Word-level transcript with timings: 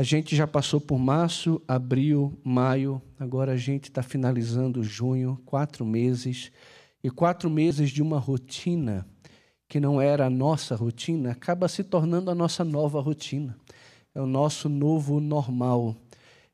A 0.00 0.02
gente 0.02 0.34
já 0.34 0.46
passou 0.46 0.80
por 0.80 0.98
março, 0.98 1.60
abril, 1.68 2.32
maio, 2.42 3.02
agora 3.18 3.52
a 3.52 3.56
gente 3.58 3.90
está 3.90 4.02
finalizando 4.02 4.82
junho, 4.82 5.38
quatro 5.44 5.84
meses. 5.84 6.50
E 7.04 7.10
quatro 7.10 7.50
meses 7.50 7.90
de 7.90 8.00
uma 8.00 8.18
rotina 8.18 9.06
que 9.68 9.78
não 9.78 10.00
era 10.00 10.24
a 10.24 10.30
nossa 10.30 10.74
rotina 10.74 11.32
acaba 11.32 11.68
se 11.68 11.84
tornando 11.84 12.30
a 12.30 12.34
nossa 12.34 12.64
nova 12.64 12.98
rotina. 12.98 13.54
É 14.14 14.22
o 14.22 14.26
nosso 14.26 14.70
novo 14.70 15.20
normal. 15.20 15.94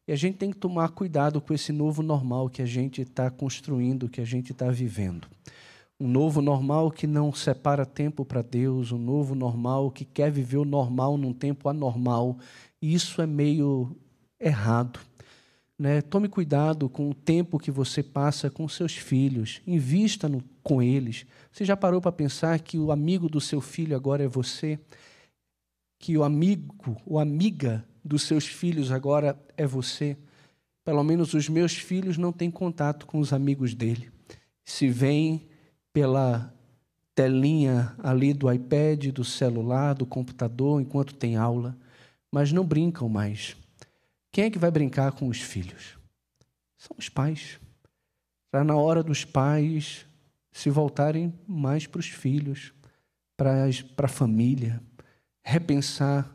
E 0.08 0.12
a 0.12 0.16
gente 0.16 0.38
tem 0.38 0.50
que 0.50 0.58
tomar 0.58 0.88
cuidado 0.88 1.40
com 1.40 1.54
esse 1.54 1.70
novo 1.70 2.02
normal 2.02 2.50
que 2.50 2.62
a 2.62 2.66
gente 2.66 3.02
está 3.02 3.30
construindo, 3.30 4.08
que 4.08 4.20
a 4.20 4.24
gente 4.24 4.50
está 4.50 4.72
vivendo. 4.72 5.28
Um 5.98 6.08
novo 6.08 6.42
normal 6.42 6.90
que 6.90 7.06
não 7.06 7.32
separa 7.32 7.86
tempo 7.86 8.22
para 8.22 8.42
Deus, 8.42 8.92
um 8.92 8.98
novo 8.98 9.34
normal 9.34 9.90
que 9.90 10.04
quer 10.04 10.30
viver 10.30 10.58
o 10.58 10.64
normal 10.64 11.16
num 11.16 11.32
tempo 11.32 11.70
anormal. 11.70 12.36
E 12.80 12.94
isso 12.94 13.20
é 13.22 13.26
meio 13.26 13.96
errado. 14.40 15.00
Né? 15.78 16.00
Tome 16.00 16.28
cuidado 16.28 16.88
com 16.88 17.10
o 17.10 17.14
tempo 17.14 17.58
que 17.58 17.70
você 17.70 18.02
passa 18.02 18.50
com 18.50 18.68
seus 18.68 18.96
filhos, 18.96 19.60
invista 19.66 20.28
no, 20.28 20.42
com 20.62 20.82
eles. 20.82 21.26
Você 21.52 21.64
já 21.64 21.76
parou 21.76 22.00
para 22.00 22.12
pensar 22.12 22.58
que 22.60 22.78
o 22.78 22.90
amigo 22.90 23.28
do 23.28 23.40
seu 23.40 23.60
filho 23.60 23.94
agora 23.94 24.24
é 24.24 24.28
você? 24.28 24.78
Que 25.98 26.16
o 26.16 26.24
amigo 26.24 26.96
ou 27.04 27.18
amiga 27.18 27.84
dos 28.04 28.22
seus 28.22 28.46
filhos 28.46 28.90
agora 28.90 29.38
é 29.56 29.66
você. 29.66 30.16
Pelo 30.84 31.02
menos 31.02 31.34
os 31.34 31.48
meus 31.48 31.72
filhos 31.72 32.16
não 32.16 32.32
têm 32.32 32.50
contato 32.50 33.06
com 33.06 33.18
os 33.18 33.32
amigos 33.32 33.74
dele. 33.74 34.10
Se 34.64 34.88
vêm 34.88 35.46
pela 35.92 36.54
telinha 37.14 37.94
ali 37.98 38.32
do 38.32 38.52
iPad, 38.52 39.06
do 39.06 39.24
celular, 39.24 39.94
do 39.94 40.06
computador, 40.06 40.80
enquanto 40.80 41.14
tem 41.14 41.36
aula, 41.36 41.76
mas 42.36 42.52
não 42.52 42.66
brincam 42.66 43.08
mais. 43.08 43.56
Quem 44.30 44.44
é 44.44 44.50
que 44.50 44.58
vai 44.58 44.70
brincar 44.70 45.10
com 45.12 45.26
os 45.26 45.40
filhos? 45.40 45.96
São 46.76 46.94
os 46.98 47.08
pais. 47.08 47.58
Está 48.44 48.62
na 48.62 48.76
hora 48.76 49.02
dos 49.02 49.24
pais 49.24 50.04
se 50.52 50.68
voltarem 50.68 51.32
mais 51.48 51.86
para 51.86 51.98
os 51.98 52.08
filhos, 52.08 52.74
para 53.38 53.70
a 54.04 54.08
família, 54.08 54.82
repensar 55.42 56.30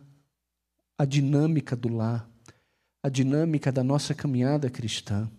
a 0.98 1.06
dinâmica 1.06 1.76
do 1.76 1.90
lar, 1.90 2.28
a 3.04 3.08
dinâmica 3.08 3.72
da 3.72 3.84
nossa 3.84 4.16
caminhada 4.16 4.72
cristã, 4.72 5.30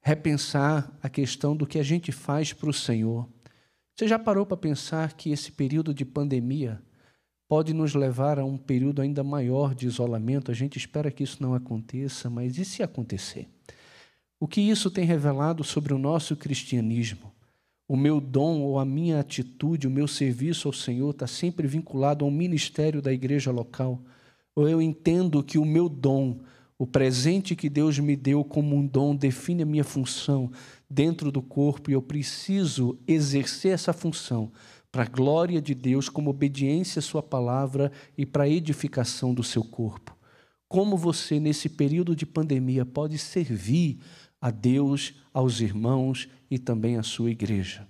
repensar 0.00 0.90
a 1.02 1.08
questão 1.10 1.54
do 1.54 1.66
que 1.66 1.78
a 1.78 1.82
gente 1.82 2.10
faz 2.10 2.50
para 2.50 2.70
o 2.70 2.72
Senhor. 2.72 3.28
Você 3.94 4.08
já 4.08 4.18
parou 4.18 4.46
para 4.46 4.56
pensar 4.56 5.12
que 5.12 5.32
esse 5.32 5.52
período 5.52 5.92
de 5.92 6.06
pandemia 6.06 6.82
pode 7.52 7.74
nos 7.74 7.94
levar 7.94 8.38
a 8.38 8.46
um 8.46 8.56
período 8.56 9.02
ainda 9.02 9.22
maior 9.22 9.74
de 9.74 9.84
isolamento? 9.86 10.50
A 10.50 10.54
gente 10.54 10.78
espera 10.78 11.10
que 11.10 11.22
isso 11.22 11.42
não 11.42 11.54
aconteça, 11.54 12.30
mas 12.30 12.56
e 12.56 12.64
se 12.64 12.82
acontecer? 12.82 13.46
O 14.40 14.48
que 14.48 14.58
isso 14.62 14.90
tem 14.90 15.04
revelado 15.04 15.62
sobre 15.62 15.92
o 15.92 15.98
nosso 15.98 16.34
cristianismo? 16.34 17.30
O 17.86 17.94
meu 17.94 18.22
dom 18.22 18.62
ou 18.62 18.78
a 18.78 18.86
minha 18.86 19.20
atitude, 19.20 19.86
o 19.86 19.90
meu 19.90 20.08
serviço 20.08 20.66
ao 20.66 20.72
Senhor 20.72 21.10
está 21.10 21.26
sempre 21.26 21.68
vinculado 21.68 22.24
ao 22.24 22.30
ministério 22.30 23.02
da 23.02 23.12
igreja 23.12 23.50
local? 23.50 24.00
ou 24.56 24.66
eu 24.66 24.80
entendo 24.80 25.42
que 25.42 25.58
o 25.58 25.64
meu 25.66 25.90
dom, 25.90 26.40
o 26.78 26.86
presente 26.86 27.54
que 27.54 27.68
Deus 27.68 27.98
me 27.98 28.16
deu 28.16 28.42
como 28.42 28.74
um 28.74 28.86
dom, 28.86 29.14
define 29.14 29.62
a 29.62 29.66
minha 29.66 29.84
função 29.84 30.50
dentro 30.88 31.30
do 31.30 31.42
corpo 31.42 31.90
e 31.90 31.92
eu 31.92 32.00
preciso 32.00 32.98
exercer 33.06 33.72
essa 33.74 33.92
função 33.92 34.50
para 34.92 35.04
a 35.04 35.08
glória 35.08 35.60
de 35.60 35.74
Deus, 35.74 36.10
como 36.10 36.28
obediência 36.28 37.00
à 37.00 37.02
Sua 37.02 37.22
palavra 37.22 37.90
e 38.16 38.26
para 38.26 38.44
a 38.44 38.48
edificação 38.48 39.32
do 39.32 39.42
seu 39.42 39.64
corpo. 39.64 40.14
Como 40.68 40.96
você, 40.96 41.40
nesse 41.40 41.70
período 41.70 42.14
de 42.14 42.26
pandemia, 42.26 42.84
pode 42.84 43.16
servir 43.16 43.98
a 44.40 44.50
Deus, 44.50 45.14
aos 45.32 45.60
irmãos 45.60 46.28
e 46.50 46.58
também 46.58 46.96
à 46.98 47.02
sua 47.02 47.30
igreja? 47.30 47.86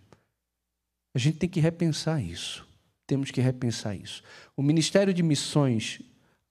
A 1.14 1.18
gente 1.18 1.38
tem 1.38 1.48
que 1.48 1.60
repensar 1.60 2.22
isso. 2.22 2.66
Temos 3.06 3.30
que 3.30 3.40
repensar 3.40 3.94
isso. 3.94 4.22
O 4.56 4.62
Ministério 4.62 5.12
de 5.12 5.22
Missões 5.22 6.00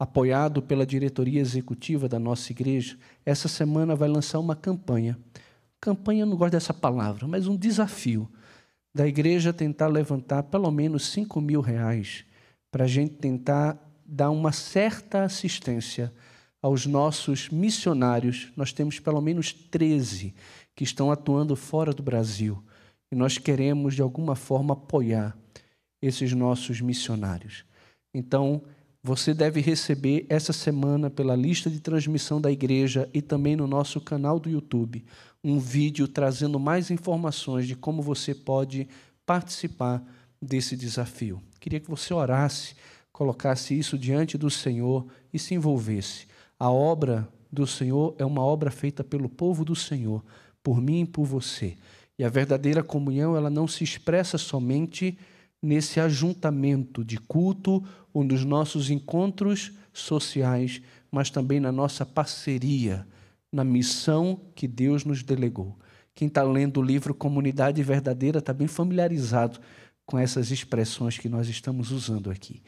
apoiado 0.02 0.64
pela 0.64 0.84
diretoria 0.84 1.40
executiva 1.40 2.10
da 2.10 2.18
nossa 2.18 2.52
igreja, 2.52 2.98
essa 3.24 3.48
semana 3.48 3.96
vai 3.96 4.10
lançar 4.10 4.40
uma 4.40 4.56
campanha. 4.56 5.16
Campanha, 5.80 6.24
eu 6.24 6.26
não 6.26 6.36
gosto 6.36 6.54
dessa 6.54 6.74
palavra, 6.74 7.28
mas 7.28 7.46
um 7.46 7.56
desafio 7.56 8.28
da 8.94 9.08
igreja 9.08 9.54
tentar 9.54 9.88
levantar 9.88 10.44
pelo 10.44 10.70
menos 10.70 11.08
5 11.12 11.40
mil 11.40 11.62
reais 11.62 12.26
para 12.72 12.86
a 12.86 12.88
gente 12.88 13.16
tentar 13.16 13.78
dar 14.06 14.30
uma 14.30 14.52
certa 14.52 15.24
assistência 15.24 16.14
aos 16.62 16.86
nossos 16.86 17.50
missionários. 17.50 18.52
Nós 18.56 18.74
temos 18.74 19.00
pelo 19.00 19.22
menos 19.22 19.54
13 19.54 20.34
que 20.76 20.84
estão 20.84 21.12
atuando 21.12 21.56
fora 21.56 21.94
do 21.94 22.04
Brasil 22.04 22.62
e 23.12 23.16
nós 23.16 23.38
queremos, 23.38 23.96
de 23.96 24.02
alguma 24.02 24.36
forma, 24.36 24.74
apoiar 24.74 25.38
esses 26.02 26.34
nossos 26.34 26.82
missionários. 26.82 27.66
Então, 28.14 28.62
você 29.04 29.34
deve 29.34 29.60
receber 29.62 30.26
essa 30.30 30.54
semana, 30.54 31.10
pela 31.10 31.36
lista 31.36 31.70
de 31.70 31.80
transmissão 31.80 32.40
da 32.40 32.52
igreja 32.52 33.10
e 33.14 33.22
também 33.22 33.56
no 33.56 33.68
nosso 33.68 34.00
canal 34.00 34.40
do 34.40 34.50
YouTube, 34.50 35.04
um 35.44 35.60
vídeo 35.60 36.08
trazendo 36.08 36.60
mais 36.60 36.92
informações 36.92 37.68
de 37.68 37.76
como 37.76 38.02
você 38.02 38.34
pode 38.36 38.88
participar 39.26 40.04
desse 40.42 40.76
desafio. 40.76 41.42
Queria 41.60 41.80
que 41.80 41.90
você 41.90 42.14
orasse, 42.14 42.76
colocasse 43.12 43.78
isso 43.78 43.98
diante 43.98 44.38
do 44.38 44.50
Senhor 44.50 45.06
e 45.34 45.40
se 45.40 45.54
envolvesse. 45.54 46.28
A 46.60 46.70
obra 46.72 47.28
do 47.52 47.68
Senhor 47.68 48.16
é 48.18 48.26
uma 48.26 48.42
obra 48.42 48.72
feita 48.72 49.04
pelo 49.04 49.28
povo 49.28 49.66
do 49.66 49.76
Senhor, 49.76 50.24
por 50.64 50.82
mim 50.82 51.02
e 51.02 51.06
por 51.06 51.26
você. 51.26 51.76
E 52.18 52.24
a 52.24 52.30
verdadeira 52.30 52.84
comunhão, 52.84 53.36
ela 53.36 53.50
não 53.50 53.68
se 53.68 53.84
expressa 53.84 54.38
somente 54.38 55.18
nesse 55.62 56.00
ajuntamento 56.00 57.04
de 57.04 57.18
culto 57.18 57.84
ou 58.14 58.24
nos 58.24 58.44
nossos 58.46 58.90
encontros 58.90 59.72
sociais, 59.94 60.82
mas 61.12 61.30
também 61.30 61.60
na 61.60 61.72
nossa 61.72 62.06
parceria, 62.06 63.06
na 63.52 63.64
missão 63.64 64.40
que 64.56 64.68
Deus 64.68 65.04
nos 65.04 65.24
delegou. 65.24 65.78
Quem 66.14 66.28
está 66.28 66.44
lendo 66.44 66.80
o 66.80 66.84
livro 66.84 67.14
Comunidade 67.14 67.82
Verdadeira 67.84 68.40
está 68.40 68.54
bem 68.54 68.68
familiarizado 68.68 69.60
com 70.06 70.18
essas 70.18 70.52
expressões 70.52 71.18
que 71.18 71.30
nós 71.30 71.48
estamos 71.48 71.92
usando 71.92 72.30
aqui. 72.30 72.62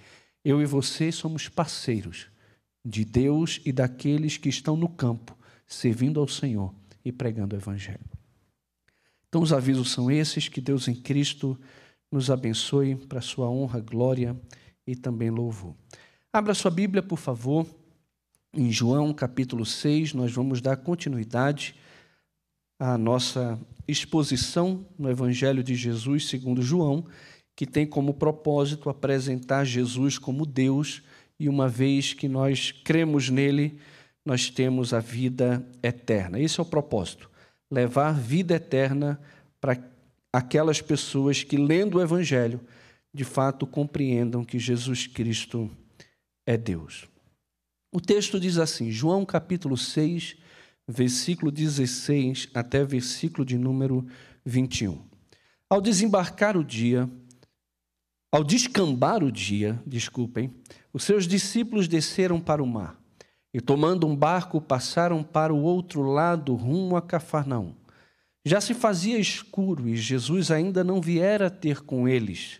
Eu 0.43 0.61
e 0.61 0.65
você 0.65 1.11
somos 1.11 1.47
parceiros 1.47 2.27
de 2.83 3.05
Deus 3.05 3.61
e 3.65 3.71
daqueles 3.71 4.37
que 4.37 4.49
estão 4.49 4.75
no 4.75 4.89
campo, 4.89 5.37
servindo 5.65 6.19
ao 6.19 6.27
Senhor 6.27 6.73
e 7.03 7.11
pregando 7.11 7.55
o 7.55 7.59
Evangelho. 7.59 8.03
Então, 9.27 9.41
os 9.41 9.53
avisos 9.53 9.91
são 9.91 10.11
esses: 10.11 10.47
que 10.47 10.61
Deus 10.61 10.87
em 10.87 10.95
Cristo 10.95 11.57
nos 12.11 12.29
abençoe 12.29 12.95
para 12.95 13.21
sua 13.21 13.49
honra, 13.49 13.79
glória 13.79 14.39
e 14.85 14.95
também 14.95 15.29
louvor. 15.29 15.75
Abra 16.31 16.53
sua 16.53 16.69
Bíblia, 16.69 17.01
por 17.01 17.17
favor, 17.17 17.65
em 18.53 18.71
João 18.71 19.13
capítulo 19.13 19.65
6, 19.65 20.13
nós 20.13 20.31
vamos 20.31 20.61
dar 20.61 20.77
continuidade 20.77 21.75
à 22.79 22.97
nossa 22.97 23.59
exposição 23.87 24.85
no 24.97 25.09
Evangelho 25.09 25.63
de 25.63 25.73
Jesus 25.73 26.27
segundo 26.27 26.61
João, 26.61 27.05
que 27.55 27.65
tem 27.65 27.85
como 27.85 28.13
propósito 28.13 28.89
apresentar 28.89 29.65
Jesus 29.65 30.17
como 30.17 30.45
Deus, 30.45 31.01
e 31.39 31.49
uma 31.49 31.67
vez 31.67 32.13
que 32.13 32.27
nós 32.27 32.71
cremos 32.71 33.29
nele, 33.29 33.79
nós 34.23 34.49
temos 34.49 34.93
a 34.93 34.99
vida 34.99 35.65
eterna. 35.81 36.39
Esse 36.39 36.59
é 36.59 36.63
o 36.63 36.65
propósito, 36.65 37.29
levar 37.71 38.13
vida 38.13 38.55
eterna 38.55 39.19
para 39.59 39.77
aquelas 40.31 40.79
pessoas 40.79 41.43
que, 41.43 41.57
lendo 41.57 41.97
o 41.97 42.01
Evangelho, 42.01 42.61
de 43.13 43.23
fato 43.23 43.65
compreendam 43.65 44.45
que 44.45 44.59
Jesus 44.59 45.07
Cristo 45.07 45.69
é 46.45 46.55
Deus. 46.55 47.12
O 47.95 48.01
texto 48.01 48.39
diz 48.39 48.57
assim, 48.57 48.89
João 48.89 49.23
capítulo 49.23 49.77
6, 49.77 50.35
versículo 50.87 51.51
16 51.51 52.49
até 52.51 52.83
versículo 52.83 53.45
de 53.45 53.55
número 53.55 54.03
21. 54.43 54.99
Ao 55.69 55.79
desembarcar 55.79 56.57
o 56.57 56.63
dia, 56.63 57.07
ao 58.31 58.43
descambar 58.43 59.23
o 59.23 59.31
dia, 59.31 59.79
desculpem, 59.85 60.51
os 60.91 61.03
seus 61.03 61.27
discípulos 61.27 61.87
desceram 61.87 62.41
para 62.41 62.63
o 62.63 62.65
mar 62.65 62.99
e, 63.53 63.61
tomando 63.61 64.07
um 64.07 64.15
barco, 64.15 64.59
passaram 64.59 65.23
para 65.23 65.53
o 65.53 65.61
outro 65.61 66.01
lado, 66.01 66.55
rumo 66.55 66.97
a 66.97 67.01
Cafarnaum. 67.01 67.75
Já 68.43 68.59
se 68.59 68.73
fazia 68.73 69.19
escuro 69.19 69.87
e 69.87 69.95
Jesus 69.95 70.49
ainda 70.49 70.83
não 70.83 70.99
viera 70.99 71.47
ter 71.47 71.81
com 71.81 72.07
eles, 72.07 72.59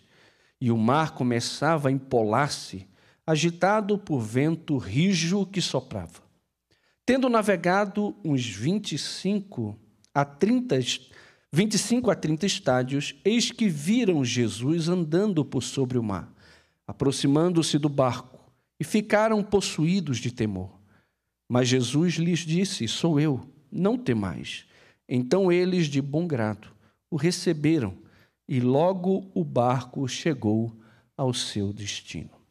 e 0.60 0.70
o 0.70 0.78
mar 0.78 1.10
começava 1.10 1.88
a 1.88 1.92
empolar-se, 1.92 2.86
agitado 3.26 3.98
por 3.98 4.20
vento 4.20 4.76
rijo 4.76 5.46
que 5.46 5.60
soprava. 5.60 6.22
Tendo 7.06 7.28
navegado 7.28 8.16
uns 8.24 8.46
25 8.46 9.78
a 10.14 10.24
30, 10.24 10.78
25 11.52 12.10
a 12.10 12.14
30 12.14 12.46
estádios, 12.46 13.14
eis 13.24 13.50
que 13.50 13.68
viram 13.68 14.24
Jesus 14.24 14.88
andando 14.88 15.44
por 15.44 15.62
sobre 15.62 15.98
o 15.98 16.02
mar, 16.02 16.32
aproximando-se 16.86 17.78
do 17.78 17.88
barco, 17.88 18.40
e 18.78 18.84
ficaram 18.84 19.42
possuídos 19.42 20.18
de 20.18 20.32
temor. 20.32 20.78
Mas 21.48 21.68
Jesus 21.68 22.14
lhes 22.14 22.40
disse: 22.40 22.88
Sou 22.88 23.20
eu, 23.20 23.48
não 23.70 23.96
temais. 23.96 24.66
Então 25.08 25.52
eles, 25.52 25.86
de 25.86 26.00
bom 26.00 26.26
grado, 26.26 26.68
o 27.10 27.16
receberam 27.16 27.96
e 28.48 28.60
logo 28.60 29.30
o 29.34 29.44
barco 29.44 30.08
chegou 30.08 30.76
ao 31.16 31.32
seu 31.32 31.72
destino. 31.72 32.43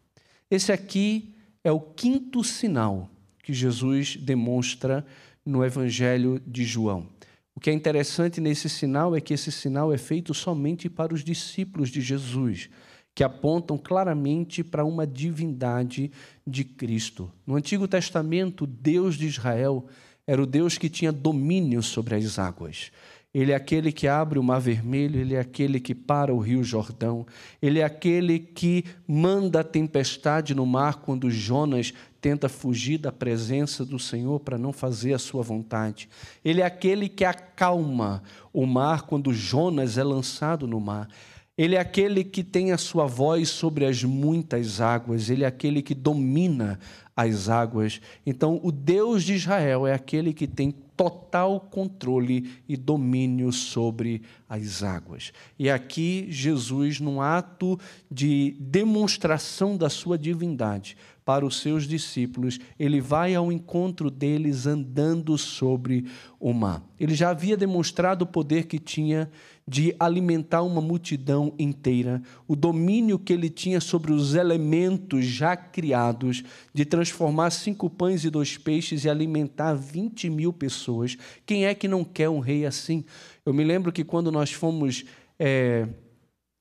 Esse 0.54 0.72
aqui 0.72 1.34
é 1.64 1.72
o 1.72 1.80
quinto 1.80 2.44
sinal 2.44 3.10
que 3.42 3.52
Jesus 3.52 4.16
demonstra 4.16 5.04
no 5.44 5.66
Evangelho 5.66 6.40
de 6.46 6.64
João. 6.64 7.08
O 7.56 7.60
que 7.60 7.72
é 7.72 7.74
interessante 7.74 8.40
nesse 8.40 8.70
sinal 8.70 9.16
é 9.16 9.20
que 9.20 9.34
esse 9.34 9.52
sinal 9.52 9.92
é 9.92 9.98
feito 9.98 10.32
somente 10.32 10.88
para 10.92 11.12
os 11.12 11.24
discípulos 11.24 11.90
de 11.90 12.02
Jesus, 12.02 12.70
que 13.16 13.24
apontam 13.24 13.80
claramente 13.80 14.64
para 14.64 14.86
uma 14.86 15.08
divindade 15.08 16.12
de 16.46 16.64
Cristo. 16.64 17.32
No 17.48 17.56
Antigo 17.56 17.88
Testamento, 17.88 18.68
Deus 18.68 19.16
de 19.16 19.26
Israel 19.26 19.88
era 20.28 20.40
o 20.40 20.46
Deus 20.46 20.78
que 20.78 20.88
tinha 20.88 21.12
domínio 21.12 21.82
sobre 21.82 22.14
as 22.14 22.38
águas. 22.38 22.92
Ele 23.34 23.52
é 23.52 23.56
aquele 23.56 23.92
que 23.92 24.08
abre 24.08 24.38
o 24.38 24.44
mar 24.44 24.60
vermelho, 24.60 25.20
ele 25.20 25.34
é 25.34 25.40
aquele 25.40 25.80
que 25.80 25.96
para 25.96 26.32
o 26.32 26.38
rio 26.38 26.64
Jordão, 26.64 27.26
ele 27.60 27.80
é 27.80 27.84
aquele 27.84 28.38
que 28.38 28.86
manda 29.08 29.62
a 29.62 29.64
tempestade 29.64 30.54
no 30.54 30.68
mar 30.68 30.98
quando 30.98 31.32
Jonas 31.32 31.94
tenta 32.22 32.48
fugir 32.48 33.00
da 33.00 33.12
presença 33.12 33.84
do 33.84 33.98
Senhor 33.98 34.40
para 34.40 34.58
não 34.58 34.72
fazer 34.72 35.14
a 35.14 35.20
sua 35.20 35.42
vontade. 35.42 36.08
Ele 36.46 36.62
é 36.62 36.66
aquele 36.66 37.10
que 37.10 37.26
acalma 37.26 38.22
o 38.54 38.68
mar 38.68 39.02
quando 39.02 39.34
Jonas 39.34 39.98
é 39.98 40.04
lançado 40.04 40.68
no 40.68 40.80
mar. 40.80 41.10
Ele 41.58 41.76
é 41.76 41.80
aquele 41.80 42.24
que 42.24 42.44
tem 42.44 42.72
a 42.72 42.78
sua 42.78 43.06
voz 43.08 43.50
sobre 43.50 43.86
as 43.86 44.04
muitas 44.04 44.80
águas, 44.80 45.30
ele 45.30 45.44
é 45.44 45.48
aquele 45.48 45.82
que 45.82 45.94
domina 45.94 46.80
as 47.16 47.50
águas. 47.50 48.02
Então, 48.26 48.60
o 48.64 48.72
Deus 48.72 49.24
de 49.24 49.34
Israel 49.34 49.86
é 49.86 49.94
aquele 49.94 50.34
que 50.34 50.48
tem 50.48 50.74
total 50.96 51.60
controle 51.60 52.52
e 52.68 52.78
domínio 52.78 53.52
sobre 53.52 54.22
as 54.48 54.84
águas. 54.84 55.32
E 55.58 55.70
aqui, 55.70 56.28
Jesus, 56.30 57.00
num 57.00 57.20
ato 57.22 57.80
de 58.10 58.56
demonstração 58.60 59.76
da 59.76 59.90
sua 59.90 60.18
divindade 60.18 60.96
para 61.26 61.46
os 61.46 61.62
seus 61.62 61.88
discípulos, 61.88 62.60
ele 62.78 63.00
vai 63.00 63.34
ao 63.34 63.52
encontro 63.52 64.12
deles 64.12 64.68
andando 64.68 65.38
sobre 65.38 66.06
o 66.40 66.54
mar. 66.54 66.84
Ele 67.00 67.16
já 67.16 67.30
havia 67.30 67.56
demonstrado 67.56 68.24
o 68.24 68.28
poder 68.28 68.66
que 68.66 68.78
tinha 68.78 69.30
de 69.66 69.96
alimentar 69.98 70.62
uma 70.62 70.82
multidão 70.82 71.54
inteira, 71.58 72.22
o 72.46 72.56
domínio 72.56 73.18
que 73.18 73.32
ele 73.32 73.50
tinha 73.50 73.80
sobre 73.80 74.12
os 74.12 74.36
elementos 74.36 75.26
já 75.26 75.56
criados, 75.56 76.44
de 76.74 76.84
transformar 76.84 77.03
cinco 77.52 77.90
pães 77.90 78.24
e 78.24 78.30
dois 78.30 78.58
peixes 78.58 79.04
e 79.04 79.10
alimentar 79.10 79.74
20 79.74 80.30
mil 80.30 80.54
pessoas. 80.54 81.18
Quem 81.46 81.66
é 81.66 81.74
que 81.74 81.88
não 81.88 82.04
quer 82.04 82.30
um 82.30 82.40
rei 82.40 82.66
assim? 82.66 83.04
Eu 83.46 83.54
me 83.54 83.64
lembro 83.64 83.92
que 83.92 84.04
quando 84.04 84.32
nós 84.32 84.52
fomos 84.52 85.04
é, 85.40 85.88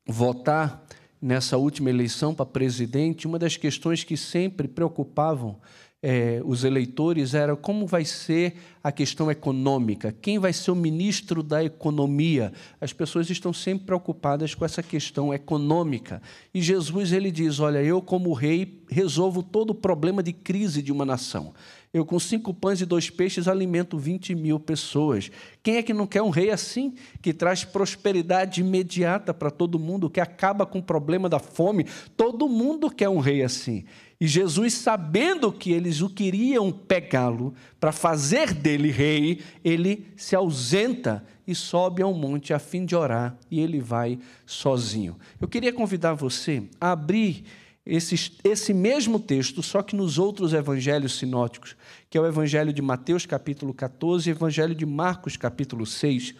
votar 0.06 0.84
nessa 1.20 1.56
última 1.56 1.90
eleição 1.90 2.34
para 2.34 2.44
presidente, 2.44 3.26
uma 3.26 3.38
das 3.38 3.56
questões 3.56 4.02
que 4.02 4.16
sempre 4.16 4.66
preocupavam 4.66 5.60
é, 6.02 6.42
os 6.44 6.64
eleitores 6.64 7.32
era 7.32 7.54
como 7.54 7.86
vai 7.86 8.04
ser 8.04 8.56
a 8.82 8.90
questão 8.90 9.30
econômica, 9.30 10.12
quem 10.20 10.36
vai 10.36 10.52
ser 10.52 10.72
o 10.72 10.76
ministro 10.76 11.42
da 11.42 11.62
economia. 11.62 12.52
As 12.80 12.92
pessoas 12.92 13.30
estão 13.30 13.52
sempre 13.52 13.86
preocupadas 13.86 14.52
com 14.54 14.64
essa 14.64 14.82
questão 14.82 15.32
econômica. 15.32 16.20
E 16.52 16.60
Jesus 16.60 17.12
ele 17.12 17.30
diz: 17.30 17.60
Olha, 17.60 17.80
eu, 17.80 18.02
como 18.02 18.32
rei, 18.32 18.82
resolvo 18.88 19.42
todo 19.42 19.70
o 19.70 19.74
problema 19.74 20.22
de 20.22 20.32
crise 20.32 20.82
de 20.82 20.90
uma 20.90 21.04
nação. 21.04 21.54
Eu, 21.94 22.06
com 22.06 22.18
cinco 22.18 22.54
pães 22.54 22.80
e 22.80 22.86
dois 22.86 23.10
peixes, 23.10 23.46
alimento 23.46 23.98
20 23.98 24.34
mil 24.34 24.58
pessoas. 24.58 25.30
Quem 25.62 25.76
é 25.76 25.82
que 25.82 25.92
não 25.92 26.06
quer 26.06 26.22
um 26.22 26.30
rei 26.30 26.50
assim, 26.50 26.94
que 27.20 27.34
traz 27.34 27.64
prosperidade 27.64 28.62
imediata 28.62 29.34
para 29.34 29.50
todo 29.50 29.78
mundo, 29.78 30.08
que 30.08 30.18
acaba 30.18 30.64
com 30.64 30.78
o 30.78 30.82
problema 30.82 31.28
da 31.28 31.38
fome? 31.38 31.86
Todo 32.16 32.48
mundo 32.48 32.90
quer 32.90 33.10
um 33.10 33.18
rei 33.18 33.42
assim. 33.42 33.84
E 34.22 34.26
Jesus, 34.28 34.74
sabendo 34.74 35.50
que 35.50 35.72
eles 35.72 36.00
o 36.00 36.08
queriam 36.08 36.70
pegá-lo 36.70 37.52
para 37.80 37.90
fazer 37.90 38.54
dele 38.54 38.88
rei, 38.88 39.40
ele 39.64 40.06
se 40.14 40.36
ausenta 40.36 41.26
e 41.44 41.56
sobe 41.56 42.02
ao 42.02 42.14
monte 42.14 42.54
a 42.54 42.60
fim 42.60 42.84
de 42.84 42.94
orar, 42.94 43.36
e 43.50 43.58
ele 43.58 43.80
vai 43.80 44.20
sozinho. 44.46 45.16
Eu 45.40 45.48
queria 45.48 45.72
convidar 45.72 46.14
você 46.14 46.62
a 46.80 46.92
abrir 46.92 47.42
esse, 47.84 48.14
esse 48.44 48.72
mesmo 48.72 49.18
texto, 49.18 49.60
só 49.60 49.82
que 49.82 49.96
nos 49.96 50.18
outros 50.18 50.52
evangelhos 50.52 51.18
sinóticos, 51.18 51.74
que 52.08 52.16
é 52.16 52.20
o 52.20 52.26
evangelho 52.26 52.72
de 52.72 52.80
Mateus, 52.80 53.26
capítulo 53.26 53.74
14, 53.74 54.30
e 54.30 54.32
o 54.32 54.36
evangelho 54.36 54.72
de 54.76 54.86
Marcos, 54.86 55.36
capítulo 55.36 55.84
6, 55.84 56.32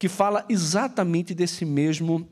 que 0.00 0.08
fala 0.08 0.44
exatamente 0.48 1.32
desse 1.32 1.64
mesmo 1.64 2.28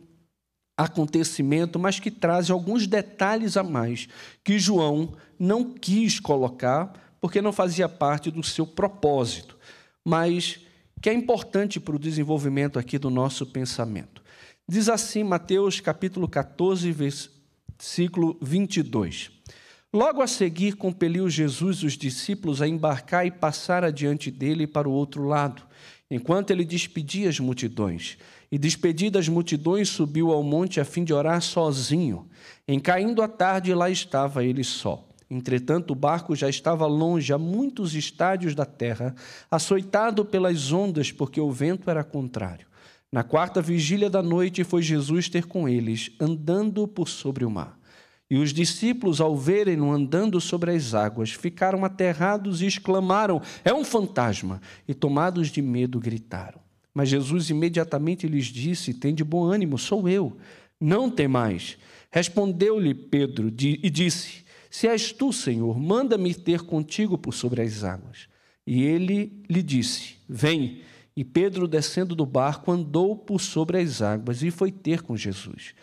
acontecimento, 0.79 1.77
mas 1.77 1.99
que 1.99 2.09
traz 2.11 2.51
alguns 2.51 2.87
detalhes 2.87 3.57
a 3.57 3.65
mais 3.65 4.09
que 4.45 4.61
João 4.61 5.13
não 5.37 5.75
quis 5.75 6.21
colocar, 6.21 6.93
porque 7.21 7.43
não 7.43 7.53
fazia 7.53 7.89
parte 7.89 8.31
do 8.31 8.45
seu 8.45 8.65
propósito, 8.65 9.59
mas 10.05 10.61
que 11.03 11.11
é 11.11 11.13
importante 11.13 11.81
para 11.81 11.97
o 11.97 11.99
desenvolvimento 11.99 12.79
aqui 12.79 12.97
do 12.97 13.11
nosso 13.11 13.45
pensamento. 13.45 14.23
Diz 14.69 14.89
assim 14.89 15.25
Mateus 15.25 15.81
capítulo 15.81 16.29
14, 16.29 16.93
versículo 16.93 18.39
22. 18.41 19.33
Logo 19.93 20.23
a 20.23 20.27
seguir, 20.27 20.77
compeliu 20.77 21.29
Jesus 21.29 21.83
os 21.83 21.95
discípulos 21.95 22.63
a 22.63 22.69
embarcar 22.69 23.27
e 23.27 23.31
passar 23.31 23.83
adiante 23.83 24.31
dele 24.31 24.67
para 24.67 24.89
o 24.89 24.93
outro 24.93 25.25
lado, 25.25 25.63
enquanto 26.11 26.51
ele 26.51 26.65
despedia 26.65 27.29
as 27.29 27.41
multidões. 27.41 28.19
E 28.51 28.59
despedidas 28.59 29.27
as 29.27 29.29
multidões, 29.29 29.89
subiu 29.89 30.33
ao 30.33 30.43
monte 30.43 30.81
a 30.81 30.85
fim 30.85 31.05
de 31.05 31.13
orar 31.13 31.41
sozinho. 31.43 32.27
Em 32.67 32.81
caindo 32.81 33.23
a 33.23 33.29
tarde, 33.29 33.75
lá 33.75 33.91
estava 33.91 34.45
ele 34.45 34.65
só. 34.65 35.07
Entretanto, 35.31 35.91
o 35.91 35.95
barco 35.95 36.35
já 36.35 36.49
estava 36.49 36.87
longe, 36.87 37.33
a 37.33 37.39
muitos 37.39 37.95
estádios 37.95 38.55
da 38.55 38.65
terra, 38.65 39.15
açoitado 39.51 40.25
pelas 40.25 40.73
ondas, 40.73 41.13
porque 41.13 41.41
o 41.41 41.51
vento 41.51 41.91
era 41.91 42.03
contrário. 42.03 42.67
Na 43.13 43.23
quarta 43.23 43.61
vigília 43.61 44.09
da 44.09 44.23
noite 44.23 44.65
foi 44.65 44.83
Jesus 44.83 45.29
ter 45.29 45.47
com 45.47 45.69
eles, 45.69 46.11
andando 46.19 46.87
por 46.89 47.09
sobre 47.09 47.45
o 47.45 47.51
mar. 47.51 47.79
E 48.31 48.37
os 48.37 48.53
discípulos, 48.53 49.21
ao 49.21 49.35
verem-no 49.37 49.91
andando 49.91 50.39
sobre 50.41 50.73
as 50.73 50.95
águas, 50.95 51.31
ficaram 51.31 51.85
aterrados 51.85 52.61
e 52.61 52.67
exclamaram: 52.67 53.41
É 53.65 53.73
um 53.73 53.85
fantasma! 53.85 54.61
E 54.87 54.93
tomados 54.93 55.49
de 55.49 55.63
medo, 55.63 55.99
gritaram. 55.99 56.68
Mas 56.99 57.11
Jesus 57.11 57.49
imediatamente 57.49 58.27
lhes 58.27 58.47
disse: 58.47 58.93
Tem 58.93 59.15
de 59.15 59.23
bom 59.23 59.45
ânimo, 59.45 59.79
sou 59.79 60.09
eu, 60.09 60.37
não 60.81 61.09
temais. 61.09 61.79
Respondeu-lhe 62.11 62.93
Pedro 62.93 63.47
e 63.47 63.89
disse: 63.89 64.43
Se 64.69 64.89
és 64.89 65.13
tu, 65.13 65.33
Senhor, 65.33 65.79
manda-me 65.79 66.35
ter 66.35 66.63
contigo 66.63 67.17
por 67.17 67.33
sobre 67.33 67.63
as 67.63 67.85
águas. 67.85 68.27
E 68.67 68.83
ele 68.83 69.45
lhe 69.49 69.63
disse: 69.63 70.17
Vem. 70.29 70.81
E 71.17 71.23
Pedro, 71.23 71.69
descendo 71.69 72.17
do 72.17 72.27
barco, 72.27 72.73
andou 72.73 73.15
por 73.15 73.41
sobre 73.41 73.79
as 73.79 74.03
águas 74.03 74.43
e 74.43 74.51
foi 74.51 74.73
ter 74.73 75.01
com 75.01 75.17
Jesus. 75.17 75.75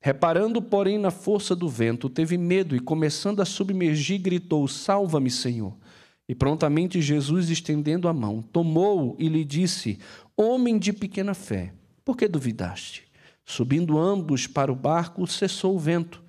Reparando, 0.00 0.60
porém, 0.60 0.98
na 0.98 1.12
força 1.12 1.54
do 1.54 1.68
vento, 1.68 2.08
teve 2.08 2.36
medo 2.36 2.74
e, 2.74 2.80
começando 2.80 3.40
a 3.40 3.44
submergir, 3.44 4.20
gritou: 4.20 4.66
Salva-me, 4.66 5.30
Senhor. 5.30 5.76
E 6.28 6.34
prontamente 6.34 7.02
Jesus, 7.02 7.50
estendendo 7.50 8.08
a 8.08 8.12
mão, 8.12 8.40
tomou-o 8.40 9.14
e 9.18 9.28
lhe 9.28 9.44
disse: 9.44 9.98
Homem 10.36 10.78
de 10.78 10.92
pequena 10.92 11.34
fé, 11.34 11.72
por 12.04 12.16
que 12.16 12.26
duvidaste? 12.26 13.06
Subindo 13.44 13.98
ambos 13.98 14.46
para 14.46 14.72
o 14.72 14.74
barco, 14.74 15.26
cessou 15.26 15.76
o 15.76 15.78
vento. 15.78 16.22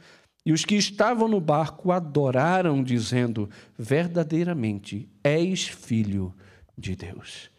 E 0.45 0.53
os 0.53 0.63
que 0.63 0.75
estavam 0.75 1.27
no 1.27 1.41
barco 1.41 1.91
adoraram, 1.91 2.83
dizendo: 2.83 3.50
Verdadeiramente 3.77 5.09
és 5.24 5.67
filho 5.67 6.35
de 6.77 6.95
Deus. 6.95 7.50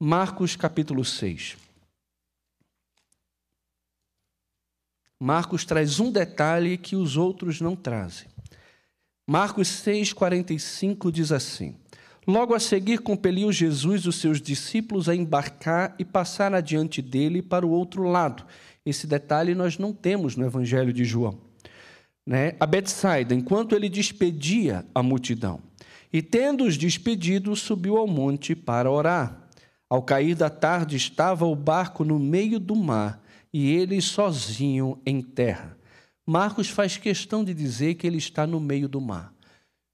Marcos 0.00 0.56
capítulo 0.56 1.04
6. 1.04 1.56
Marcos 5.20 5.64
traz 5.64 6.00
um 6.00 6.10
detalhe 6.10 6.76
que 6.78 6.96
os 6.96 7.16
outros 7.16 7.60
não 7.60 7.76
trazem. 7.76 8.28
Marcos 9.26 9.68
6,45 9.68 11.10
diz 11.10 11.32
assim: 11.32 11.76
Logo 12.26 12.54
a 12.54 12.60
seguir, 12.60 12.98
compeliu 13.00 13.52
Jesus 13.52 14.06
os 14.06 14.16
seus 14.16 14.40
discípulos 14.40 15.08
a 15.08 15.14
embarcar 15.14 15.94
e 15.98 16.04
passar 16.04 16.54
adiante 16.54 17.02
dele 17.02 17.42
para 17.42 17.66
o 17.66 17.70
outro 17.70 18.04
lado. 18.04 18.44
Esse 18.84 19.06
detalhe 19.06 19.54
nós 19.54 19.76
não 19.76 19.92
temos 19.92 20.34
no 20.34 20.44
Evangelho 20.44 20.92
de 20.92 21.04
João. 21.04 21.38
Né? 22.26 22.54
A 22.58 22.64
Betsaida, 22.64 23.34
enquanto 23.34 23.74
ele 23.74 23.88
despedia 23.90 24.86
a 24.94 25.02
multidão. 25.02 25.60
E 26.10 26.22
tendo-os 26.22 26.78
despedido, 26.78 27.54
subiu 27.54 27.98
ao 27.98 28.06
monte 28.06 28.54
para 28.54 28.90
orar. 28.90 29.48
Ao 29.90 30.02
cair 30.02 30.34
da 30.34 30.48
tarde, 30.48 30.96
estava 30.96 31.44
o 31.44 31.54
barco 31.54 32.04
no 32.04 32.18
meio 32.18 32.58
do 32.58 32.74
mar 32.74 33.22
e 33.52 33.70
ele 33.70 34.00
sozinho 34.00 34.98
em 35.04 35.20
terra. 35.20 35.76
Marcos 36.26 36.70
faz 36.70 36.96
questão 36.96 37.44
de 37.44 37.52
dizer 37.52 37.94
que 37.94 38.06
ele 38.06 38.16
está 38.16 38.46
no 38.46 38.58
meio 38.58 38.88
do 38.88 39.00
mar. 39.00 39.33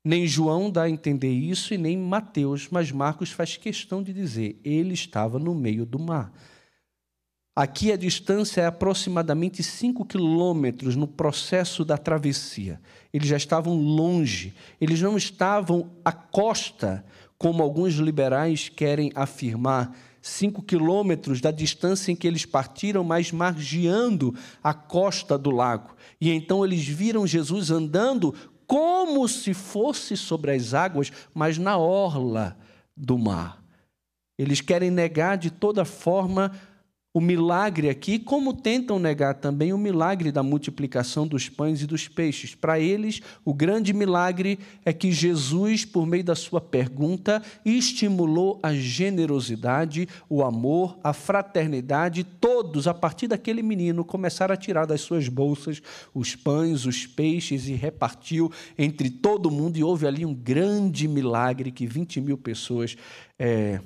Nem 0.04 0.26
João 0.26 0.71
dá 0.71 0.85
a 0.85 0.90
entender 0.90 1.33
isso 1.33 1.75
e 1.75 1.78
nem 1.78 1.97
Mateus, 1.97 2.69
mas 2.71 2.90
Marcos 2.90 3.30
faz 3.30 3.57
questão 3.57 4.02
de 4.02 4.12
dizer: 4.12 4.59
ele 4.64 4.95
estava 4.95 5.38
no 5.38 5.54
meio 5.54 5.85
do 5.85 5.99
mar. 5.99 6.33
Aqui 7.54 7.92
a 7.92 7.97
distância 7.97 8.62
é 8.62 8.66
aproximadamente 8.66 9.62
5 9.62 10.07
quilômetros 10.07 10.97
no 10.97 11.07
processo 11.07 11.85
da 11.85 11.99
travessia. 11.99 12.80
Eles 13.12 13.28
já 13.28 13.37
estavam 13.37 13.75
longe, 13.75 14.54
eles 14.80 15.02
não 15.02 15.16
estavam 15.16 15.90
à 16.02 16.12
costa, 16.12 17.04
como 17.37 17.62
alguns 17.62 17.95
liberais 17.95 18.71
querem 18.71 19.12
afirmar, 19.14 19.95
5 20.23 20.62
quilômetros 20.62 21.40
da 21.40 21.50
distância 21.50 22.12
em 22.12 22.16
que 22.16 22.26
eles 22.26 22.47
partiram, 22.47 23.02
mas 23.02 23.33
margeando 23.33 24.35
a 24.62 24.73
costa 24.73 25.37
do 25.37 25.50
lago. 25.50 25.95
E 26.21 26.30
então 26.30 26.64
eles 26.64 26.87
viram 26.87 27.26
Jesus 27.26 27.71
andando 27.71 28.35
como 28.70 29.26
se 29.26 29.52
fosse 29.52 30.16
sobre 30.16 30.52
as 30.52 30.74
águas, 30.74 31.10
mas 31.34 31.58
na 31.58 31.76
orla 31.76 32.56
do 32.96 33.18
mar. 33.18 33.60
Eles 34.38 34.60
querem 34.60 34.92
negar 34.92 35.36
de 35.36 35.50
toda 35.50 35.84
forma 35.84 36.52
o 37.12 37.21
milagre 37.21 37.88
aqui, 37.88 38.21
como 38.21 38.55
tentam 38.55 38.97
negar 39.00 39.35
também 39.35 39.73
o 39.73 39.79
milagre 39.79 40.31
da 40.31 40.45
multiplicação 40.45 41.26
dos 41.26 41.49
pães 41.49 41.83
e 41.83 41.87
dos 41.87 42.07
peixes. 42.07 42.55
Para 42.55 42.79
eles, 42.79 43.21
o 43.45 43.52
grande 43.52 43.93
milagre 43.93 44.61
é 44.85 44.93
que 44.93 45.11
Jesus, 45.11 45.85
por 45.85 46.07
meio 46.07 46.23
da 46.23 46.37
sua 46.37 46.61
pergunta, 46.61 47.43
estimulou 47.64 48.61
a 48.62 48.73
generosidade, 48.73 50.09
o 50.29 50.45
amor, 50.45 50.99
a 51.02 51.12
fraternidade. 51.12 52.23
Todos, 52.23 52.87
a 52.87 52.95
partir 52.95 53.26
daquele 53.26 53.62
menino, 53.62 54.05
começaram 54.05 54.55
a 54.55 54.57
tirar 54.57 54.87
das 54.87 55.00
suas 55.00 55.26
bolsas 55.26 55.83
os 56.14 56.37
pães, 56.37 56.87
os 56.87 57.09
peixes 57.09 57.67
e 57.67 57.73
repartiu 57.73 58.52
entre 58.79 59.11
todo 59.11 59.50
mundo. 59.50 59.76
E 59.76 59.83
houve 59.83 60.07
ali 60.07 60.25
um 60.25 60.35
grande 60.35 61.09
milagre 61.09 61.73
que 61.73 61.88
20 61.88 62.21
mil 62.21 62.38
pessoas 62.38 62.97
é, 63.37 63.81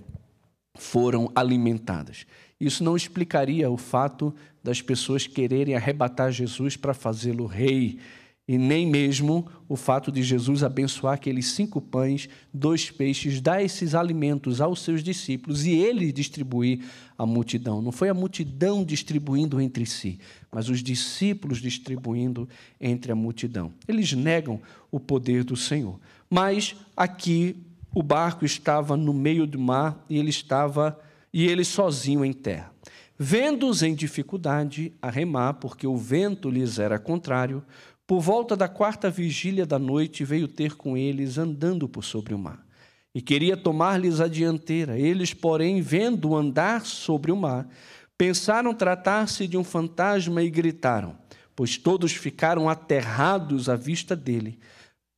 foram 0.75 1.31
alimentadas. 1.35 2.27
Isso 2.61 2.85
não 2.85 2.97
explicaria 2.97 3.71
o 3.71 3.77
fato 3.77 4.35
das 4.63 4.81
pessoas 4.81 5.27
quererem 5.27 5.75
arrebatar 5.75 6.33
Jesus 6.33 6.77
para 6.77 6.95
fazê-lo 6.95 7.47
rei, 7.47 7.99
e 8.47 8.59
nem 8.59 8.87
mesmo 8.87 9.47
o 9.67 9.75
fato 9.75 10.13
de 10.13 10.23
Jesus 10.23 10.63
abençoar 10.63 11.15
aqueles 11.15 11.47
cinco 11.47 11.81
pães, 11.81 12.29
dois 12.53 12.91
peixes, 12.91 13.41
dar 13.41 13.63
esses 13.63 13.95
alimentos 13.95 14.61
aos 14.61 14.81
seus 14.81 15.03
discípulos 15.03 15.65
e 15.65 15.73
ele 15.73 16.13
distribuir 16.13 16.81
à 17.17 17.25
multidão. 17.25 17.81
Não 17.81 17.91
foi 17.91 18.11
a 18.11 18.15
multidão 18.15 18.85
distribuindo 18.85 19.59
entre 19.63 19.87
si, 19.87 20.19
mas 20.53 20.69
os 20.69 20.83
discípulos 20.83 21.59
distribuindo 21.59 22.47
entre 22.79 23.11
a 23.13 23.15
multidão. 23.15 23.73
Eles 23.89 24.13
negam 24.13 24.61
o 24.91 25.01
poder 25.01 25.43
do 25.43 25.57
Senhor. 25.57 25.99
Mas 26.29 26.77
aqui 26.95 27.57
o 27.95 28.03
barco 28.03 28.45
estava 28.45 28.95
no 28.95 29.15
meio 29.15 29.47
do 29.47 29.59
mar 29.59 30.05
e 30.09 30.19
ele 30.19 30.31
estava 30.31 31.01
e 31.35 31.49
ele 31.49 31.65
sozinho 31.65 32.25
em 32.25 32.33
terra. 32.33 32.73
Vendo-os 33.19 33.83
em 33.83 33.93
dificuldade 33.93 34.93
a 35.03 35.11
remar, 35.11 35.55
porque 35.55 35.85
o 35.85 35.97
vento 35.97 36.49
lhes 36.49 36.79
era 36.79 36.97
contrário, 36.97 37.65
por 38.07 38.21
volta 38.21 38.57
da 38.57 38.69
quarta 38.69 39.11
vigília 39.11 39.67
da 39.67 39.77
noite 39.77 40.25
veio 40.25 40.47
ter 40.47 40.77
com 40.77 40.97
eles 40.97 41.37
andando 41.37 41.89
por 41.89 42.05
sobre 42.05 42.35
o 42.35 42.39
mar. 42.39 42.65
E 43.13 43.21
queria 43.21 43.57
tomar-lhes 43.57 44.21
a 44.21 44.29
dianteira. 44.29 44.97
Eles, 44.97 45.35
porém, 45.35 45.81
vendo 45.81 46.37
andar 46.37 46.87
sobre 46.87 47.33
o 47.33 47.37
mar, 47.37 47.69
pensaram 48.17 48.73
tratar-se 48.73 49.49
de 49.49 49.57
um 49.57 49.65
fantasma 49.65 50.41
e 50.41 50.49
gritaram, 50.49 51.19
pois 51.57 51.77
todos 51.77 52.13
ficaram 52.13 52.69
aterrados 52.69 53.69
à 53.69 53.75
vista 53.75 54.15
dele. 54.15 54.61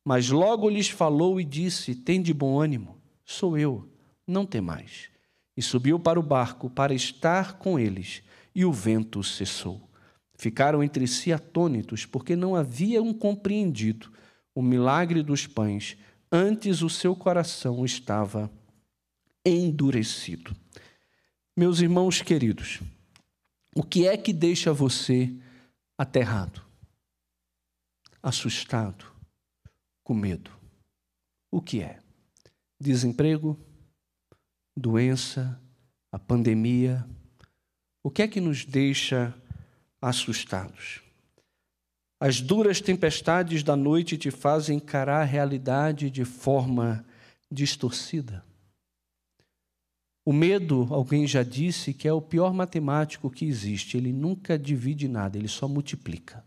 Mas 0.03 0.29
logo 0.29 0.67
lhes 0.67 0.89
falou 0.89 1.39
e 1.39 1.43
disse: 1.43 1.93
Tende 1.93 2.33
bom 2.33 2.59
ânimo, 2.59 2.97
sou 3.23 3.57
eu, 3.57 3.87
não 4.25 4.45
temais 4.45 5.15
e 5.57 5.61
subiu 5.63 5.99
para 5.99 6.19
o 6.19 6.23
barco 6.23 6.69
para 6.69 6.93
estar 6.93 7.57
com 7.57 7.79
eles, 7.79 8.21
e 8.53 8.63
o 8.63 8.71
vento 8.71 9.23
cessou. 9.23 9.89
Ficaram 10.37 10.83
entre 10.83 11.07
si 11.07 11.33
atônitos, 11.33 12.05
porque 12.05 12.35
não 12.35 12.55
haviam 12.55 13.11
compreendido 13.11 14.13
o 14.53 14.61
milagre 14.61 15.23
dos 15.23 15.47
pães, 15.47 15.97
antes 16.31 16.83
o 16.83 16.89
seu 16.89 17.15
coração 17.15 17.83
estava 17.83 18.51
endurecido. 19.43 20.55
Meus 21.55 21.79
irmãos 21.79 22.21
queridos, 22.21 22.79
o 23.75 23.81
que 23.81 24.07
é 24.07 24.15
que 24.15 24.31
deixa 24.31 24.71
você 24.71 25.35
aterrado, 25.97 26.61
assustado, 28.21 29.05
com 30.03 30.13
medo? 30.13 30.51
O 31.49 31.61
que 31.61 31.81
é? 31.81 31.99
Desemprego? 32.79 33.66
Doença, 34.77 35.59
a 36.11 36.19
pandemia, 36.19 37.03
o 38.03 38.11
que 38.11 38.21
é 38.21 38.27
que 38.27 38.39
nos 38.39 38.63
deixa 38.63 39.33
assustados? 39.99 41.01
As 42.19 42.39
duras 42.39 42.79
tempestades 42.79 43.63
da 43.63 43.75
noite 43.75 44.17
te 44.17 44.29
fazem 44.31 44.77
encarar 44.77 45.21
a 45.21 45.25
realidade 45.25 46.09
de 46.09 46.23
forma 46.23 47.03
distorcida. 47.51 48.45
O 50.23 50.33
medo, 50.33 50.87
alguém 50.91 51.25
já 51.25 51.41
disse, 51.41 51.93
que 51.93 52.07
é 52.07 52.13
o 52.13 52.21
pior 52.21 52.53
matemático 52.53 53.29
que 53.29 53.45
existe. 53.45 53.97
Ele 53.97 54.11
nunca 54.11 54.59
divide 54.59 55.07
nada, 55.07 55.37
ele 55.37 55.47
só 55.47 55.67
multiplica. 55.67 56.43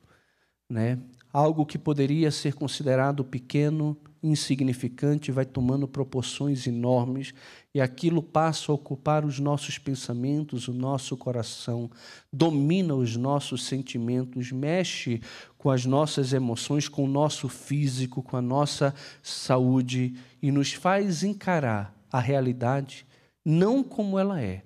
Né? 0.68 0.99
Algo 1.32 1.64
que 1.64 1.78
poderia 1.78 2.30
ser 2.30 2.54
considerado 2.54 3.25
pequeno 3.25 3.96
insignificante 4.22 5.32
vai 5.32 5.44
tomando 5.44 5.88
proporções 5.88 6.66
enormes 6.66 7.32
e 7.74 7.80
aquilo 7.80 8.22
passa 8.22 8.70
a 8.70 8.74
ocupar 8.74 9.24
os 9.24 9.38
nossos 9.38 9.78
pensamentos, 9.78 10.68
o 10.68 10.74
nosso 10.74 11.16
coração, 11.16 11.90
domina 12.32 12.94
os 12.94 13.16
nossos 13.16 13.64
sentimentos, 13.64 14.52
mexe 14.52 15.22
com 15.56 15.70
as 15.70 15.86
nossas 15.86 16.32
emoções, 16.32 16.88
com 16.88 17.04
o 17.04 17.08
nosso 17.08 17.48
físico, 17.48 18.22
com 18.22 18.36
a 18.36 18.42
nossa 18.42 18.94
saúde 19.22 20.14
e 20.42 20.50
nos 20.52 20.72
faz 20.72 21.22
encarar 21.22 21.94
a 22.12 22.20
realidade 22.20 23.06
não 23.44 23.82
como 23.82 24.18
ela 24.18 24.40
é, 24.40 24.62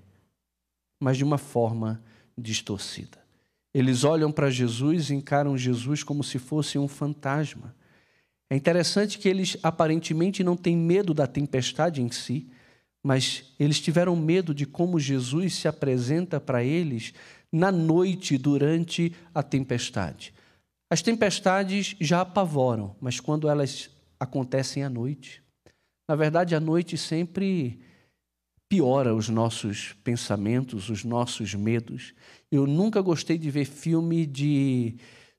mas 1.01 1.17
de 1.17 1.25
uma 1.25 1.39
forma 1.39 2.03
distorcida. 2.37 3.23
Eles 3.73 4.03
olham 4.05 4.33
para 4.33 4.51
Jesus 4.51 5.11
e 5.11 5.15
encaram 5.15 5.57
Jesus 5.57 6.03
como 6.03 6.25
se 6.25 6.39
fosse 6.39 6.79
um 6.79 6.89
fantasma 6.89 7.75
é 8.55 8.57
interessante 8.57 9.19
que 9.19 9.29
eles 9.29 9.57
aparentemente 9.65 10.45
não 10.45 10.57
têm 10.57 10.77
medo 10.77 11.13
da 11.13 11.27
tempestade 11.27 12.01
em 12.01 12.09
si, 12.09 12.49
mas 13.03 13.53
eles 13.59 13.81
tiveram 13.81 14.15
medo 14.15 14.55
de 14.55 14.65
como 14.65 15.01
Jesus 15.01 15.57
se 15.57 15.67
apresenta 15.67 16.39
para 16.39 16.63
eles 16.63 17.13
na 17.51 17.73
noite 17.73 18.39
durante 18.39 19.13
a 19.35 19.43
tempestade. 19.43 20.33
As 20.89 21.03
tempestades 21.03 21.97
já 22.01 22.21
apavoram, 22.21 22.95
mas 23.01 23.19
quando 23.19 23.49
elas 23.49 23.91
acontecem 24.21 24.85
à 24.85 24.89
noite, 24.89 25.43
na 26.09 26.15
verdade 26.15 26.55
a 26.55 26.61
noite 26.61 26.97
sempre 26.97 27.81
piora 28.69 29.13
os 29.13 29.29
nossos 29.29 29.97
pensamentos, 30.05 30.89
os 30.91 31.03
nossos 31.03 31.57
medos. 31.57 32.15
Eu 32.53 32.69
nunca 32.69 33.03
gostei 33.03 33.37
de 33.37 33.51
ver 33.51 33.65
filme 33.65 34.25
de 34.25 34.95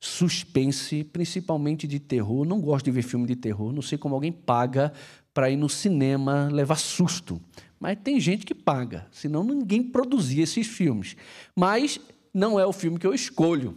suspense, 0.05 1.03
principalmente 1.03 1.87
de 1.87 1.99
terror. 1.99 2.45
Não 2.45 2.61
gosto 2.61 2.85
de 2.85 2.91
ver 2.91 3.01
filme 3.01 3.25
de 3.25 3.35
terror, 3.35 3.73
não 3.73 3.81
sei 3.81 3.97
como 3.97 4.13
alguém 4.13 4.31
paga 4.31 4.93
para 5.33 5.49
ir 5.49 5.57
no 5.57 5.67
cinema 5.67 6.47
levar 6.51 6.77
susto. 6.77 7.41
Mas 7.79 7.97
tem 8.03 8.19
gente 8.19 8.45
que 8.45 8.53
paga, 8.53 9.07
senão 9.11 9.43
ninguém 9.43 9.83
produzia 9.83 10.43
esses 10.43 10.67
filmes. 10.67 11.15
Mas 11.55 11.99
não 12.33 12.59
é 12.59 12.65
o 12.65 12.71
filme 12.71 12.99
que 12.99 13.07
eu 13.07 13.13
escolho. 13.13 13.75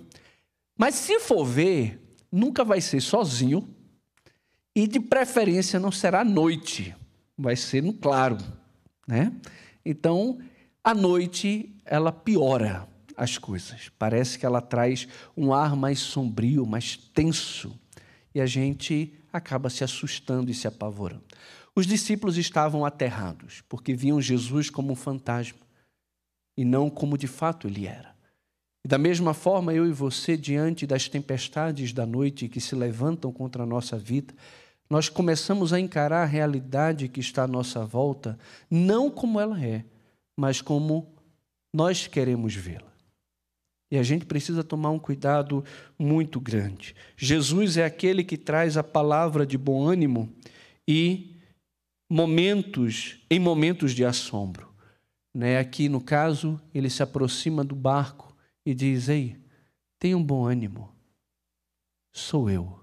Mas 0.77 0.95
se 0.95 1.19
for 1.19 1.45
ver, 1.45 2.01
nunca 2.31 2.63
vai 2.63 2.81
ser 2.81 3.01
sozinho 3.01 3.67
e 4.75 4.87
de 4.87 5.01
preferência 5.01 5.81
não 5.81 5.91
será 5.91 6.21
à 6.21 6.25
noite, 6.25 6.95
vai 7.37 7.57
ser 7.57 7.83
no 7.83 7.93
claro, 7.93 8.37
né? 9.07 9.33
Então, 9.85 10.39
a 10.85 10.95
noite 10.95 11.75
ela 11.85 12.13
piora 12.13 12.87
as 13.19 13.37
coisas. 13.37 13.91
Parece 13.99 14.39
que 14.39 14.47
ela 14.47 14.61
traz 14.61 15.09
um 15.37 15.53
ar 15.53 15.75
mais 15.75 15.99
sombrio, 15.99 16.65
mais 16.65 16.97
tenso, 16.97 17.79
e 18.35 18.41
a 18.41 18.47
gente 18.47 19.13
acaba 19.33 19.69
se 19.69 19.83
assustando 19.83 20.51
e 20.51 20.55
se 20.55 20.69
apavorando. 20.69 21.25
Os 21.75 21.87
discípulos 21.87 22.39
estavam 22.39 22.85
aterrados, 22.85 23.63
porque 23.69 23.95
viam 23.95 24.21
Jesus 24.21 24.71
como 24.71 24.93
um 24.93 24.97
fantasma 24.97 25.59
e 26.57 26.65
não 26.65 26.89
como 26.89 27.19
de 27.19 27.27
fato 27.27 27.67
ele 27.67 27.87
era. 27.87 28.17
E 28.85 28.89
da 28.89 28.99
mesma 28.99 29.35
forma, 29.35 29.75
eu 29.75 29.87
e 29.87 29.93
você, 29.93 30.37
diante 30.37 30.87
das 30.87 31.09
tempestades 31.09 31.93
da 31.93 32.07
noite 32.07 32.49
que 32.49 32.61
se 32.61 32.75
levantam 32.75 33.33
contra 33.33 33.65
a 33.65 33.67
nossa 33.67 33.99
vida, 33.99 34.33
nós 34.89 35.09
começamos 35.09 35.73
a 35.73 35.81
encarar 35.81 36.23
a 36.23 36.27
realidade 36.27 37.09
que 37.09 37.21
está 37.21 37.43
à 37.45 37.49
nossa 37.49 37.85
volta, 37.85 38.39
não 38.71 39.11
como 39.11 39.39
ela 39.39 39.63
é, 39.63 39.85
mas 40.37 40.63
como 40.63 41.13
nós 41.73 42.07
queremos 42.07 42.55
vê-la. 42.55 42.88
E 43.91 43.97
a 43.97 44.03
gente 44.03 44.27
precisa 44.27 44.63
tomar 44.63 44.91
um 44.91 44.99
cuidado 44.99 45.65
muito 45.99 46.39
grande. 46.41 46.95
Jesus 47.17 47.77
é 47.77 47.85
aquele 47.85 48.23
que 48.23 48.37
traz 48.37 48.77
a 48.77 48.85
palavra 48.85 49.47
de 49.47 49.57
bom 49.57 49.87
ânimo 49.87 50.31
e 50.87 51.35
momentos, 52.11 53.19
em 53.31 53.39
momentos 53.39 53.93
de 53.93 54.05
assombro. 54.05 54.69
Né? 55.35 55.59
Aqui, 55.59 55.89
no 55.89 56.01
caso, 56.01 56.61
ele 56.75 56.91
se 56.91 57.03
aproxima 57.03 57.65
do 57.65 57.75
barco 57.75 58.37
e 58.65 58.75
diz: 58.75 59.09
Ei, 59.09 59.37
tenha 59.99 60.17
um 60.17 60.23
bom 60.23 60.45
ânimo. 60.45 60.93
Sou 62.13 62.51
eu, 62.51 62.81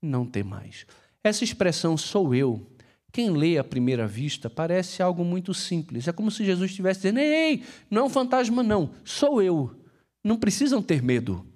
não 0.00 0.24
tem 0.26 0.42
mais. 0.42 0.86
Essa 1.22 1.44
expressão 1.44 1.96
sou 1.96 2.34
eu, 2.34 2.66
quem 3.12 3.30
lê 3.30 3.58
à 3.58 3.64
primeira 3.64 4.06
vista, 4.06 4.48
parece 4.48 5.02
algo 5.02 5.24
muito 5.24 5.52
simples. 5.52 6.08
É 6.08 6.12
como 6.12 6.30
se 6.30 6.44
Jesus 6.44 6.70
estivesse 6.70 7.00
dizendo: 7.02 7.18
Ei, 7.20 7.62
não 7.90 8.02
é 8.02 8.04
um 8.06 8.10
fantasma, 8.10 8.62
não, 8.62 8.90
sou 9.04 9.42
eu. 9.42 9.81
Não 10.22 10.36
precisam 10.36 10.82
ter 10.82 11.02
medo. 11.02 11.46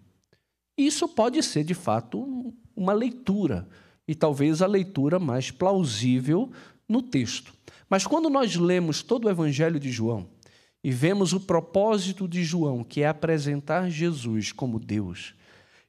Isso 0.77 1.09
pode 1.09 1.43
ser, 1.43 1.65
de 1.65 1.75
fato, 1.75 2.55
uma 2.75 2.93
leitura, 2.93 3.69
e 4.07 4.15
talvez 4.15 4.61
a 4.61 4.67
leitura 4.67 5.19
mais 5.19 5.51
plausível 5.51 6.51
no 6.89 7.01
texto. 7.01 7.55
Mas 7.89 8.07
quando 8.07 8.29
nós 8.29 8.57
lemos 8.57 9.03
todo 9.03 9.27
o 9.27 9.31
Evangelho 9.31 9.81
de 9.81 9.91
João 9.91 10.29
e 10.85 10.91
vemos 10.91 11.33
o 11.33 11.41
propósito 11.41 12.29
de 12.29 12.45
João, 12.45 12.85
que 12.85 13.03
é 13.03 13.09
apresentar 13.09 13.91
Jesus 13.91 14.53
como 14.53 14.79
Deus, 14.79 15.35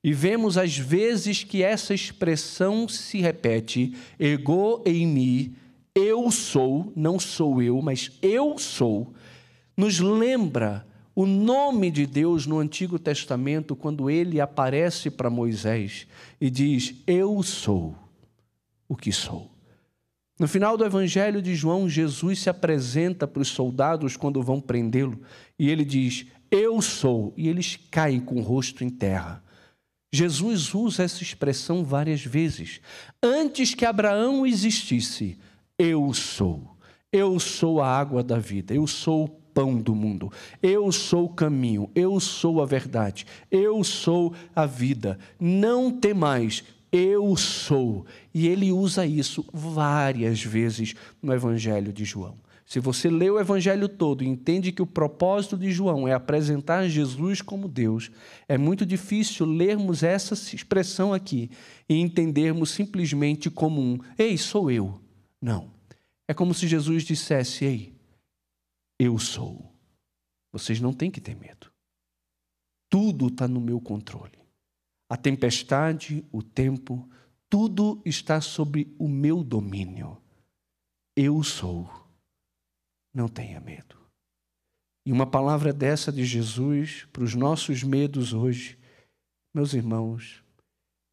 e 0.04 0.14
vemos 0.14 0.58
as 0.58 0.78
vezes 0.78 1.44
que 1.44 1.62
essa 1.62 1.94
expressão 1.94 2.88
se 2.88 3.20
repete, 3.20 3.94
ego 4.18 4.82
em 4.86 5.06
mim, 5.06 5.56
eu 5.94 6.32
sou, 6.32 6.94
não 6.96 7.20
sou 7.20 7.62
eu, 7.62 7.82
mas 7.82 8.12
eu 8.22 8.58
sou, 8.58 9.14
nos 9.76 10.00
lembra 10.00 10.87
o 11.18 11.26
nome 11.26 11.90
de 11.90 12.06
Deus 12.06 12.46
no 12.46 12.60
Antigo 12.60 13.00
Testamento 13.00 13.76
quando 13.76 14.08
ele 14.08 14.40
aparece 14.40 15.10
para 15.10 15.32
Moisés 15.32 16.06
e 16.40 16.48
diz: 16.48 16.94
Eu 17.08 17.42
sou 17.42 17.98
o 18.88 18.96
que 18.96 19.12
sou. 19.12 19.50
No 20.40 20.48
final 20.48 20.78
do 20.78 20.86
Evangelho 20.86 21.42
de 21.42 21.56
João, 21.56 21.90
Jesus 21.90 22.42
se 22.42 22.52
apresenta 22.52 23.28
para 23.28 23.42
os 23.42 23.48
soldados 23.48 24.16
quando 24.16 24.44
vão 24.44 24.62
prendê-lo 24.62 25.20
e 25.58 25.72
ele 25.72 25.84
diz: 25.84 26.28
Eu 26.52 26.80
sou, 26.84 27.34
e 27.36 27.48
eles 27.48 27.80
caem 27.90 28.20
com 28.20 28.36
o 28.36 28.44
rosto 28.44 28.84
em 28.84 28.90
terra. 28.92 29.44
Jesus 30.14 30.72
usa 30.76 31.02
essa 31.02 31.24
expressão 31.24 31.84
várias 31.84 32.24
vezes. 32.24 32.80
Antes 33.24 33.74
que 33.74 33.86
Abraão 33.86 34.46
existisse, 34.46 35.36
eu 35.80 36.14
sou. 36.14 36.78
Eu 37.12 37.40
sou 37.40 37.82
a 37.82 37.90
água 37.90 38.22
da 38.22 38.38
vida, 38.38 38.76
eu 38.76 38.86
sou 38.86 39.26
o 39.26 39.30
pão 39.58 39.82
do 39.82 39.96
mundo, 39.96 40.32
eu 40.62 40.92
sou 40.92 41.26
o 41.26 41.34
caminho, 41.34 41.90
eu 41.96 42.20
sou 42.20 42.62
a 42.62 42.66
verdade, 42.68 43.26
eu 43.50 43.84
sou 43.84 44.36
a 44.56 44.68
vida. 44.68 45.18
Não 45.40 45.90
tem 45.90 46.14
mais, 46.14 46.64
eu 46.92 47.36
sou. 47.36 48.06
E 48.32 48.48
ele 48.48 48.72
usa 48.72 49.04
isso 49.04 49.44
várias 49.52 50.44
vezes 50.44 50.94
no 51.20 51.34
Evangelho 51.34 51.92
de 51.92 52.06
João. 52.06 52.36
Se 52.68 52.80
você 52.80 53.10
lê 53.10 53.32
o 53.32 53.40
Evangelho 53.40 53.90
todo 53.90 54.24
e 54.24 54.28
entende 54.28 54.72
que 54.72 54.82
o 54.84 54.86
propósito 54.86 55.58
de 55.58 55.72
João 55.72 56.08
é 56.08 56.14
apresentar 56.14 56.88
Jesus 56.88 57.42
como 57.42 57.68
Deus, 57.68 58.12
é 58.48 58.60
muito 58.60 58.86
difícil 58.86 59.48
lermos 59.48 60.04
essa 60.04 60.36
expressão 60.56 61.16
aqui 61.16 61.50
e 61.90 61.96
entendermos 61.96 62.70
simplesmente 62.70 63.50
como 63.50 63.82
um: 63.82 63.98
Ei, 64.20 64.38
sou 64.38 64.70
eu. 64.70 65.02
Não. 65.42 65.72
É 66.28 66.34
como 66.36 66.54
se 66.54 66.68
Jesus 66.68 67.04
dissesse: 67.04 67.66
Ei, 67.66 67.97
eu 69.00 69.18
sou. 69.20 69.74
Vocês 70.52 70.80
não 70.80 70.94
têm 70.94 71.12
que 71.12 71.22
ter 71.22 71.36
medo. 71.36 71.72
Tudo 72.90 73.28
está 73.28 73.48
no 73.48 73.60
meu 73.60 73.80
controle. 73.80 74.40
A 75.10 75.16
tempestade, 75.16 76.26
o 76.32 76.42
tempo, 76.42 77.10
tudo 77.50 78.02
está 78.06 78.42
sob 78.42 78.94
o 78.98 79.08
meu 79.08 79.44
domínio. 79.44 80.22
Eu 81.16 81.44
sou. 81.44 81.90
Não 83.14 83.28
tenha 83.28 83.60
medo. 83.60 83.98
E 85.06 85.12
uma 85.12 85.26
palavra 85.26 85.72
dessa 85.72 86.12
de 86.12 86.26
Jesus 86.26 87.06
para 87.14 87.24
os 87.24 87.34
nossos 87.34 87.84
medos 87.84 88.34
hoje, 88.34 88.78
meus 89.54 89.74
irmãos, 89.74 90.44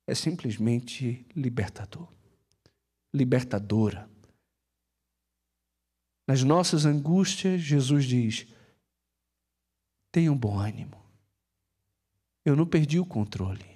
é 0.06 0.14
simplesmente 0.14 1.24
libertador. 1.34 2.12
Libertadora. 3.14 4.10
Nas 6.26 6.42
nossas 6.42 6.86
angústias, 6.86 7.60
Jesus 7.60 8.04
diz: 8.04 8.46
tenham 10.14 10.38
bom 10.38 10.56
ânimo. 10.56 11.02
Eu 12.44 12.54
não 12.54 12.64
perdi 12.64 13.00
o 13.00 13.04
controle. 13.04 13.66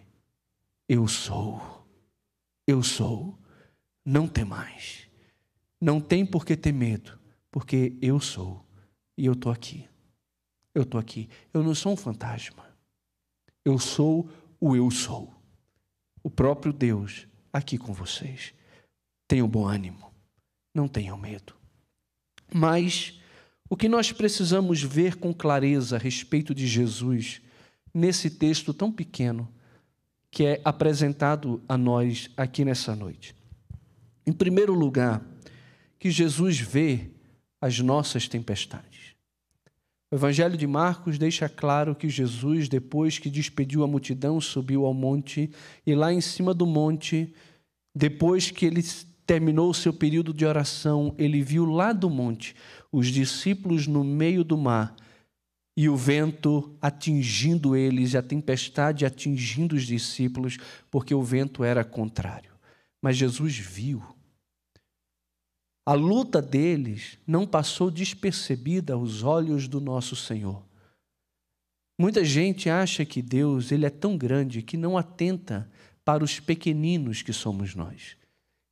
Eu 0.88 1.08
sou. 1.08 1.84
Eu 2.64 2.80
sou. 2.80 3.36
Não 4.06 4.28
tem 4.28 4.44
mais. 4.44 5.10
Não 5.80 6.00
tem 6.00 6.24
por 6.24 6.46
que 6.46 6.56
ter 6.56 6.70
medo, 6.70 7.18
porque 7.50 7.98
eu 8.00 8.20
sou. 8.20 8.64
E 9.16 9.26
eu 9.26 9.32
estou 9.32 9.50
aqui. 9.50 9.88
Eu 10.72 10.84
estou 10.84 11.00
aqui. 11.00 11.28
Eu 11.52 11.64
não 11.64 11.74
sou 11.74 11.94
um 11.94 11.96
fantasma. 11.96 12.72
Eu 13.64 13.76
sou 13.80 14.30
o 14.60 14.76
eu 14.76 14.88
sou. 14.92 15.34
O 16.22 16.30
próprio 16.30 16.72
Deus 16.72 17.26
aqui 17.52 17.76
com 17.76 17.92
vocês. 17.92 18.54
Tenham 19.26 19.48
bom 19.48 19.66
ânimo. 19.66 20.14
Não 20.72 20.86
tenham 20.86 21.18
medo. 21.18 21.57
Mas 22.52 23.20
o 23.68 23.76
que 23.76 23.88
nós 23.88 24.12
precisamos 24.12 24.82
ver 24.82 25.16
com 25.16 25.32
clareza 25.32 25.96
a 25.96 25.98
respeito 25.98 26.54
de 26.54 26.66
Jesus 26.66 27.40
nesse 27.92 28.30
texto 28.30 28.72
tão 28.72 28.90
pequeno 28.90 29.48
que 30.30 30.44
é 30.44 30.60
apresentado 30.64 31.62
a 31.68 31.76
nós 31.76 32.30
aqui 32.36 32.64
nessa 32.64 32.94
noite. 32.94 33.34
Em 34.26 34.32
primeiro 34.32 34.74
lugar, 34.74 35.22
que 35.98 36.10
Jesus 36.10 36.58
vê 36.58 37.10
as 37.60 37.80
nossas 37.80 38.28
tempestades. 38.28 39.14
O 40.10 40.14
Evangelho 40.14 40.56
de 40.56 40.66
Marcos 40.66 41.18
deixa 41.18 41.48
claro 41.48 41.94
que 41.94 42.08
Jesus, 42.08 42.68
depois 42.68 43.18
que 43.18 43.28
despediu 43.28 43.82
a 43.82 43.86
multidão, 43.86 44.40
subiu 44.40 44.86
ao 44.86 44.94
monte 44.94 45.50
e 45.86 45.94
lá 45.94 46.12
em 46.12 46.20
cima 46.20 46.54
do 46.54 46.66
monte, 46.66 47.34
depois 47.94 48.50
que 48.50 48.64
ele 48.64 48.82
terminou 49.28 49.68
o 49.68 49.74
seu 49.74 49.92
período 49.92 50.32
de 50.32 50.46
oração, 50.46 51.14
ele 51.18 51.42
viu 51.42 51.66
lá 51.66 51.92
do 51.92 52.08
monte 52.08 52.56
os 52.90 53.08
discípulos 53.08 53.86
no 53.86 54.02
meio 54.02 54.42
do 54.42 54.56
mar 54.56 54.96
e 55.76 55.86
o 55.86 55.94
vento 55.94 56.74
atingindo 56.80 57.76
eles, 57.76 58.14
a 58.14 58.22
tempestade 58.22 59.04
atingindo 59.04 59.76
os 59.76 59.84
discípulos, 59.84 60.56
porque 60.90 61.14
o 61.14 61.22
vento 61.22 61.62
era 61.62 61.84
contrário. 61.84 62.52
Mas 63.02 63.18
Jesus 63.18 63.58
viu. 63.58 64.02
A 65.84 65.92
luta 65.92 66.40
deles 66.40 67.18
não 67.26 67.46
passou 67.46 67.90
despercebida 67.90 68.94
aos 68.94 69.22
olhos 69.22 69.68
do 69.68 69.78
nosso 69.78 70.16
Senhor. 70.16 70.64
Muita 72.00 72.24
gente 72.24 72.70
acha 72.70 73.04
que 73.04 73.20
Deus 73.20 73.70
ele 73.72 73.84
é 73.84 73.90
tão 73.90 74.16
grande 74.16 74.62
que 74.62 74.78
não 74.78 74.96
atenta 74.96 75.70
para 76.02 76.24
os 76.24 76.40
pequeninos 76.40 77.20
que 77.20 77.32
somos 77.32 77.74
nós. 77.74 78.16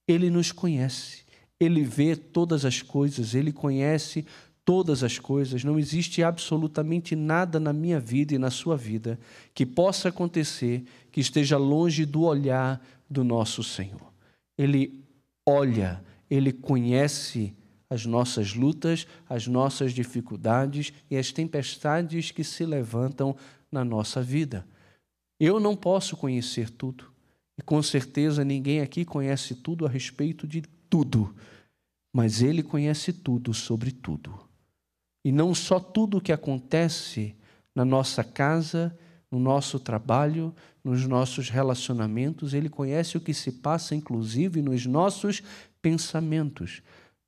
Ele 0.06 0.30
nos 0.30 0.52
conhece, 0.52 1.24
ele 1.58 1.82
vê 1.82 2.14
todas 2.14 2.64
as 2.64 2.82
coisas, 2.82 3.34
ele 3.34 3.52
conhece 3.52 4.24
todas 4.64 5.04
as 5.04 5.18
coisas, 5.18 5.62
não 5.62 5.78
existe 5.78 6.22
absolutamente 6.22 7.14
nada 7.14 7.60
na 7.60 7.72
minha 7.72 8.00
vida 8.00 8.34
e 8.34 8.38
na 8.38 8.50
sua 8.50 8.76
vida 8.76 9.18
que 9.54 9.64
possa 9.64 10.08
acontecer 10.08 10.84
que 11.12 11.20
esteja 11.20 11.56
longe 11.56 12.04
do 12.04 12.22
olhar 12.22 12.84
do 13.08 13.22
nosso 13.22 13.62
Senhor. 13.62 14.12
Ele 14.58 15.04
olha, 15.46 16.02
ele 16.28 16.52
conhece 16.52 17.54
as 17.88 18.04
nossas 18.04 18.54
lutas, 18.54 19.06
as 19.28 19.46
nossas 19.46 19.92
dificuldades 19.92 20.92
e 21.08 21.16
as 21.16 21.30
tempestades 21.30 22.32
que 22.32 22.42
se 22.42 22.66
levantam 22.66 23.36
na 23.70 23.84
nossa 23.84 24.20
vida. 24.20 24.66
Eu 25.38 25.60
não 25.60 25.76
posso 25.76 26.16
conhecer 26.16 26.70
tudo, 26.70 27.04
e 27.58 27.62
com 27.62 27.82
certeza 27.82 28.44
ninguém 28.44 28.80
aqui 28.80 29.04
conhece 29.04 29.54
tudo 29.54 29.86
a 29.86 29.88
respeito 29.88 30.46
de 30.46 30.62
tudo, 30.90 31.34
mas 32.14 32.42
ele 32.42 32.62
conhece 32.62 33.12
tudo 33.12 33.54
sobre 33.54 33.90
tudo. 33.90 34.38
E 35.24 35.32
não 35.32 35.54
só 35.54 35.80
tudo 35.80 36.18
o 36.18 36.20
que 36.20 36.32
acontece 36.32 37.34
na 37.74 37.84
nossa 37.84 38.22
casa, 38.22 38.96
no 39.30 39.40
nosso 39.40 39.80
trabalho, 39.80 40.54
nos 40.84 41.06
nossos 41.06 41.48
relacionamentos, 41.48 42.54
ele 42.54 42.68
conhece 42.68 43.16
o 43.16 43.20
que 43.20 43.34
se 43.34 43.52
passa, 43.52 43.94
inclusive, 43.94 44.62
nos 44.62 44.86
nossos 44.86 45.42
pensamentos. 45.82 46.80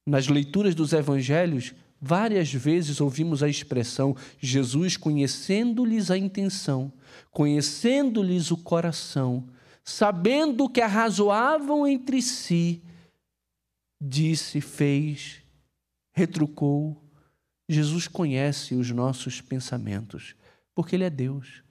Nas 0.07 0.29
leituras 0.29 0.75
dos 0.75 0.93
evangelhos, 0.93 1.75
várias 2.01 2.53
vezes 2.53 3.01
ouvimos 3.01 3.43
a 3.43 3.49
expressão 3.49 4.17
Jesus 4.39 4.97
conhecendo-lhes 4.97 6.11
a 6.11 6.17
intenção, 6.17 6.93
conhecendo-lhes 7.31 8.51
o 8.51 8.57
coração, 8.57 9.45
sabendo 9.89 10.69
que 10.69 10.83
arrazoavam 10.83 11.87
entre 11.87 12.21
si, 12.21 12.83
disse, 13.99 14.61
fez, 14.61 15.43
retrucou, 16.13 17.03
Jesus 17.67 18.07
conhece 18.07 18.75
os 18.75 18.91
nossos 18.91 19.41
pensamentos, 19.41 20.35
porque 20.75 20.95
Ele 20.95 21.05
é 21.05 21.11
Deus. 21.11 21.63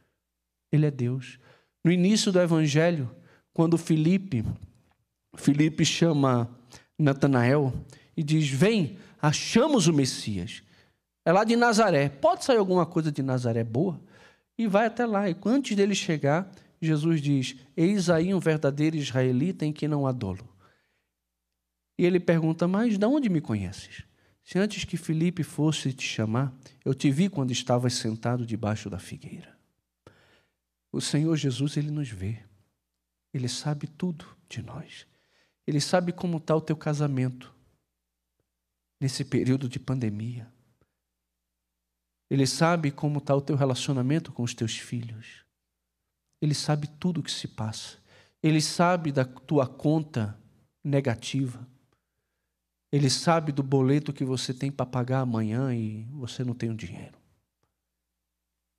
Ele 0.71 0.87
é 0.87 0.91
Deus. 0.91 1.37
No 1.85 1.91
início 1.91 2.31
do 2.31 2.41
Evangelho, 2.41 3.15
quando 3.53 3.77
Felipe, 3.77 4.43
Felipe 5.35 5.85
chama 5.85 6.49
Natanael 6.97 7.71
e 8.15 8.23
diz: 8.23 8.49
Vem, 8.49 8.97
achamos 9.21 9.85
o 9.85 9.93
Messias. 9.93 10.63
É 11.23 11.31
lá 11.31 11.43
de 11.43 11.55
Nazaré. 11.55 12.09
Pode 12.09 12.43
sair 12.43 12.57
alguma 12.57 12.85
coisa 12.85 13.11
de 13.11 13.21
Nazaré 13.21 13.63
boa? 13.63 14.01
E 14.57 14.65
vai 14.65 14.87
até 14.87 15.05
lá. 15.05 15.29
E 15.29 15.37
antes 15.45 15.77
dele 15.77 15.93
chegar, 15.93 16.51
Jesus 16.81 17.21
diz: 17.21 17.55
Eis 17.75 18.09
aí 18.09 18.33
um 18.33 18.39
verdadeiro 18.39 18.95
israelita 18.95 19.65
em 19.65 19.73
que 19.73 19.87
não 19.87 20.05
há 20.05 20.11
dolo. 20.11 20.47
E 21.97 22.05
ele 22.05 22.19
pergunta: 22.19 22.67
Mas 22.67 22.97
de 22.97 23.05
onde 23.05 23.29
me 23.29 23.41
conheces? 23.41 24.03
Se 24.43 24.57
antes 24.57 24.85
que 24.85 24.95
Felipe 24.95 25.43
fosse 25.43 25.91
te 25.91 26.05
chamar, 26.05 26.53
eu 26.85 26.93
te 26.93 27.11
vi 27.11 27.27
quando 27.27 27.51
estavas 27.51 27.95
sentado 27.95 28.45
debaixo 28.45 28.89
da 28.89 28.97
figueira. 28.97 29.57
O 30.91 31.01
Senhor 31.01 31.35
Jesus, 31.35 31.75
ele 31.75 31.91
nos 31.91 32.09
vê. 32.09 32.43
Ele 33.33 33.49
sabe 33.49 33.87
tudo 33.87 34.25
de 34.47 34.61
nós. 34.61 35.05
Ele 35.65 35.81
sabe 35.81 36.13
como 36.13 36.37
está 36.37 36.55
o 36.55 36.61
teu 36.61 36.77
casamento 36.77 37.53
nesse 39.01 39.25
período 39.25 39.67
de 39.67 39.79
pandemia. 39.79 40.49
Ele 42.29 42.47
sabe 42.47 42.89
como 42.89 43.19
está 43.19 43.35
o 43.35 43.41
teu 43.41 43.55
relacionamento 43.55 44.31
com 44.31 44.43
os 44.43 44.53
teus 44.53 44.77
filhos. 44.77 45.46
Ele 46.41 46.53
sabe 46.53 46.87
tudo 46.87 47.19
o 47.19 47.23
que 47.23 47.31
se 47.31 47.47
passa. 47.47 47.97
Ele 48.41 48.61
sabe 48.61 49.11
da 49.11 49.25
tua 49.25 49.67
conta 49.67 50.37
negativa. 50.83 51.67
Ele 52.91 53.09
sabe 53.09 53.51
do 53.51 53.63
boleto 53.63 54.13
que 54.13 54.23
você 54.23 54.53
tem 54.53 54.71
para 54.71 54.85
pagar 54.85 55.21
amanhã 55.21 55.73
e 55.73 56.05
você 56.11 56.43
não 56.43 56.53
tem 56.53 56.69
o 56.69 56.75
dinheiro. 56.75 57.17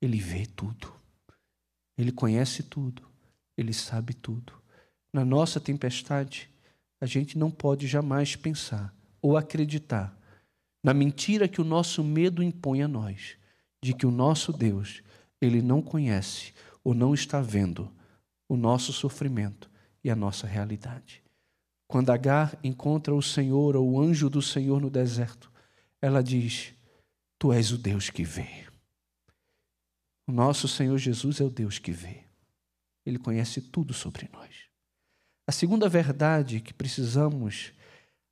Ele 0.01 0.19
vê 0.19 0.45
tudo. 0.45 0.93
Ele 1.97 2.11
conhece 2.11 2.63
tudo. 2.63 3.07
Ele 3.57 3.73
sabe 3.73 4.13
tudo. 4.13 4.53
Na 5.11 5.25
nossa 5.25 5.59
tempestade, 5.59 6.49
a 7.01 7.05
gente 7.05 7.37
não 7.37 7.51
pode 7.51 7.87
jamais 7.87 8.35
pensar 8.35 8.93
ou 9.21 9.35
acreditar 9.35 10.17
na 10.83 10.93
mentira 10.93 11.47
que 11.47 11.59
o 11.59 11.65
nosso 11.65 12.03
medo 12.03 12.41
impõe 12.41 12.81
a 12.81 12.87
nós, 12.87 13.35
de 13.83 13.93
que 13.93 14.05
o 14.05 14.11
nosso 14.11 14.53
Deus, 14.53 15.01
ele 15.41 15.61
não 15.61 15.81
conhece 15.81 16.53
ou 16.89 16.95
não 16.95 17.13
está 17.13 17.39
vendo 17.39 17.91
o 18.47 18.57
nosso 18.57 18.91
sofrimento 18.91 19.69
e 20.03 20.09
a 20.09 20.15
nossa 20.15 20.47
realidade. 20.47 21.23
Quando 21.87 22.09
Agar 22.09 22.57
encontra 22.63 23.13
o 23.13 23.21
Senhor 23.21 23.75
ou 23.75 23.91
o 23.91 24.01
anjo 24.01 24.27
do 24.27 24.41
Senhor 24.41 24.81
no 24.81 24.89
deserto, 24.89 25.51
ela 26.01 26.23
diz: 26.23 26.73
Tu 27.37 27.53
és 27.53 27.71
o 27.71 27.77
Deus 27.77 28.09
que 28.09 28.23
vê. 28.23 28.65
O 30.25 30.31
nosso 30.31 30.67
Senhor 30.67 30.97
Jesus 30.97 31.39
é 31.39 31.43
o 31.43 31.49
Deus 31.51 31.77
que 31.77 31.91
vê. 31.91 32.23
Ele 33.05 33.19
conhece 33.19 33.61
tudo 33.61 33.93
sobre 33.93 34.27
nós. 34.33 34.49
A 35.45 35.51
segunda 35.51 35.87
verdade 35.87 36.59
que 36.59 36.73
precisamos 36.73 37.71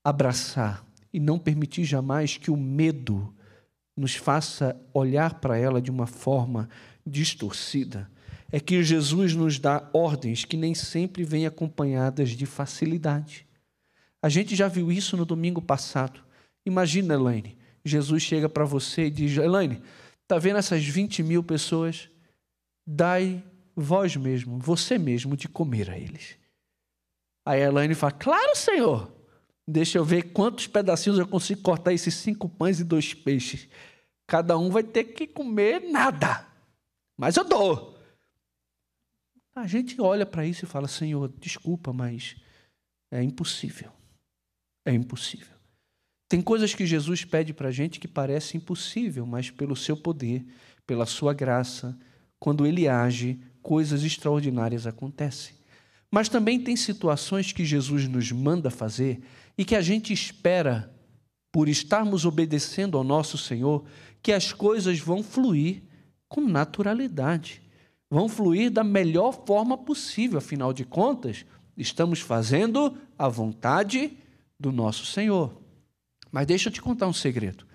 abraçar 0.03 0.83
e 1.13 1.19
não 1.19 1.37
permitir 1.37 1.83
jamais 1.83 2.37
que 2.37 2.49
o 2.49 2.57
medo 2.57 3.31
nos 3.95 4.15
faça 4.15 4.75
olhar 4.95 5.35
para 5.35 5.59
ela 5.59 5.79
de 5.79 5.91
uma 5.91 6.07
forma 6.07 6.67
distorcida 7.05 8.09
é 8.51 8.59
que 8.59 8.83
Jesus 8.83 9.33
nos 9.33 9.59
dá 9.59 9.89
ordens 9.93 10.45
que 10.45 10.55
nem 10.55 10.73
sempre 10.73 11.23
vêm 11.23 11.45
acompanhadas 11.45 12.29
de 12.29 12.45
facilidade. 12.45 13.45
A 14.21 14.29
gente 14.29 14.55
já 14.55 14.67
viu 14.67 14.91
isso 14.91 15.17
no 15.17 15.25
domingo 15.25 15.61
passado. 15.61 16.21
Imagina, 16.65 17.13
Elaine, 17.13 17.57
Jesus 17.83 18.23
chega 18.23 18.49
para 18.49 18.65
você 18.65 19.05
e 19.05 19.11
diz: 19.11 19.37
Elaine, 19.37 19.81
está 20.23 20.37
vendo 20.37 20.57
essas 20.57 20.83
20 20.83 21.23
mil 21.23 21.43
pessoas? 21.43 22.09
Dai 22.85 23.43
vós 23.75 24.15
mesmo, 24.15 24.57
você 24.57 24.97
mesmo, 24.97 25.37
de 25.37 25.47
comer 25.47 25.89
a 25.89 25.97
eles. 25.97 26.37
Aí 27.45 27.61
a 27.61 27.67
Elaine 27.67 27.95
fala: 27.95 28.13
Claro, 28.13 28.55
Senhor. 28.55 29.17
Deixa 29.69 29.97
eu 29.97 30.05
ver 30.05 30.31
quantos 30.31 30.65
pedacinhos 30.65 31.19
eu 31.19 31.27
consigo 31.27 31.61
cortar 31.61 31.91
esses 31.91 32.13
cinco 32.13 32.47
pães 32.47 32.79
e 32.79 32.85
dois 32.85 33.13
peixes. 33.13 33.67
Cada 34.25 34.57
um 34.57 34.69
vai 34.69 34.81
ter 34.81 35.03
que 35.03 35.27
comer 35.27 35.81
nada. 35.81 36.45
Mas 37.17 37.35
eu 37.35 37.43
dou. 37.43 37.96
A 39.57 39.65
gente 39.65 39.99
olha 39.99 40.23
para 40.23 40.45
isso 40.45 40.65
e 40.65 40.67
fala: 40.67 40.87
Senhor, 40.87 41.33
desculpa, 41.39 41.91
mas 41.91 42.35
é 43.11 43.23
impossível. 43.23 43.91
É 44.85 44.93
impossível. 44.93 45.57
Tem 46.29 46.41
coisas 46.41 46.75
que 46.75 46.85
Jesus 46.85 47.25
pede 47.25 47.53
para 47.53 47.69
a 47.69 47.71
gente 47.71 47.99
que 47.99 48.07
parece 48.07 48.55
impossível, 48.55 49.25
mas 49.25 49.49
pelo 49.49 49.75
seu 49.75 49.97
poder, 49.97 50.45
pela 50.85 51.07
sua 51.07 51.33
graça, 51.33 51.97
quando 52.39 52.67
ele 52.67 52.87
age, 52.87 53.39
coisas 53.63 54.03
extraordinárias 54.03 54.85
acontecem. 54.85 55.55
Mas 56.11 56.29
também 56.29 56.61
tem 56.61 56.75
situações 56.75 57.51
que 57.51 57.65
Jesus 57.65 58.07
nos 58.07 58.31
manda 58.31 58.69
fazer 58.69 59.21
e 59.57 59.65
que 59.65 59.75
a 59.75 59.81
gente 59.81 60.13
espera, 60.13 60.93
por 61.51 61.67
estarmos 61.67 62.25
obedecendo 62.25 62.95
ao 62.95 63.03
nosso 63.03 63.37
Senhor, 63.39 63.85
que 64.21 64.31
as 64.31 64.53
coisas 64.53 64.99
vão 64.99 65.23
fluir 65.23 65.81
com 66.29 66.41
naturalidade, 66.41 67.61
vão 68.09 68.29
fluir 68.29 68.71
da 68.71 68.83
melhor 68.83 69.45
forma 69.45 69.77
possível, 69.77 70.37
afinal 70.37 70.71
de 70.71 70.85
contas, 70.85 71.45
estamos 71.75 72.19
fazendo 72.19 72.97
a 73.17 73.27
vontade 73.27 74.17
do 74.59 74.71
nosso 74.71 75.05
Senhor. 75.05 75.61
Mas 76.31 76.47
deixa 76.47 76.69
eu 76.69 76.73
te 76.73 76.81
contar 76.81 77.07
um 77.07 77.13
segredo. 77.13 77.65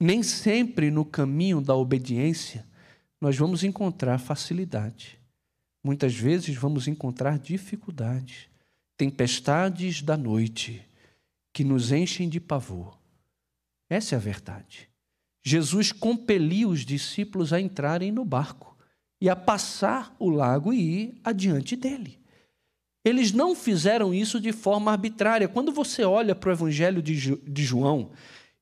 Nem 0.00 0.22
sempre 0.22 0.90
no 0.90 1.04
caminho 1.04 1.60
da 1.60 1.74
obediência 1.74 2.66
nós 3.20 3.36
vamos 3.36 3.62
encontrar 3.62 4.18
facilidade. 4.18 5.18
Muitas 5.82 6.14
vezes 6.14 6.56
vamos 6.56 6.88
encontrar 6.88 7.38
dificuldades, 7.38 8.48
tempestades 8.96 10.02
da 10.02 10.16
noite 10.16 10.86
que 11.52 11.64
nos 11.64 11.92
enchem 11.92 12.28
de 12.28 12.40
pavor. 12.40 12.98
Essa 13.88 14.14
é 14.14 14.18
a 14.18 14.20
verdade. 14.20 14.90
Jesus 15.42 15.92
compeliu 15.92 16.70
os 16.70 16.84
discípulos 16.84 17.52
a 17.52 17.60
entrarem 17.60 18.10
no 18.10 18.24
barco 18.24 18.73
e 19.20 19.28
a 19.28 19.36
passar 19.36 20.14
o 20.18 20.28
lago 20.28 20.72
e 20.72 21.02
ir 21.02 21.20
adiante 21.24 21.76
dele. 21.76 22.18
Eles 23.04 23.32
não 23.32 23.54
fizeram 23.54 24.14
isso 24.14 24.40
de 24.40 24.50
forma 24.50 24.90
arbitrária. 24.90 25.46
Quando 25.46 25.70
você 25.70 26.04
olha 26.04 26.34
para 26.34 26.48
o 26.48 26.52
Evangelho 26.52 27.02
de 27.02 27.62
João 27.62 28.10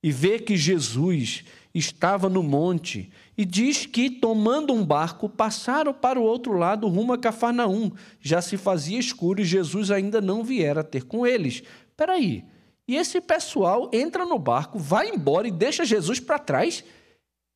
e 0.03 0.11
vê 0.11 0.39
que 0.39 0.57
Jesus 0.57 1.45
estava 1.73 2.29
no 2.29 2.43
monte 2.43 3.11
e 3.39 3.45
diz 3.45 3.87
que, 3.87 4.11
tomando 4.11 4.75
um 4.75 4.85
barco, 4.85 5.29
passaram 5.29 5.95
para 5.95 6.19
o 6.19 6.25
outro 6.25 6.53
lado 6.55 6.89
rumo 6.89 7.13
a 7.13 7.19
Cafarnaum. 7.19 7.93
Já 8.21 8.43
se 8.43 8.57
fazia 8.57 8.99
escuro 8.99 9.41
e 9.41 9.45
Jesus 9.45 9.91
ainda 9.91 10.21
não 10.21 10.43
viera 10.43 10.83
ter 10.83 11.05
com 11.05 11.27
eles. 11.27 11.63
Espera 11.89 12.15
aí. 12.15 12.45
E 12.87 12.97
esse 12.97 13.21
pessoal 13.21 13.89
entra 13.93 14.27
no 14.27 14.39
barco, 14.39 14.79
vai 14.79 15.09
embora 15.09 15.47
e 15.47 15.53
deixa 15.53 15.85
Jesus 15.85 16.19
para 16.19 16.39
trás? 16.39 16.85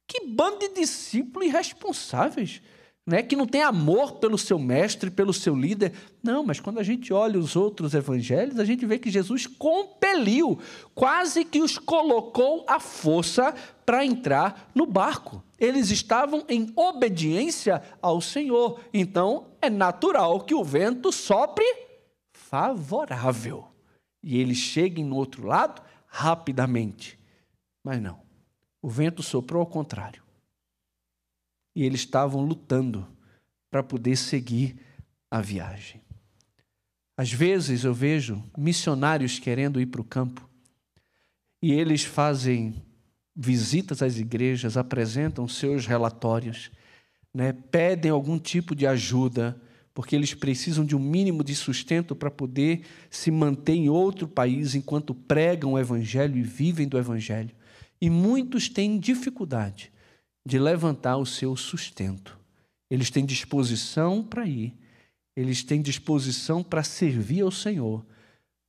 Que 0.06 0.24
bando 0.28 0.60
de 0.60 0.68
discípulos 0.68 1.48
irresponsáveis 1.48 2.62
né, 3.06 3.22
que 3.22 3.36
não 3.36 3.46
tem 3.46 3.62
amor 3.62 4.14
pelo 4.14 4.36
seu 4.36 4.58
mestre, 4.58 5.10
pelo 5.10 5.32
seu 5.32 5.54
líder. 5.54 5.92
Não, 6.22 6.42
mas 6.42 6.58
quando 6.58 6.80
a 6.80 6.82
gente 6.82 7.12
olha 7.12 7.38
os 7.38 7.54
outros 7.54 7.94
evangelhos, 7.94 8.58
a 8.58 8.64
gente 8.64 8.84
vê 8.84 8.98
que 8.98 9.10
Jesus 9.10 9.46
compeliu, 9.46 10.58
quase 10.92 11.44
que 11.44 11.62
os 11.62 11.78
colocou 11.78 12.64
à 12.68 12.80
força 12.80 13.54
para 13.84 14.04
entrar 14.04 14.70
no 14.74 14.84
barco. 14.84 15.40
Eles 15.56 15.92
estavam 15.92 16.44
em 16.48 16.72
obediência 16.74 17.80
ao 18.02 18.20
Senhor. 18.20 18.80
Então, 18.92 19.52
é 19.62 19.70
natural 19.70 20.40
que 20.40 20.54
o 20.54 20.64
vento 20.64 21.12
sopre 21.12 21.64
favorável. 22.32 23.68
E 24.20 24.38
eles 24.38 24.58
cheguem 24.58 25.04
no 25.04 25.14
outro 25.14 25.46
lado 25.46 25.80
rapidamente. 26.08 27.16
Mas 27.84 28.02
não. 28.02 28.20
O 28.82 28.88
vento 28.88 29.22
soprou 29.22 29.60
ao 29.60 29.66
contrário 29.66 30.25
e 31.76 31.84
eles 31.84 32.00
estavam 32.00 32.40
lutando 32.40 33.06
para 33.70 33.82
poder 33.82 34.16
seguir 34.16 34.76
a 35.30 35.42
viagem. 35.42 36.00
Às 37.14 37.30
vezes 37.30 37.84
eu 37.84 37.92
vejo 37.92 38.42
missionários 38.56 39.38
querendo 39.38 39.78
ir 39.78 39.86
para 39.86 40.00
o 40.00 40.04
campo 40.04 40.48
e 41.62 41.72
eles 41.72 42.02
fazem 42.02 42.82
visitas 43.34 44.00
às 44.00 44.16
igrejas, 44.16 44.78
apresentam 44.78 45.46
seus 45.46 45.86
relatórios, 45.86 46.70
né, 47.32 47.52
pedem 47.52 48.10
algum 48.10 48.38
tipo 48.38 48.74
de 48.74 48.86
ajuda, 48.86 49.60
porque 49.92 50.16
eles 50.16 50.32
precisam 50.32 50.84
de 50.84 50.96
um 50.96 50.98
mínimo 50.98 51.44
de 51.44 51.54
sustento 51.54 52.16
para 52.16 52.30
poder 52.30 52.86
se 53.10 53.30
manter 53.30 53.74
em 53.74 53.90
outro 53.90 54.26
país 54.26 54.74
enquanto 54.74 55.14
pregam 55.14 55.72
o 55.72 55.78
Evangelho 55.78 56.38
e 56.38 56.42
vivem 56.42 56.88
do 56.88 56.96
Evangelho. 56.96 57.54
E 58.00 58.08
muitos 58.08 58.70
têm 58.70 58.98
dificuldade 58.98 59.92
de 60.46 60.60
levantar 60.60 61.16
o 61.16 61.26
seu 61.26 61.56
sustento. 61.56 62.38
Eles 62.88 63.10
têm 63.10 63.26
disposição 63.26 64.22
para 64.22 64.46
ir, 64.46 64.72
eles 65.36 65.64
têm 65.64 65.82
disposição 65.82 66.62
para 66.62 66.84
servir 66.84 67.40
ao 67.40 67.50
Senhor, 67.50 68.06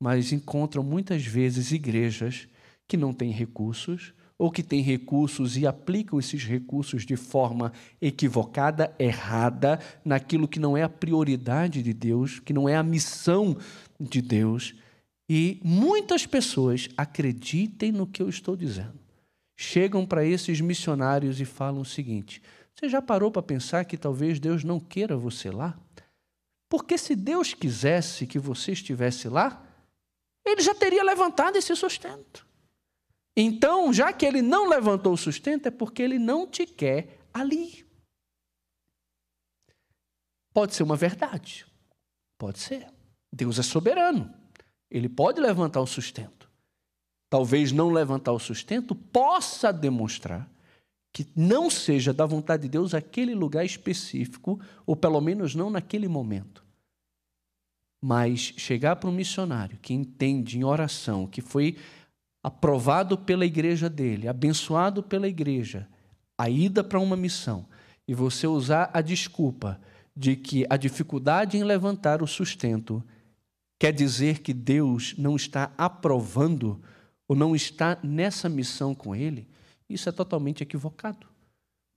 mas 0.02 0.32
encontram 0.32 0.82
muitas 0.82 1.24
vezes 1.24 1.72
igrejas 1.72 2.48
que 2.88 2.98
não 2.98 3.14
têm 3.14 3.32
recursos 3.32 4.12
ou 4.40 4.52
que 4.52 4.64
têm 4.64 4.82
recursos 4.82 5.56
e 5.56 5.68
aplicam 5.68 6.20
esses 6.20 6.44
recursos 6.44 7.06
de 7.06 7.16
forma 7.16 7.72
equivocada, 8.02 8.94
errada, 8.98 9.80
naquilo 10.04 10.48
que 10.48 10.60
não 10.60 10.76
é 10.76 10.84
a 10.84 10.90
prioridade 10.90 11.84
de 11.84 11.94
Deus, 11.94 12.40
que 12.40 12.54
não 12.54 12.68
é 12.68 12.76
a 12.76 12.84
missão 12.84 13.56
de 14.00 14.22
Deus, 14.22 14.76
E 15.30 15.60
muitas 15.62 16.26
pessoas 16.26 16.88
acreditem 16.96 17.92
no 17.92 18.08
que 18.08 18.22
eu 18.22 18.30
estou 18.30 18.56
dizendo. 18.56 19.07
Chegam 19.60 20.06
para 20.06 20.24
esses 20.24 20.62
missionários 20.62 21.42
e 21.42 21.46
falam 21.46 21.82
o 21.82 21.86
seguinte: 21.86 22.44
você 22.76 22.88
já 22.88 23.02
parou 23.02 23.32
para 23.32 23.42
pensar 23.42 23.84
que 23.86 23.98
talvez 23.98 24.40
Deus 24.40 24.64
não 24.64 24.80
queira 24.80 25.18
você 25.18 25.50
lá? 25.50 25.76
Porque 26.70 26.96
se 26.96 27.16
Deus 27.16 27.56
quisesse 27.56 28.28
que 28.28 28.38
você 28.38 28.74
estivesse 28.74 29.28
lá, 29.28 29.66
ele 30.46 30.62
já 30.62 30.76
teria 30.76 31.04
levantado 31.04 31.56
esse 31.56 31.76
sustento. 31.76 32.46
Então, 33.36 33.92
já 33.92 34.14
que 34.14 34.26
ele 34.26 34.44
não 34.44 34.70
levantou 34.70 35.14
o 35.14 35.18
sustento, 35.18 35.68
é 35.68 35.72
porque 35.72 36.04
ele 36.04 36.20
não 36.20 36.48
te 36.48 36.66
quer 36.66 37.20
ali. 37.34 37.84
Pode 40.54 40.76
ser 40.76 40.84
uma 40.84 40.96
verdade. 40.96 41.66
Pode 42.38 42.60
ser. 42.60 42.88
Deus 43.34 43.58
é 43.58 43.64
soberano. 43.64 44.34
Ele 44.90 45.10
pode 45.10 45.42
levantar 45.42 45.82
o 45.82 45.88
sustento. 45.88 46.37
Talvez 47.30 47.72
não 47.72 47.90
levantar 47.90 48.32
o 48.32 48.40
sustento 48.40 48.96
possa 48.96 49.72
demonstrar 49.72 50.50
que 51.12 51.28
não 51.36 51.70
seja 51.70 52.14
da 52.14 52.26
vontade 52.26 52.64
de 52.64 52.70
Deus 52.70 52.94
aquele 52.94 53.34
lugar 53.34 53.66
específico, 53.66 54.60
ou 54.86 54.96
pelo 54.96 55.20
menos 55.20 55.56
não 55.56 55.70
naquele 55.70 56.08
momento. 56.08 56.64
Mas 58.00 58.54
chegar 58.56 58.98
para 58.98 59.10
um 59.10 59.14
missionário 59.14 59.80
que 59.82 59.94
entende 59.94 60.60
em 60.60 60.64
oração, 60.64 61.26
que 61.26 61.42
foi 61.42 61.76
aprovado 62.44 63.18
pela 63.18 63.46
igreja 63.46 63.90
dele, 63.90 64.28
abençoado 64.28 65.02
pela 65.02 65.28
igreja, 65.28 65.88
a 66.38 66.50
ida 66.50 66.84
para 66.84 67.00
uma 67.00 67.18
missão, 67.18 67.66
e 68.08 68.14
você 68.14 68.46
usar 68.46 68.92
a 68.94 69.02
desculpa 69.02 69.82
de 70.16 70.36
que 70.36 70.66
a 70.70 70.78
dificuldade 70.78 71.58
em 71.58 71.64
levantar 71.64 72.22
o 72.22 72.28
sustento 72.28 73.04
quer 73.80 73.92
dizer 73.92 74.40
que 74.40 74.54
Deus 74.54 75.16
não 75.18 75.36
está 75.36 75.72
aprovando 75.78 76.82
ou 77.28 77.36
não 77.36 77.56
está 77.56 77.98
nessa 78.04 78.48
missão 78.48 78.96
com 78.96 79.16
ele, 79.16 79.48
isso 79.90 80.08
é 80.08 80.12
totalmente 80.12 80.62
equivocado. 80.62 81.28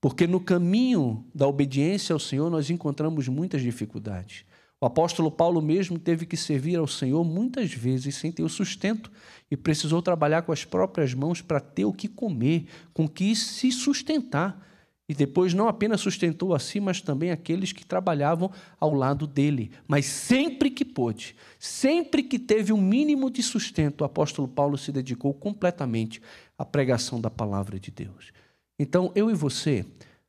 Porque 0.01 0.25
no 0.25 0.39
caminho 0.39 1.25
da 1.33 1.47
obediência 1.47 2.13
ao 2.13 2.19
Senhor 2.19 2.49
nós 2.49 2.69
encontramos 2.69 3.27
muitas 3.27 3.61
dificuldades. 3.61 4.45
O 4.83 4.85
apóstolo 4.87 5.29
Paulo 5.29 5.61
mesmo 5.61 5.99
teve 5.99 6.25
que 6.25 6.35
servir 6.35 6.77
ao 6.77 6.87
Senhor 6.87 7.23
muitas 7.23 7.71
vezes 7.71 8.15
sem 8.15 8.31
ter 8.31 8.41
o 8.41 8.49
sustento 8.49 9.11
e 9.49 9.55
precisou 9.55 10.01
trabalhar 10.01 10.41
com 10.41 10.51
as 10.51 10.65
próprias 10.65 11.13
mãos 11.13 11.39
para 11.39 11.59
ter 11.59 11.85
o 11.85 11.93
que 11.93 12.07
comer, 12.07 12.65
com 12.91 13.07
que 13.07 13.35
se 13.35 13.71
sustentar. 13.71 14.67
E 15.11 15.13
depois 15.13 15.53
não 15.53 15.67
apenas 15.67 15.99
sustentou 15.99 16.55
a 16.55 16.59
si, 16.59 16.79
mas 16.79 17.01
também 17.01 17.31
aqueles 17.31 17.73
que 17.73 17.85
trabalhavam 17.85 18.49
ao 18.79 18.93
lado 18.93 19.27
dele. 19.27 19.69
Mas 19.85 20.05
sempre 20.05 20.71
que 20.71 20.85
pôde, 20.85 21.35
sempre 21.59 22.23
que 22.23 22.39
teve 22.39 22.71
um 22.71 22.79
mínimo 22.79 23.29
de 23.29 23.43
sustento, 23.43 23.99
o 23.99 24.05
apóstolo 24.05 24.47
Paulo 24.47 24.77
se 24.77 24.89
dedicou 24.89 25.33
completamente 25.33 26.21
à 26.57 26.63
pregação 26.63 27.19
da 27.19 27.29
palavra 27.29 27.77
de 27.77 27.91
Deus. 27.91 28.31
Então, 28.79 29.11
eu 29.13 29.29
e 29.29 29.33
você 29.33 29.85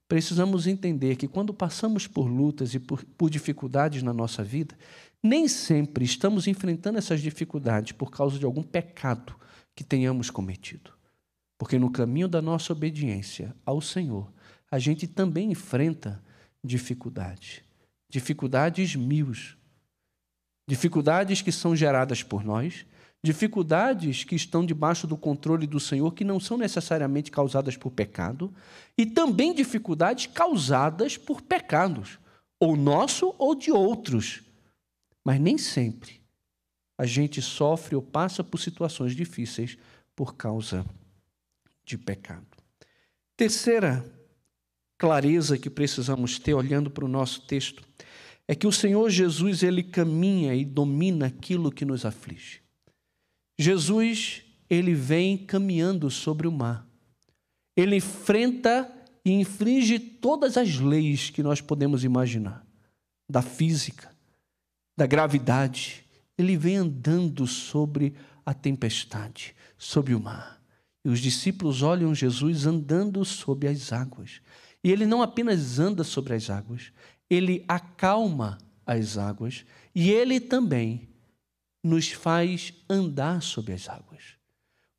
precisamos 0.08 0.66
entender 0.66 1.14
que 1.14 1.28
quando 1.28 1.54
passamos 1.54 2.08
por 2.08 2.26
lutas 2.26 2.74
e 2.74 2.80
por, 2.80 3.04
por, 3.16 3.30
dificuldades 3.30 4.02
na 4.02 4.12
nossa 4.12 4.42
vida, 4.42 4.76
nem 5.22 5.46
sempre 5.46 6.04
estamos 6.04 6.48
enfrentando 6.48 6.98
essas 6.98 7.20
dificuldades 7.20 7.92
por 7.92 8.10
causa 8.10 8.36
de 8.36 8.44
algum 8.44 8.64
pecado 8.64 9.36
que 9.76 9.84
tenhamos 9.84 10.28
cometido. 10.28 10.90
Porque 11.56 11.78
no 11.78 11.88
caminho 11.88 12.26
da 12.26 12.42
nossa 12.42 12.72
obediência 12.72 13.54
ao 13.64 13.80
Senhor, 13.80 14.28
a 14.72 14.78
gente 14.78 15.06
também 15.06 15.52
enfrenta 15.52 16.18
dificuldades. 16.64 17.60
Dificuldades 18.08 18.96
mil. 18.96 19.30
Dificuldades 20.66 21.42
que 21.42 21.52
são 21.52 21.76
geradas 21.76 22.22
por 22.22 22.42
nós, 22.42 22.86
dificuldades 23.22 24.24
que 24.24 24.34
estão 24.34 24.64
debaixo 24.64 25.06
do 25.06 25.14
controle 25.14 25.66
do 25.66 25.78
Senhor, 25.78 26.14
que 26.14 26.24
não 26.24 26.40
são 26.40 26.56
necessariamente 26.56 27.30
causadas 27.30 27.76
por 27.76 27.90
pecado, 27.90 28.50
e 28.96 29.04
também 29.04 29.52
dificuldades 29.52 30.26
causadas 30.28 31.18
por 31.18 31.42
pecados, 31.42 32.18
ou 32.58 32.74
nosso 32.74 33.34
ou 33.38 33.54
de 33.54 33.70
outros. 33.70 34.40
Mas 35.22 35.38
nem 35.38 35.58
sempre 35.58 36.22
a 36.96 37.04
gente 37.04 37.42
sofre 37.42 37.94
ou 37.94 38.00
passa 38.00 38.42
por 38.42 38.56
situações 38.56 39.14
difíceis 39.14 39.76
por 40.16 40.34
causa 40.34 40.82
de 41.84 41.98
pecado. 41.98 42.46
Terceira 43.36 44.21
clareza 45.02 45.58
que 45.58 45.68
precisamos 45.68 46.38
ter 46.38 46.54
olhando 46.54 46.88
para 46.88 47.04
o 47.04 47.08
nosso 47.08 47.40
texto 47.40 47.82
é 48.46 48.54
que 48.54 48.68
o 48.68 48.72
Senhor 48.72 49.10
Jesus 49.10 49.64
ele 49.64 49.82
caminha 49.82 50.54
e 50.54 50.64
domina 50.64 51.26
aquilo 51.26 51.72
que 51.72 51.84
nos 51.84 52.04
aflige. 52.04 52.60
Jesus, 53.58 54.42
ele 54.70 54.94
vem 54.94 55.36
caminhando 55.36 56.08
sobre 56.08 56.46
o 56.46 56.52
mar. 56.52 56.86
Ele 57.76 57.96
enfrenta 57.96 58.88
e 59.24 59.32
infringe 59.32 59.98
todas 59.98 60.56
as 60.56 60.78
leis 60.78 61.30
que 61.30 61.42
nós 61.42 61.60
podemos 61.60 62.04
imaginar, 62.04 62.64
da 63.28 63.42
física, 63.42 64.08
da 64.96 65.04
gravidade. 65.04 66.04
Ele 66.38 66.56
vem 66.56 66.76
andando 66.76 67.44
sobre 67.44 68.14
a 68.46 68.54
tempestade, 68.54 69.52
sobre 69.76 70.14
o 70.14 70.20
mar. 70.20 70.62
E 71.04 71.08
os 71.08 71.18
discípulos 71.18 71.82
olham 71.82 72.14
Jesus 72.14 72.66
andando 72.66 73.24
sobre 73.24 73.66
as 73.66 73.92
águas. 73.92 74.40
E 74.82 74.90
ele 74.90 75.06
não 75.06 75.22
apenas 75.22 75.78
anda 75.78 76.02
sobre 76.02 76.34
as 76.34 76.50
águas, 76.50 76.92
ele 77.30 77.64
acalma 77.68 78.58
as 78.84 79.16
águas 79.16 79.64
e 79.94 80.10
ele 80.10 80.40
também 80.40 81.08
nos 81.82 82.10
faz 82.10 82.72
andar 82.88 83.42
sobre 83.42 83.72
as 83.72 83.88
águas. 83.88 84.36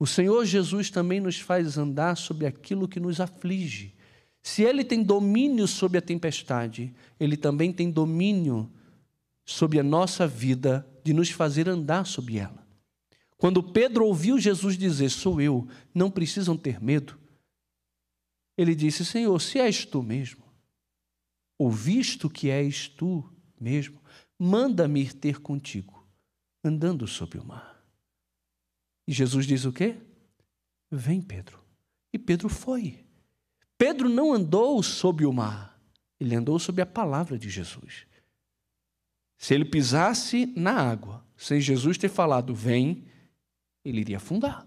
O 0.03 0.05
Senhor 0.05 0.43
Jesus 0.45 0.89
também 0.89 1.21
nos 1.21 1.39
faz 1.39 1.77
andar 1.77 2.17
sobre 2.17 2.45
aquilo 2.45 2.89
que 2.89 2.99
nos 2.99 3.21
aflige. 3.21 3.95
Se 4.41 4.61
Ele 4.61 4.83
tem 4.83 5.01
domínio 5.01 5.65
sobre 5.65 5.97
a 5.97 6.01
tempestade, 6.01 6.93
Ele 7.17 7.37
também 7.37 7.71
tem 7.71 7.89
domínio 7.89 8.69
sobre 9.45 9.79
a 9.79 9.83
nossa 9.83 10.27
vida 10.27 10.85
de 11.03 11.13
nos 11.13 11.29
fazer 11.29 11.69
andar 11.69 12.05
sobre 12.05 12.37
ela. 12.37 12.67
Quando 13.37 13.63
Pedro 13.63 14.05
ouviu 14.05 14.37
Jesus 14.37 14.77
dizer: 14.77 15.09
Sou 15.09 15.39
eu, 15.39 15.65
não 15.95 16.11
precisam 16.11 16.57
ter 16.57 16.83
medo, 16.83 17.17
ele 18.57 18.75
disse: 18.75 19.05
Senhor, 19.05 19.39
se 19.39 19.59
és 19.59 19.85
tu 19.85 20.01
mesmo, 20.01 20.43
ou 21.57 21.71
visto 21.71 22.29
que 22.29 22.49
és 22.49 22.87
tu 22.87 23.29
mesmo, 23.59 24.01
manda-me 24.37 25.01
ir 25.01 25.13
ter 25.13 25.39
contigo 25.39 26.05
andando 26.63 27.07
sobre 27.07 27.39
o 27.39 27.45
mar. 27.45 27.83
E 29.07 29.11
Jesus 29.11 29.45
diz 29.45 29.65
o 29.65 29.73
quê? 29.73 29.97
Vem, 30.89 31.21
Pedro. 31.21 31.59
E 32.13 32.19
Pedro 32.19 32.47
foi. 32.47 33.05
Pedro 33.77 34.07
não 34.07 34.31
andou 34.31 34.81
sobre 34.81 35.25
o 35.25 35.33
mar, 35.33 35.81
ele 36.19 36.35
andou 36.35 36.57
sobre 36.59 36.81
a 36.81 36.85
palavra 36.85 37.37
de 37.37 37.49
Jesus. 37.49 38.05
Se 39.37 39.53
ele 39.53 39.65
pisasse 39.65 40.45
na 40.55 40.71
água, 40.71 41.25
sem 41.35 41.59
Jesus 41.59 41.97
ter 41.97 42.07
falado, 42.07 42.55
vem, 42.55 43.05
ele 43.83 43.99
iria 43.99 44.17
afundar. 44.17 44.65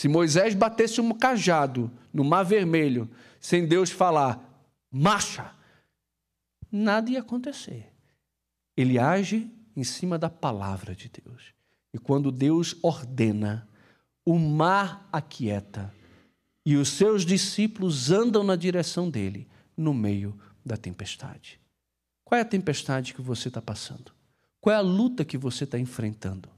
Se 0.00 0.08
Moisés 0.08 0.54
batesse 0.54 0.98
um 0.98 1.12
cajado 1.12 1.92
no 2.10 2.24
mar 2.24 2.42
vermelho, 2.42 3.06
sem 3.38 3.68
Deus 3.68 3.90
falar, 3.90 4.42
marcha, 4.90 5.52
nada 6.72 7.10
ia 7.10 7.20
acontecer. 7.20 7.92
Ele 8.74 8.98
age 8.98 9.50
em 9.76 9.84
cima 9.84 10.18
da 10.18 10.30
palavra 10.30 10.96
de 10.96 11.10
Deus. 11.10 11.52
E 11.92 11.98
quando 11.98 12.32
Deus 12.32 12.78
ordena, 12.82 13.68
o 14.24 14.38
mar 14.38 15.06
aquieta 15.12 15.92
e 16.64 16.76
os 16.76 16.88
seus 16.88 17.26
discípulos 17.26 18.10
andam 18.10 18.42
na 18.42 18.56
direção 18.56 19.10
dele 19.10 19.46
no 19.76 19.92
meio 19.92 20.34
da 20.64 20.78
tempestade. 20.78 21.60
Qual 22.24 22.38
é 22.38 22.40
a 22.40 22.46
tempestade 22.46 23.12
que 23.12 23.20
você 23.20 23.48
está 23.48 23.60
passando? 23.60 24.12
Qual 24.62 24.74
é 24.74 24.78
a 24.78 24.80
luta 24.80 25.26
que 25.26 25.36
você 25.36 25.64
está 25.64 25.78
enfrentando? 25.78 26.48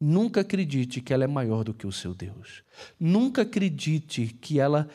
Nunca 0.00 0.42
acredite 0.42 1.00
que 1.00 1.12
ela 1.12 1.24
é 1.24 1.26
maior 1.26 1.64
do 1.64 1.72
que 1.72 1.86
o 1.86 1.92
seu 1.92 2.14
Deus. 2.14 2.62
Nunca 3.00 3.42
acredite 3.42 4.26
que 4.40 4.60
ela 4.60 4.88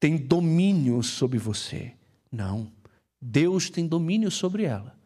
tem 0.00 0.16
domínio 0.16 1.02
sobre 1.02 1.38
você. 1.38 1.94
Não. 2.30 2.70
Deus 3.20 3.70
tem 3.70 3.86
domínio 3.86 4.30
sobre 4.30 4.64
ela. 4.64 4.96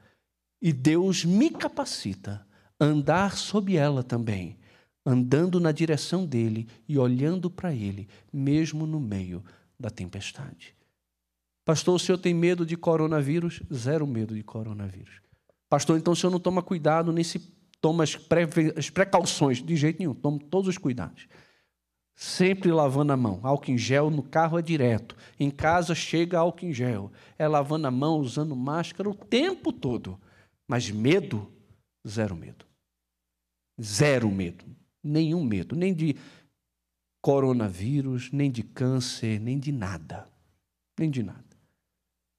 E 0.60 0.72
Deus 0.72 1.24
me 1.24 1.50
capacita 1.50 2.46
a 2.78 2.84
andar 2.84 3.36
sob 3.36 3.76
ela 3.76 4.02
também, 4.02 4.58
andando 5.04 5.60
na 5.60 5.72
direção 5.72 6.24
dele 6.24 6.68
e 6.88 6.98
olhando 6.98 7.50
para 7.50 7.74
ele, 7.74 8.08
mesmo 8.32 8.86
no 8.86 9.00
meio 9.00 9.42
da 9.78 9.90
tempestade. 9.90 10.74
Pastor, 11.64 11.94
o 11.94 11.98
senhor 11.98 12.18
tem 12.18 12.34
medo 12.34 12.64
de 12.64 12.76
coronavírus? 12.76 13.62
Zero 13.72 14.06
medo 14.06 14.34
de 14.34 14.42
coronavírus. 14.42 15.20
Pastor, 15.68 15.98
então 15.98 16.12
o 16.12 16.16
senhor 16.16 16.30
não 16.30 16.40
toma 16.40 16.62
cuidado, 16.62 17.12
nem 17.12 17.24
se 17.24 17.38
toma 17.82 18.04
as, 18.04 18.16
as 18.76 18.88
precauções, 18.88 19.60
de 19.60 19.76
jeito 19.76 19.98
nenhum, 19.98 20.14
toma 20.14 20.38
todos 20.38 20.68
os 20.68 20.78
cuidados. 20.78 21.28
Sempre 22.14 22.70
lavando 22.70 23.12
a 23.12 23.16
mão. 23.16 23.40
Álcool 23.42 23.72
em 23.72 23.78
gel 23.78 24.08
no 24.08 24.22
carro 24.22 24.58
é 24.58 24.62
direto. 24.62 25.16
Em 25.40 25.50
casa 25.50 25.94
chega 25.94 26.38
álcool 26.38 26.66
em 26.66 26.72
gel. 26.72 27.10
É 27.36 27.48
lavando 27.48 27.86
a 27.86 27.90
mão, 27.90 28.20
usando 28.20 28.54
máscara 28.54 29.10
o 29.10 29.14
tempo 29.14 29.72
todo. 29.72 30.20
Mas 30.68 30.90
medo, 30.90 31.52
zero 32.06 32.36
medo. 32.36 32.64
Zero 33.80 34.30
medo. 34.30 34.64
Nenhum 35.02 35.42
medo. 35.42 35.74
Nem 35.74 35.92
de 35.92 36.14
coronavírus, 37.20 38.30
nem 38.30 38.50
de 38.50 38.62
câncer, 38.62 39.40
nem 39.40 39.58
de 39.58 39.72
nada. 39.72 40.30
Nem 40.96 41.10
de 41.10 41.22
nada. 41.22 41.44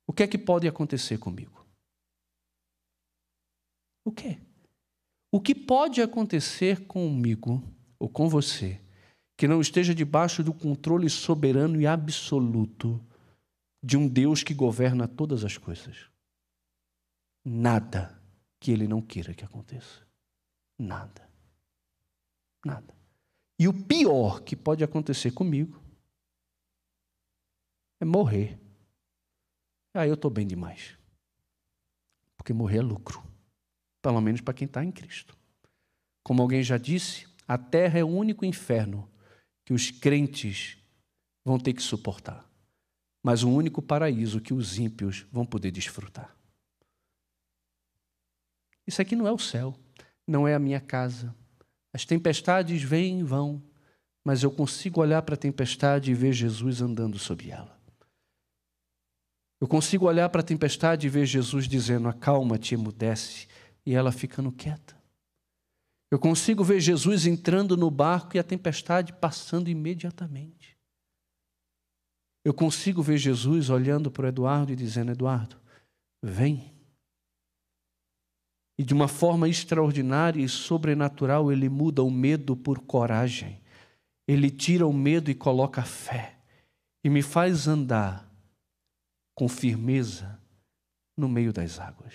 O 0.07 0.13
que 0.13 0.23
é 0.23 0.27
que 0.27 0.37
pode 0.37 0.67
acontecer 0.67 1.17
comigo? 1.17 1.65
O 4.05 4.11
quê? 4.11 4.37
O 5.33 5.41
que 5.41 5.55
pode 5.55 5.99
acontecer 5.99 6.85
comigo 6.85 7.59
ou 7.97 8.07
com 8.07 8.29
você 8.29 8.79
que 9.35 9.47
não 9.47 9.59
esteja 9.59 9.91
debaixo 9.91 10.43
do 10.43 10.53
controle 10.53 11.09
soberano 11.09 11.81
e 11.81 11.87
absoluto 11.87 13.03
de 13.83 13.97
um 13.97 14.07
Deus 14.07 14.43
que 14.43 14.53
governa 14.53 15.07
todas 15.07 15.43
as 15.43 15.57
coisas? 15.57 16.07
Nada 17.43 18.21
que 18.59 18.69
ele 18.69 18.87
não 18.87 19.01
queira 19.01 19.33
que 19.33 19.43
aconteça. 19.43 20.05
Nada. 20.77 21.27
Nada. 22.63 22.95
E 23.57 23.67
o 23.67 23.73
pior 23.73 24.39
que 24.41 24.55
pode 24.55 24.83
acontecer 24.83 25.31
comigo 25.31 25.81
é 27.99 28.05
morrer. 28.05 28.59
Aí 29.95 30.09
eu 30.09 30.13
estou 30.13 30.29
bem 30.29 30.45
demais. 30.45 30.95
Porque 32.37 32.53
morrer 32.53 32.77
é 32.77 32.81
lucro. 32.83 33.32
Pelo 34.03 34.21
menos 34.21 34.41
para 34.41 34.53
quem 34.53 34.65
está 34.65 34.83
em 34.83 34.91
Cristo. 34.91 35.35
Como 36.23 36.41
alguém 36.41 36.61
já 36.61 36.77
disse, 36.77 37.25
a 37.47 37.57
terra 37.57 37.97
é 37.99 38.03
o 38.03 38.07
único 38.07 38.45
inferno 38.45 39.09
que 39.65 39.73
os 39.73 39.89
crentes 39.89 40.77
vão 41.45 41.57
ter 41.57 41.73
que 41.73 41.81
suportar. 41.81 42.45
Mas 43.23 43.43
o 43.43 43.49
único 43.49 43.81
paraíso 43.81 44.41
que 44.41 44.53
os 44.53 44.77
ímpios 44.77 45.25
vão 45.31 45.45
poder 45.45 45.71
desfrutar. 45.71 46.35
Isso 48.85 49.01
aqui 49.01 49.15
não 49.15 49.25
é 49.25 49.31
o 49.31 49.39
céu, 49.39 49.73
não 50.27 50.45
é 50.45 50.53
a 50.53 50.59
minha 50.59 50.81
casa. 50.81 51.33
As 51.93 52.05
tempestades 52.05 52.83
vêm 52.83 53.21
e 53.21 53.23
vão, 53.23 53.63
mas 54.25 54.43
eu 54.43 54.51
consigo 54.51 54.99
olhar 54.99 55.21
para 55.21 55.35
a 55.35 55.37
tempestade 55.37 56.11
e 56.11 56.13
ver 56.13 56.33
Jesus 56.33 56.81
andando 56.81 57.17
sobre 57.17 57.49
ela. 57.49 57.79
Eu 59.61 59.67
consigo 59.67 60.07
olhar 60.07 60.27
para 60.27 60.41
a 60.41 60.43
tempestade 60.43 61.07
e 61.07 61.09
ver 61.09 61.25
Jesus 61.25 61.69
dizendo: 61.69 62.09
Acalma-te, 62.09 62.73
emudece, 62.73 63.47
e 63.85 63.93
ela 63.93 64.11
ficando 64.11 64.51
quieta. 64.51 64.97
Eu 66.11 66.19
consigo 66.19 66.63
ver 66.63 66.79
Jesus 66.79 67.25
entrando 67.25 67.75
no 67.75 67.89
barco 67.89 68.37
e 68.37 68.39
a 68.39 68.43
tempestade 68.43 69.11
passando 69.13 69.69
imediatamente. 69.69 70.77
Eu 72.45 72.53
consigo 72.53 73.01
ver 73.01 73.17
Jesus 73.17 73.69
olhando 73.69 74.11
para 74.11 74.25
o 74.25 74.27
Eduardo 74.27 74.71
e 74.71 74.75
dizendo: 74.75 75.11
Eduardo, 75.11 75.55
vem. 76.21 76.71
E 78.77 78.83
de 78.83 78.93
uma 78.93 79.07
forma 79.07 79.47
extraordinária 79.47 80.41
e 80.41 80.49
sobrenatural, 80.49 81.51
ele 81.51 81.69
muda 81.69 82.03
o 82.03 82.11
medo 82.11 82.55
por 82.55 82.79
coragem. 82.79 83.61
Ele 84.27 84.49
tira 84.49 84.85
o 84.85 84.93
medo 84.93 85.31
e 85.31 85.35
coloca 85.35 85.83
fé. 85.83 86.37
E 87.03 87.09
me 87.09 87.21
faz 87.21 87.67
andar 87.67 88.29
com 89.35 89.47
firmeza 89.47 90.39
no 91.17 91.27
meio 91.27 91.53
das 91.53 91.79
águas, 91.79 92.13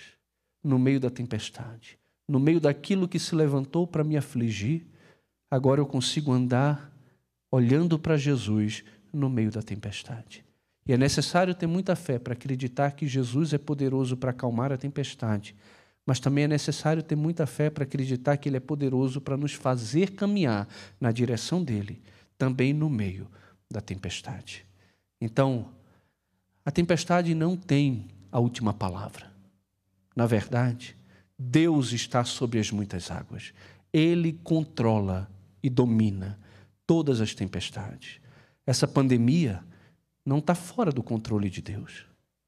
no 0.63 0.77
meio 0.77 0.99
da 0.99 1.09
tempestade, 1.09 1.97
no 2.27 2.39
meio 2.39 2.59
daquilo 2.59 3.07
que 3.07 3.19
se 3.19 3.35
levantou 3.35 3.87
para 3.87 4.03
me 4.03 4.17
afligir. 4.17 4.85
Agora 5.49 5.81
eu 5.81 5.85
consigo 5.85 6.31
andar 6.31 6.91
olhando 7.51 7.97
para 7.97 8.17
Jesus 8.17 8.83
no 9.11 9.29
meio 9.29 9.51
da 9.51 9.61
tempestade. 9.61 10.45
E 10.87 10.93
é 10.93 10.97
necessário 10.97 11.55
ter 11.55 11.67
muita 11.67 11.95
fé 11.95 12.19
para 12.19 12.33
acreditar 12.33 12.91
que 12.91 13.07
Jesus 13.07 13.53
é 13.53 13.57
poderoso 13.57 14.17
para 14.17 14.31
acalmar 14.31 14.71
a 14.71 14.77
tempestade 14.77 15.55
mas 16.09 16.19
também 16.19 16.45
é 16.45 16.47
necessário 16.47 17.03
ter 17.03 17.15
muita 17.15 17.45
fé 17.45 17.69
para 17.69 17.83
acreditar 17.83 18.35
que 18.37 18.49
Ele 18.49 18.57
é 18.57 18.59
poderoso 18.59 19.21
para 19.21 19.37
nos 19.37 19.53
fazer 19.53 20.15
caminhar 20.15 20.67
na 20.99 21.11
direção 21.11 21.63
dele, 21.63 22.01
também 22.35 22.73
no 22.73 22.89
meio 22.89 23.27
da 23.69 23.79
tempestade. 23.79 24.65
Então, 25.21 25.69
a 26.65 26.71
tempestade 26.71 27.35
não 27.35 27.55
tem 27.55 28.07
a 28.31 28.39
última 28.39 28.73
palavra. 28.73 29.28
Na 30.15 30.25
verdade, 30.25 30.97
Deus 31.37 31.91
está 31.91 32.23
sobre 32.23 32.59
as 32.59 32.71
muitas 32.71 33.09
águas. 33.09 33.53
Ele 33.93 34.33
controla 34.43 35.29
e 35.63 35.69
domina 35.69 36.39
todas 36.85 37.21
as 37.21 37.33
tempestades. 37.33 38.19
Essa 38.65 38.87
pandemia 38.87 39.63
não 40.25 40.39
está 40.39 40.53
fora 40.53 40.91
do 40.91 41.01
controle 41.01 41.49
de 41.49 41.61
Deus. 41.61 42.05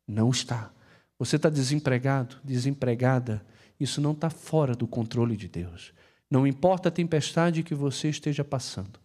Não 0.08 0.30
está. 0.30 0.72
Você 1.18 1.36
está 1.36 1.50
desempregado, 1.50 2.38
desempregada, 2.44 3.46
isso 3.80 4.02
não 4.02 4.12
está 4.12 4.30
fora 4.30 4.76
do 4.76 4.88
controle 4.88 5.38
de 5.38 5.48
Deus. 5.48 5.94
Não 6.30 6.46
importa 6.48 6.90
a 6.90 6.92
tempestade 6.92 7.64
que 7.64 7.76
você 7.76 8.10
esteja 8.10 8.44
passando, 8.44 9.00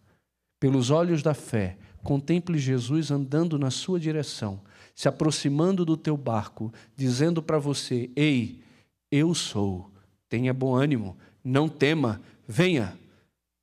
pelos 0.59 0.89
olhos 0.89 1.21
da 1.21 1.33
fé, 1.33 1.77
contemple 2.03 2.57
Jesus 2.57 3.11
andando 3.11 3.59
na 3.59 3.69
sua 3.69 3.99
direção, 3.99 4.61
se 4.97 5.07
aproximando 5.07 5.85
do 5.85 5.95
teu 5.95 6.17
barco, 6.17 6.73
dizendo 6.95 7.39
para 7.43 7.59
você: 7.59 8.09
Ei, 8.15 8.63
eu 9.11 9.35
sou, 9.35 9.91
tenha 10.27 10.51
bom 10.51 10.73
ânimo, 10.73 11.15
não 11.43 11.69
tema, 11.69 12.19
venha, 12.47 12.97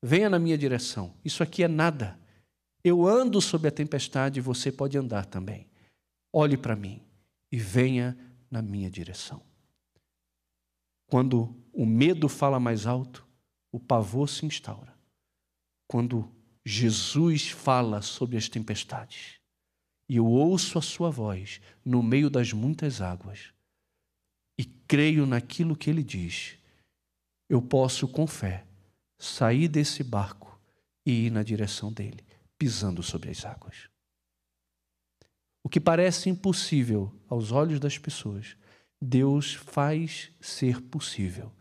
venha 0.01 0.29
na 0.29 0.39
minha 0.39 0.57
direção. 0.57 1.13
Isso 1.25 1.43
aqui 1.43 1.61
é 1.61 1.67
nada. 1.67 2.17
Eu 2.81 3.05
ando 3.05 3.41
sob 3.41 3.67
a 3.67 3.71
tempestade 3.71 4.39
e 4.39 4.41
você 4.41 4.71
pode 4.71 4.97
andar 4.97 5.25
também. 5.25 5.67
Olhe 6.31 6.55
para 6.55 6.73
mim 6.73 7.01
e 7.51 7.57
venha 7.57 8.17
na 8.49 8.61
minha 8.61 8.89
direção. 8.89 9.41
Quando 11.05 11.53
o 11.73 11.85
medo 11.85 12.29
fala 12.29 12.61
mais 12.61 12.87
alto, 12.87 13.27
o 13.73 13.79
pavor 13.79 14.29
se 14.29 14.45
instaura. 14.45 14.95
Quando 15.85 16.31
Jesus 16.63 17.49
fala 17.49 18.01
sobre 18.01 18.37
as 18.37 18.47
tempestades 18.47 19.34
e 20.07 20.17
eu 20.17 20.25
ouço 20.25 20.77
a 20.77 20.81
sua 20.81 21.09
voz 21.09 21.59
no 21.83 22.03
meio 22.03 22.29
das 22.29 22.53
muitas 22.53 23.01
águas 23.01 23.53
e 24.57 24.63
creio 24.63 25.25
naquilo 25.25 25.75
que 25.75 25.89
ele 25.89 26.03
diz, 26.03 26.57
eu 27.49 27.61
posso, 27.61 28.07
com 28.07 28.25
fé, 28.25 28.65
sair 29.17 29.67
desse 29.67 30.03
barco 30.03 30.59
e 31.05 31.25
ir 31.25 31.31
na 31.31 31.43
direção 31.43 31.91
dele, 31.91 32.23
pisando 32.57 33.03
sobre 33.03 33.29
as 33.29 33.45
águas. 33.45 33.89
O 35.63 35.69
que 35.69 35.79
parece 35.79 36.29
impossível 36.29 37.11
aos 37.27 37.51
olhos 37.51 37.79
das 37.79 37.97
pessoas, 37.97 38.55
Deus 39.01 39.55
faz 39.55 40.31
ser 40.39 40.81
possível 40.81 41.51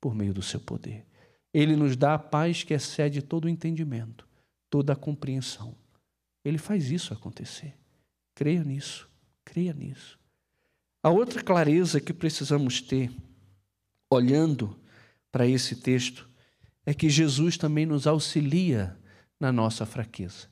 por 0.00 0.14
meio 0.14 0.34
do 0.34 0.42
seu 0.42 0.60
poder. 0.60 1.06
Ele 1.54 1.76
nos 1.76 1.96
dá 1.96 2.14
a 2.14 2.18
paz 2.18 2.64
que 2.64 2.74
excede 2.74 3.22
todo 3.22 3.44
o 3.44 3.48
entendimento, 3.48 4.26
toda 4.68 4.94
a 4.94 4.96
compreensão. 4.96 5.76
Ele 6.44 6.58
faz 6.58 6.90
isso 6.90 7.12
acontecer. 7.12 7.76
Creia 8.34 8.64
nisso, 8.64 9.08
creia 9.44 9.72
nisso. 9.72 10.18
A 11.02 11.10
outra 11.10 11.42
clareza 11.42 12.00
que 12.00 12.12
precisamos 12.12 12.80
ter, 12.80 13.10
olhando 14.10 14.78
para 15.30 15.46
esse 15.46 15.76
texto, 15.76 16.28
é 16.86 16.94
que 16.94 17.10
Jesus 17.10 17.56
também 17.56 17.86
nos 17.86 18.06
auxilia 18.06 18.96
na 19.38 19.50
nossa 19.50 19.84
fraqueza. 19.84 20.48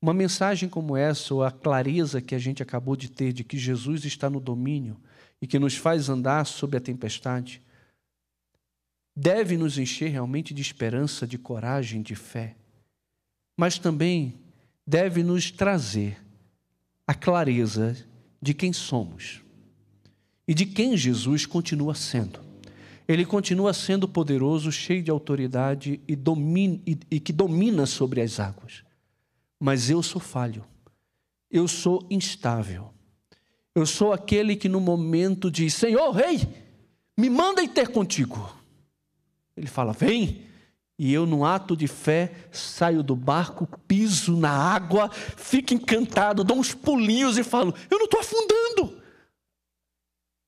Uma 0.00 0.12
mensagem 0.12 0.68
como 0.68 0.96
essa, 0.96 1.32
ou 1.32 1.44
a 1.44 1.52
clareza 1.52 2.20
que 2.20 2.34
a 2.34 2.38
gente 2.38 2.62
acabou 2.62 2.96
de 2.96 3.08
ter 3.08 3.32
de 3.32 3.44
que 3.44 3.56
Jesus 3.56 4.04
está 4.04 4.28
no 4.28 4.40
domínio 4.40 5.00
e 5.40 5.46
que 5.46 5.58
nos 5.58 5.76
faz 5.76 6.08
andar 6.08 6.44
sob 6.44 6.76
a 6.76 6.80
tempestade, 6.80 7.62
deve 9.14 9.56
nos 9.56 9.78
encher 9.78 10.10
realmente 10.10 10.52
de 10.52 10.62
esperança, 10.62 11.26
de 11.26 11.38
coragem, 11.38 12.02
de 12.02 12.16
fé, 12.16 12.56
mas 13.56 13.78
também 13.78 14.40
deve 14.84 15.22
nos 15.22 15.50
trazer 15.52 16.20
a 17.12 17.14
clareza 17.14 17.96
de 18.40 18.52
quem 18.52 18.72
somos 18.72 19.40
e 20.48 20.54
de 20.54 20.66
quem 20.66 20.96
Jesus 20.96 21.46
continua 21.46 21.94
sendo. 21.94 22.40
Ele 23.06 23.24
continua 23.24 23.72
sendo 23.72 24.08
poderoso, 24.08 24.72
cheio 24.72 25.02
de 25.02 25.10
autoridade 25.10 26.00
e, 26.08 26.16
domina, 26.16 26.80
e, 26.86 26.98
e 27.10 27.20
que 27.20 27.32
domina 27.32 27.86
sobre 27.86 28.20
as 28.20 28.40
águas 28.40 28.82
mas 29.62 29.88
eu 29.88 30.02
sou 30.02 30.20
falho, 30.20 30.64
eu 31.48 31.68
sou 31.68 32.04
instável. 32.10 32.92
Eu 33.72 33.86
sou 33.86 34.12
aquele 34.12 34.56
que 34.56 34.68
no 34.68 34.80
momento 34.80 35.52
diz: 35.52 35.74
Senhor, 35.74 36.10
rei, 36.10 36.40
me 37.16 37.30
manda 37.30 37.62
ir 37.62 37.68
ter 37.68 37.86
contigo. 37.86 38.52
Ele 39.56 39.68
fala: 39.68 39.92
Vem. 39.92 40.50
E 41.02 41.12
eu, 41.12 41.26
num 41.26 41.44
ato 41.44 41.76
de 41.76 41.88
fé, 41.88 42.32
saio 42.52 43.02
do 43.02 43.16
barco, 43.16 43.66
piso 43.88 44.36
na 44.36 44.52
água, 44.52 45.10
fico 45.10 45.74
encantado, 45.74 46.44
dou 46.44 46.56
uns 46.58 46.72
pulinhos 46.72 47.36
e 47.36 47.42
falo: 47.42 47.74
Eu 47.90 47.98
não 47.98 48.04
estou 48.04 48.20
afundando. 48.20 49.02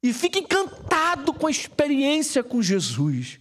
E 0.00 0.12
fico 0.12 0.38
encantado 0.38 1.34
com 1.34 1.48
a 1.48 1.50
experiência 1.50 2.44
com 2.44 2.62
Jesus 2.62 3.40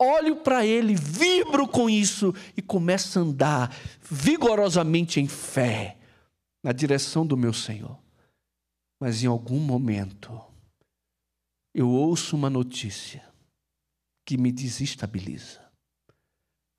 olho 0.00 0.36
para 0.36 0.64
Ele, 0.64 0.94
vibro 0.94 1.68
com 1.68 1.88
isso 1.90 2.34
e 2.56 2.62
começo 2.62 3.18
a 3.18 3.22
andar 3.22 3.76
vigorosamente 4.02 5.20
em 5.20 5.28
fé 5.28 5.98
na 6.62 6.72
direção 6.72 7.26
do 7.26 7.36
meu 7.36 7.52
Senhor. 7.52 7.98
Mas 8.98 9.22
em 9.22 9.26
algum 9.26 9.58
momento, 9.58 10.40
eu 11.74 11.88
ouço 11.90 12.34
uma 12.34 12.48
notícia 12.48 13.22
que 14.26 14.38
me 14.38 14.50
desestabiliza. 14.50 15.59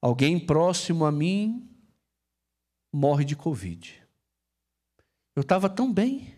Alguém 0.02 0.39
próximo 0.39 1.06
a 1.06 1.12
mim 1.12 1.70
morre 2.91 3.24
de 3.24 3.36
Covid. 3.36 4.02
Eu 5.36 5.41
estava 5.41 5.70
tão 5.70 5.93
bem, 5.93 6.34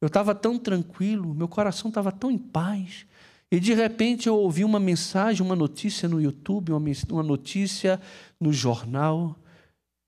eu 0.00 0.06
estava 0.06 0.34
tão 0.34 0.58
tranquilo, 0.58 1.34
meu 1.34 1.46
coração 1.46 1.88
estava 1.88 2.10
tão 2.10 2.30
em 2.30 2.38
paz. 2.38 3.06
E 3.50 3.60
de 3.60 3.72
repente 3.72 4.26
eu 4.26 4.36
ouvi 4.36 4.64
uma 4.64 4.80
mensagem, 4.80 5.44
uma 5.44 5.54
notícia 5.54 6.08
no 6.08 6.20
YouTube, 6.20 6.72
uma 6.72 7.22
notícia 7.22 8.00
no 8.40 8.52
jornal. 8.52 9.38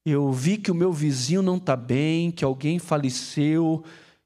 Eu 0.05 0.33
vi 0.33 0.57
que 0.57 0.71
o 0.71 0.75
meu 0.75 0.93
vizinho 0.93 1.43
não 1.43 1.57
está 1.57 1.77
bem, 1.77 2.31
que 2.31 2.45
alguém 2.45 2.79
faleceu. 2.79 3.85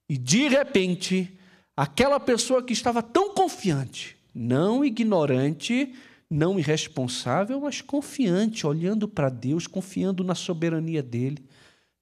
E 0.09 0.16
de 0.16 0.49
repente, 0.49 1.37
aquela 1.76 2.18
pessoa 2.18 2.62
que 2.62 2.72
estava 2.72 3.03
tão 3.03 3.35
confiante, 3.35 4.16
não 4.35 4.85
ignorante, 4.85 5.95
não 6.31 6.59
irresponsável, 6.59 7.61
mas 7.61 7.81
confiante, 7.81 8.64
olhando 8.64 9.09
para 9.09 9.28
Deus, 9.28 9.66
confiando 9.66 10.22
na 10.22 10.37
soberania 10.37 11.03
dele, 11.03 11.45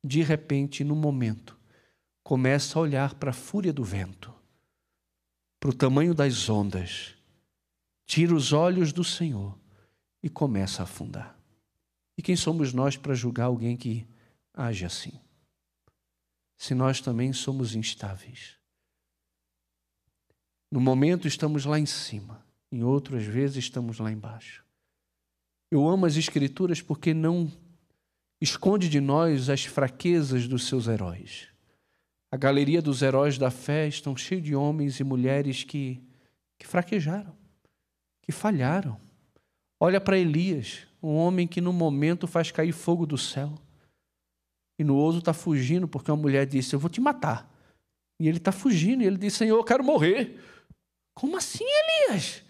de 0.04 0.22
repente, 0.22 0.84
no 0.84 0.94
momento, 0.94 1.58
começa 2.22 2.78
a 2.78 2.82
olhar 2.82 3.14
para 3.14 3.30
a 3.30 3.34
fúria 3.34 3.72
do 3.72 3.82
vento, 3.82 4.32
para 5.58 5.70
o 5.70 5.74
tamanho 5.74 6.14
das 6.14 6.48
ondas, 6.48 7.14
tira 8.06 8.34
os 8.34 8.52
olhos 8.52 8.92
do 8.92 9.02
Senhor 9.02 9.58
e 10.22 10.28
começa 10.28 10.82
a 10.82 10.84
afundar. 10.84 11.38
E 12.16 12.22
quem 12.22 12.36
somos 12.36 12.74
nós 12.74 12.96
para 12.96 13.14
julgar 13.14 13.46
alguém 13.46 13.76
que 13.76 14.06
age 14.52 14.84
assim? 14.84 15.18
Se 16.58 16.74
nós 16.74 17.00
também 17.00 17.32
somos 17.32 17.74
instáveis. 17.74 18.56
No 20.70 20.80
momento 20.80 21.26
estamos 21.26 21.64
lá 21.64 21.78
em 21.78 21.86
cima, 21.86 22.44
em 22.70 22.82
outras 22.82 23.24
vezes 23.24 23.56
estamos 23.56 23.98
lá 23.98 24.10
embaixo. 24.10 24.64
Eu 25.70 25.86
amo 25.88 26.06
as 26.06 26.16
Escrituras 26.16 26.80
porque 26.80 27.12
não 27.12 27.50
esconde 28.40 28.88
de 28.88 29.00
nós 29.00 29.48
as 29.48 29.64
fraquezas 29.64 30.46
dos 30.46 30.66
seus 30.66 30.86
heróis. 30.86 31.48
A 32.30 32.36
galeria 32.36 32.82
dos 32.82 33.02
heróis 33.02 33.38
da 33.38 33.50
fé 33.50 33.88
estão 33.88 34.16
cheio 34.16 34.40
de 34.40 34.54
homens 34.54 35.00
e 35.00 35.04
mulheres 35.04 35.64
que, 35.64 36.02
que 36.58 36.66
fraquejaram, 36.66 37.34
que 38.22 38.32
falharam. 38.32 39.00
Olha 39.80 40.00
para 40.00 40.18
Elias, 40.18 40.86
um 41.02 41.14
homem 41.14 41.46
que 41.46 41.60
no 41.60 41.72
momento 41.72 42.26
faz 42.26 42.50
cair 42.50 42.72
fogo 42.72 43.06
do 43.06 43.16
céu. 43.16 43.54
E 44.78 44.84
no 44.84 44.94
outro 44.94 45.20
está 45.20 45.32
fugindo 45.32 45.88
porque 45.88 46.10
uma 46.10 46.16
mulher 46.16 46.46
disse: 46.46 46.74
Eu 46.74 46.78
vou 46.78 46.90
te 46.90 47.00
matar. 47.00 47.50
E 48.20 48.28
ele 48.28 48.38
está 48.38 48.52
fugindo. 48.52 49.02
E 49.02 49.06
ele 49.06 49.16
diz: 49.16 49.34
Senhor, 49.34 49.56
eu 49.56 49.64
quero 49.64 49.82
morrer. 49.82 50.38
Como 51.14 51.36
assim, 51.36 51.64
Elias? 51.64 52.44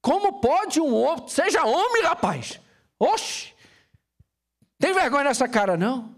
Como 0.00 0.40
pode 0.40 0.80
um 0.80 0.94
homem, 0.94 1.28
seja 1.28 1.64
homem, 1.64 2.02
rapaz? 2.02 2.60
Oxe! 2.98 3.52
Tem 4.78 4.94
vergonha 4.94 5.24
nessa 5.24 5.46
cara, 5.46 5.76
não? 5.76 6.16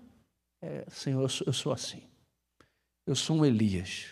É, 0.60 0.84
Senhor, 0.88 1.22
eu 1.22 1.28
sou, 1.28 1.46
eu 1.48 1.52
sou 1.52 1.72
assim. 1.72 2.02
Eu 3.04 3.16
sou 3.16 3.36
um 3.36 3.44
Elias, 3.44 4.10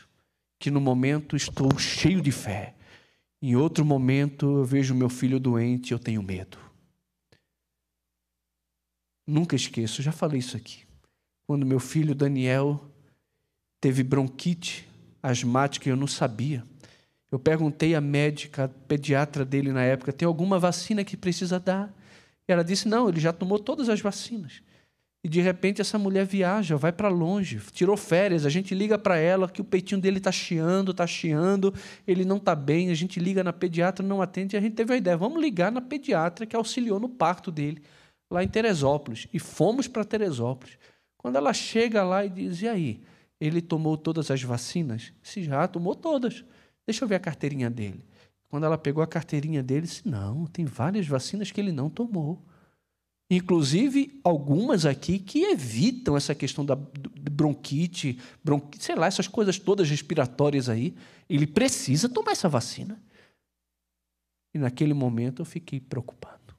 que 0.59 0.71
no 0.71 0.81
momento 0.81 1.37
estou 1.37 1.79
cheio 1.79 2.21
de 2.21 2.33
fé. 2.33 2.75
Em 3.41 3.55
outro 3.55 3.85
momento 3.85 4.59
eu 4.59 4.65
vejo 4.65 4.95
meu 4.95 5.09
filho 5.09 5.39
doente 5.39 5.91
e 5.91 5.95
eu 5.95 5.99
tenho 5.99 6.23
medo. 6.23 6.59
Nunca 9.27 9.55
esqueço, 9.55 10.03
já 10.03 10.11
falei 10.11 10.41
isso 10.41 10.57
aqui. 10.57 10.85
Quando 11.47 11.65
meu 11.65 11.79
filho 11.79 12.15
Daniel 12.15 12.85
teve 13.81 14.03
bronquite 14.03 14.89
asmática, 15.23 15.89
eu 15.89 15.97
não 15.97 16.09
sabia. 16.09 16.65
Eu 17.31 17.39
perguntei 17.39 17.95
à 17.95 18.01
médica, 18.01 18.65
à 18.65 18.69
pediatra 18.69 19.45
dele 19.45 19.73
na 19.73 19.83
época, 19.83 20.13
tem 20.13 20.27
alguma 20.27 20.59
vacina 20.59 21.05
que 21.05 21.17
precisa 21.17 21.61
dar? 21.61 21.95
E 22.49 22.53
ela 22.53 22.65
disse: 22.65 22.89
não, 22.89 23.09
ele 23.09 23.21
já 23.21 23.33
tomou 23.33 23.59
todas 23.59 23.89
as 23.89 24.01
vacinas. 24.01 24.63
E 25.23 25.29
de 25.29 25.41
repente 25.41 25.83
essa 25.83 25.99
mulher 25.99 26.25
viaja, 26.25 26.77
vai 26.77 26.91
para 26.91 27.09
longe, 27.09 27.61
tirou 27.73 27.97
férias. 27.97 28.47
A 28.47 28.49
gente 28.49 28.75
liga 28.75 28.99
para 28.99 29.19
ela 29.19 29.49
que 29.49 29.61
o 29.61 29.65
peitinho 29.65 30.01
dele 30.01 30.17
está 30.17 30.33
chiando, 30.33 30.93
está 30.93 31.07
chiando, 31.07 31.75
ele 32.07 32.25
não 32.25 32.39
está 32.39 32.55
bem. 32.55 32.91
A 32.91 32.95
gente 32.95 33.21
liga 33.21 33.45
na 33.45 33.53
pediatra, 33.53 34.05
não 34.05 34.23
atende. 34.23 34.57
E 34.57 34.59
a 34.59 34.61
gente 34.61 34.75
teve 34.75 34.95
a 34.95 34.97
ideia: 34.97 35.17
vamos 35.17 35.41
ligar 35.41 35.71
na 35.71 35.81
pediatra 35.81 36.47
que 36.47 36.57
auxiliou 36.57 36.99
no 36.99 37.09
parto 37.09 37.53
dele, 37.53 37.83
lá 38.31 38.43
em 38.43 38.49
Teresópolis. 38.49 39.29
E 39.33 39.39
fomos 39.39 39.87
para 39.87 40.05
Teresópolis. 40.05 40.79
Quando 41.19 41.37
ela 41.37 41.53
chega 41.53 42.03
lá 42.03 42.25
e 42.25 42.31
diz: 42.31 42.63
e 42.63 42.69
aí? 42.69 43.01
Ele 43.39 43.63
tomou 43.63 43.97
todas 43.97 44.31
as 44.31 44.43
vacinas? 44.43 45.13
Se 45.23 45.43
já 45.43 45.69
tomou 45.69 45.95
todas. 45.95 46.45
Deixa 46.87 47.05
eu 47.05 47.09
ver 47.09 47.17
a 47.17 47.21
carteirinha 47.21 47.71
dele. 47.71 48.05
Quando 48.49 48.65
ela 48.65 48.77
pegou 48.77 49.03
a 49.03 49.07
carteirinha 49.07 49.63
dele, 49.63 49.87
disse: 49.87 50.09
Não, 50.09 50.47
tem 50.47 50.65
várias 50.65 51.07
vacinas 51.07 51.51
que 51.51 51.61
ele 51.61 51.73
não 51.73 51.89
tomou. 51.89 52.45
Inclusive, 53.31 54.21
algumas 54.25 54.85
aqui 54.85 55.21
que 55.21 55.45
evitam 55.45 56.17
essa 56.17 56.35
questão 56.35 56.65
da 56.65 56.75
bronquite, 56.75 58.19
bronquite, 58.43 58.85
sei 58.85 58.97
lá, 58.97 59.07
essas 59.07 59.29
coisas 59.29 59.57
todas 59.57 59.89
respiratórias 59.89 60.69
aí. 60.69 60.97
Ele 61.29 61.47
precisa 61.47 62.09
tomar 62.09 62.33
essa 62.33 62.49
vacina. 62.49 63.01
E 64.53 64.59
naquele 64.59 64.93
momento 64.93 65.43
eu 65.43 65.47
fiquei 65.47 65.79
preocupado. 65.79 66.57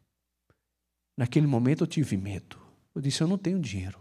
Naquele 1.17 1.45
momento 1.45 1.83
eu 1.83 1.87
tive 1.87 2.15
medo. 2.15 2.57
Eu 2.95 3.01
disse: 3.01 3.21
Eu 3.21 3.27
não 3.27 3.37
tenho 3.37 3.59
dinheiro 3.59 3.99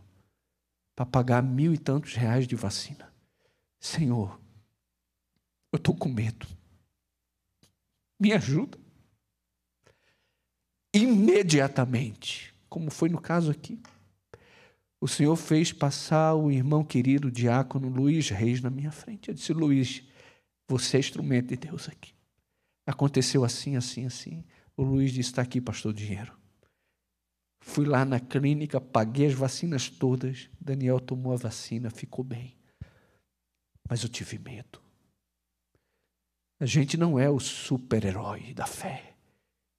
para 0.94 1.06
pagar 1.06 1.42
mil 1.42 1.74
e 1.74 1.78
tantos 1.78 2.14
reais 2.14 2.46
de 2.46 2.54
vacina. 2.54 3.12
Senhor, 3.80 4.38
eu 5.72 5.76
estou 5.76 5.94
com 5.94 6.08
medo. 6.08 6.46
Me 8.18 8.32
ajuda. 8.32 8.78
Imediatamente, 10.92 12.54
como 12.68 12.90
foi 12.90 13.08
no 13.08 13.20
caso 13.20 13.50
aqui, 13.50 13.80
o 15.00 15.08
Senhor 15.08 15.36
fez 15.36 15.72
passar 15.72 16.34
o 16.34 16.50
irmão 16.50 16.84
querido 16.84 17.30
diácono 17.30 17.88
Luiz 17.88 18.28
Reis 18.28 18.60
na 18.60 18.68
minha 18.68 18.90
frente. 18.90 19.28
Eu 19.28 19.34
disse: 19.34 19.52
Luiz, 19.52 20.02
você 20.68 20.98
é 20.98 21.00
instrumento 21.00 21.48
de 21.48 21.56
Deus 21.56 21.88
aqui. 21.88 22.12
Aconteceu 22.86 23.44
assim, 23.44 23.76
assim, 23.76 24.04
assim. 24.04 24.44
O 24.76 24.82
Luiz 24.82 25.12
disse: 25.12 25.30
Está 25.30 25.42
aqui, 25.42 25.60
pastor, 25.60 25.94
dinheiro. 25.94 26.38
Fui 27.62 27.86
lá 27.86 28.04
na 28.04 28.18
clínica, 28.18 28.80
paguei 28.80 29.26
as 29.26 29.34
vacinas 29.34 29.88
todas. 29.88 30.50
Daniel 30.60 30.98
tomou 30.98 31.32
a 31.32 31.36
vacina, 31.36 31.88
ficou 31.88 32.24
bem. 32.24 32.56
Mas 33.88 34.02
eu 34.02 34.08
tive 34.08 34.38
medo. 34.38 34.80
A 36.60 36.66
gente 36.66 36.98
não 36.98 37.18
é 37.18 37.30
o 37.30 37.40
super-herói 37.40 38.52
da 38.52 38.66
fé. 38.66 39.14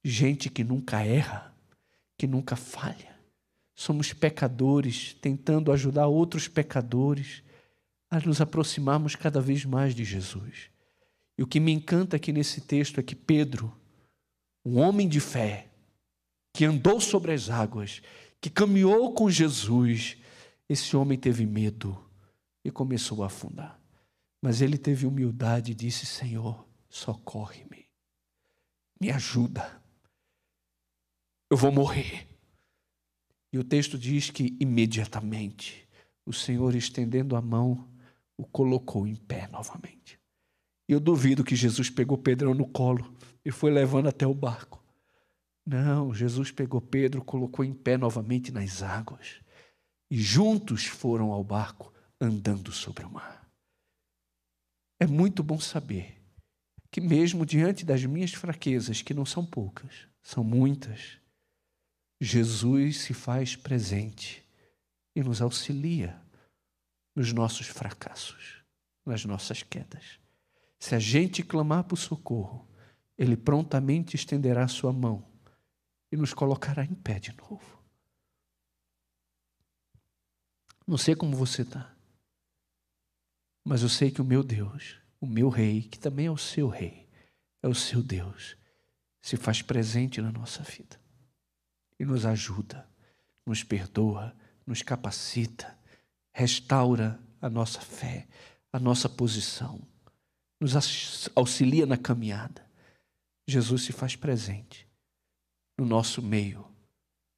Gente 0.04 0.50
que 0.50 0.64
nunca 0.64 1.00
erra, 1.00 1.54
que 2.18 2.26
nunca 2.26 2.56
falha. 2.56 3.16
Somos 3.72 4.12
pecadores 4.12 5.14
tentando 5.14 5.70
ajudar 5.70 6.08
outros 6.08 6.48
pecadores 6.48 7.44
a 8.10 8.18
nos 8.18 8.40
aproximarmos 8.40 9.14
cada 9.14 9.40
vez 9.40 9.64
mais 9.64 9.94
de 9.94 10.04
Jesus. 10.04 10.70
E 11.38 11.42
o 11.44 11.46
que 11.46 11.60
me 11.60 11.70
encanta 11.70 12.16
aqui 12.16 12.32
nesse 12.32 12.60
texto 12.60 12.98
é 12.98 13.02
que 13.02 13.14
Pedro, 13.14 13.72
um 14.64 14.80
homem 14.80 15.08
de 15.08 15.20
fé, 15.20 15.68
que 16.52 16.64
andou 16.64 17.00
sobre 17.00 17.32
as 17.32 17.48
águas, 17.48 18.02
que 18.40 18.50
caminhou 18.50 19.14
com 19.14 19.30
Jesus, 19.30 20.16
esse 20.68 20.96
homem 20.96 21.16
teve 21.16 21.46
medo 21.46 21.96
e 22.64 22.72
começou 22.72 23.22
a 23.22 23.26
afundar. 23.26 23.80
Mas 24.42 24.60
ele 24.60 24.76
teve 24.76 25.06
humildade 25.06 25.70
e 25.70 25.74
disse: 25.74 26.04
Senhor, 26.04 26.66
socorre-me, 26.92 27.88
me 29.00 29.10
ajuda, 29.10 29.82
eu 31.50 31.56
vou 31.56 31.72
morrer. 31.72 32.28
E 33.50 33.58
o 33.58 33.64
texto 33.64 33.98
diz 33.98 34.28
que 34.28 34.56
imediatamente 34.60 35.88
o 36.26 36.34
Senhor, 36.34 36.74
estendendo 36.74 37.34
a 37.34 37.40
mão, 37.40 37.90
o 38.36 38.44
colocou 38.44 39.06
em 39.06 39.16
pé 39.16 39.48
novamente. 39.48 40.20
Eu 40.86 41.00
duvido 41.00 41.42
que 41.42 41.56
Jesus 41.56 41.88
pegou 41.88 42.18
Pedrão 42.18 42.52
no 42.52 42.68
colo 42.68 43.16
e 43.42 43.50
foi 43.50 43.70
levando 43.70 44.08
até 44.08 44.26
o 44.26 44.34
barco. 44.34 44.84
Não, 45.64 46.12
Jesus 46.12 46.50
pegou 46.50 46.80
Pedro, 46.80 47.24
colocou 47.24 47.64
em 47.64 47.72
pé 47.72 47.96
novamente 47.96 48.52
nas 48.52 48.82
águas 48.82 49.40
e 50.10 50.20
juntos 50.20 50.84
foram 50.84 51.32
ao 51.32 51.42
barco 51.42 51.92
andando 52.20 52.70
sobre 52.70 53.04
o 53.04 53.10
mar. 53.10 53.50
É 55.00 55.06
muito 55.06 55.42
bom 55.42 55.58
saber 55.58 56.21
que, 56.92 57.00
mesmo 57.00 57.46
diante 57.46 57.86
das 57.86 58.04
minhas 58.04 58.34
fraquezas, 58.34 59.00
que 59.00 59.14
não 59.14 59.24
são 59.24 59.46
poucas, 59.46 60.06
são 60.22 60.44
muitas, 60.44 61.18
Jesus 62.20 62.98
se 63.00 63.14
faz 63.14 63.56
presente 63.56 64.46
e 65.16 65.22
nos 65.22 65.40
auxilia 65.40 66.20
nos 67.16 67.32
nossos 67.32 67.66
fracassos, 67.66 68.62
nas 69.06 69.24
nossas 69.24 69.62
quedas. 69.62 70.20
Se 70.78 70.94
a 70.94 70.98
gente 70.98 71.42
clamar 71.42 71.84
por 71.84 71.96
socorro, 71.96 72.68
Ele 73.16 73.38
prontamente 73.38 74.14
estenderá 74.14 74.68
sua 74.68 74.92
mão 74.92 75.26
e 76.12 76.16
nos 76.16 76.34
colocará 76.34 76.84
em 76.84 76.94
pé 76.94 77.18
de 77.18 77.34
novo. 77.36 77.82
Não 80.86 80.98
sei 80.98 81.14
como 81.16 81.36
você 81.36 81.62
está, 81.62 81.96
mas 83.64 83.82
eu 83.82 83.88
sei 83.88 84.10
que 84.10 84.20
o 84.20 84.24
meu 84.24 84.42
Deus 84.42 85.01
o 85.22 85.26
meu 85.26 85.48
rei, 85.48 85.82
que 85.82 86.00
também 86.00 86.26
é 86.26 86.30
o 86.32 86.36
seu 86.36 86.68
rei, 86.68 87.08
é 87.62 87.68
o 87.68 87.74
seu 87.76 88.02
Deus, 88.02 88.56
se 89.20 89.36
faz 89.36 89.62
presente 89.62 90.20
na 90.20 90.32
nossa 90.32 90.64
vida. 90.64 91.00
e 91.96 92.04
nos 92.04 92.26
ajuda, 92.26 92.84
nos 93.46 93.62
perdoa, 93.62 94.36
nos 94.66 94.82
capacita, 94.82 95.78
restaura 96.32 97.20
a 97.40 97.48
nossa 97.48 97.80
fé, 97.80 98.26
a 98.72 98.80
nossa 98.80 99.08
posição, 99.08 99.80
nos 100.60 101.28
auxilia 101.36 101.86
na 101.86 101.96
caminhada. 101.96 102.68
Jesus 103.46 103.84
se 103.84 103.92
faz 103.92 104.16
presente 104.16 104.88
no 105.78 105.86
nosso 105.86 106.20
meio, 106.20 106.66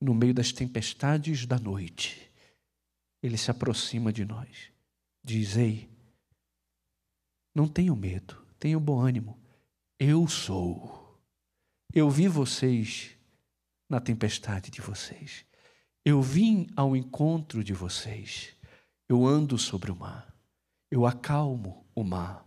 no 0.01 0.15
meio 0.15 0.33
das 0.33 0.51
tempestades 0.51 1.45
da 1.45 1.59
noite. 1.59 2.33
Ele 3.23 3.37
se 3.37 3.51
aproxima 3.51 4.11
de 4.11 4.25
nós, 4.25 4.71
diz: 5.23 5.59
Ei, 5.59 5.94
não 7.55 7.69
tenham 7.69 7.95
medo, 7.95 8.45
tenham 8.59 8.81
bom 8.81 8.99
ânimo. 9.01 9.39
Eu 9.99 10.27
sou. 10.27 11.23
Eu 11.93 12.11
vi 12.11 12.27
vocês 12.27 13.17
na 13.89 14.01
tempestade 14.01 14.71
de 14.71 14.81
vocês. 14.81 15.47
Eu 16.05 16.21
vim 16.21 16.67
ao 16.75 16.97
encontro 16.97 17.63
de 17.63 17.73
vocês. 17.73 18.57
Eu 19.09 19.25
ando 19.25 19.57
sobre 19.57 19.93
o 19.93 19.97
mar. 19.97 20.35
Eu 20.91 21.07
acalmo 21.07 21.87
o 21.95 22.03
mar. 22.03 22.45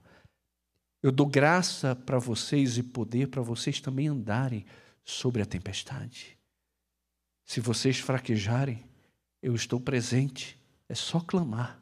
Eu 1.01 1.12
dou 1.12 1.26
graça 1.26 1.95
para 1.95 2.20
vocês 2.20 2.78
e 2.78 2.84
poder 2.84 3.30
para 3.30 3.41
vocês 3.41 3.80
também 3.80 4.10
andarem 4.10 4.66
sobre 5.05 5.41
a 5.41 5.45
tempestade. 5.45 6.38
Se 7.45 7.62
vocês 7.62 7.97
fraquejarem, 7.97 8.86
eu 9.41 9.55
estou 9.55 9.80
presente. 9.80 10.62
É 10.89 10.95
só 10.95 11.20
clamar, 11.20 11.82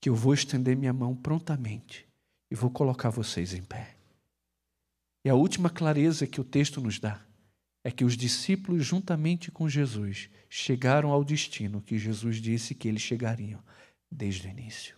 que 0.00 0.08
eu 0.08 0.14
vou 0.14 0.34
estender 0.34 0.76
minha 0.76 0.92
mão 0.92 1.16
prontamente 1.16 2.07
e 2.50 2.54
vou 2.54 2.70
colocar 2.70 3.10
vocês 3.10 3.52
em 3.54 3.62
pé. 3.62 3.96
E 5.24 5.30
a 5.30 5.34
última 5.34 5.68
clareza 5.68 6.26
que 6.26 6.40
o 6.40 6.44
texto 6.44 6.80
nos 6.80 6.98
dá 6.98 7.24
é 7.84 7.90
que 7.90 8.04
os 8.04 8.16
discípulos, 8.16 8.84
juntamente 8.84 9.50
com 9.50 9.68
Jesus, 9.68 10.30
chegaram 10.48 11.10
ao 11.10 11.24
destino 11.24 11.82
que 11.82 11.98
Jesus 11.98 12.40
disse 12.40 12.74
que 12.74 12.88
eles 12.88 13.02
chegariam 13.02 13.62
desde 14.10 14.46
o 14.46 14.50
início. 14.50 14.96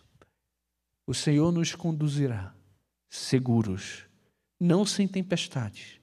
O 1.05 1.13
Senhor 1.13 1.51
nos 1.51 1.75
conduzirá 1.75 2.55
seguros, 3.09 4.05
não 4.59 4.85
sem 4.85 5.07
tempestades, 5.07 5.99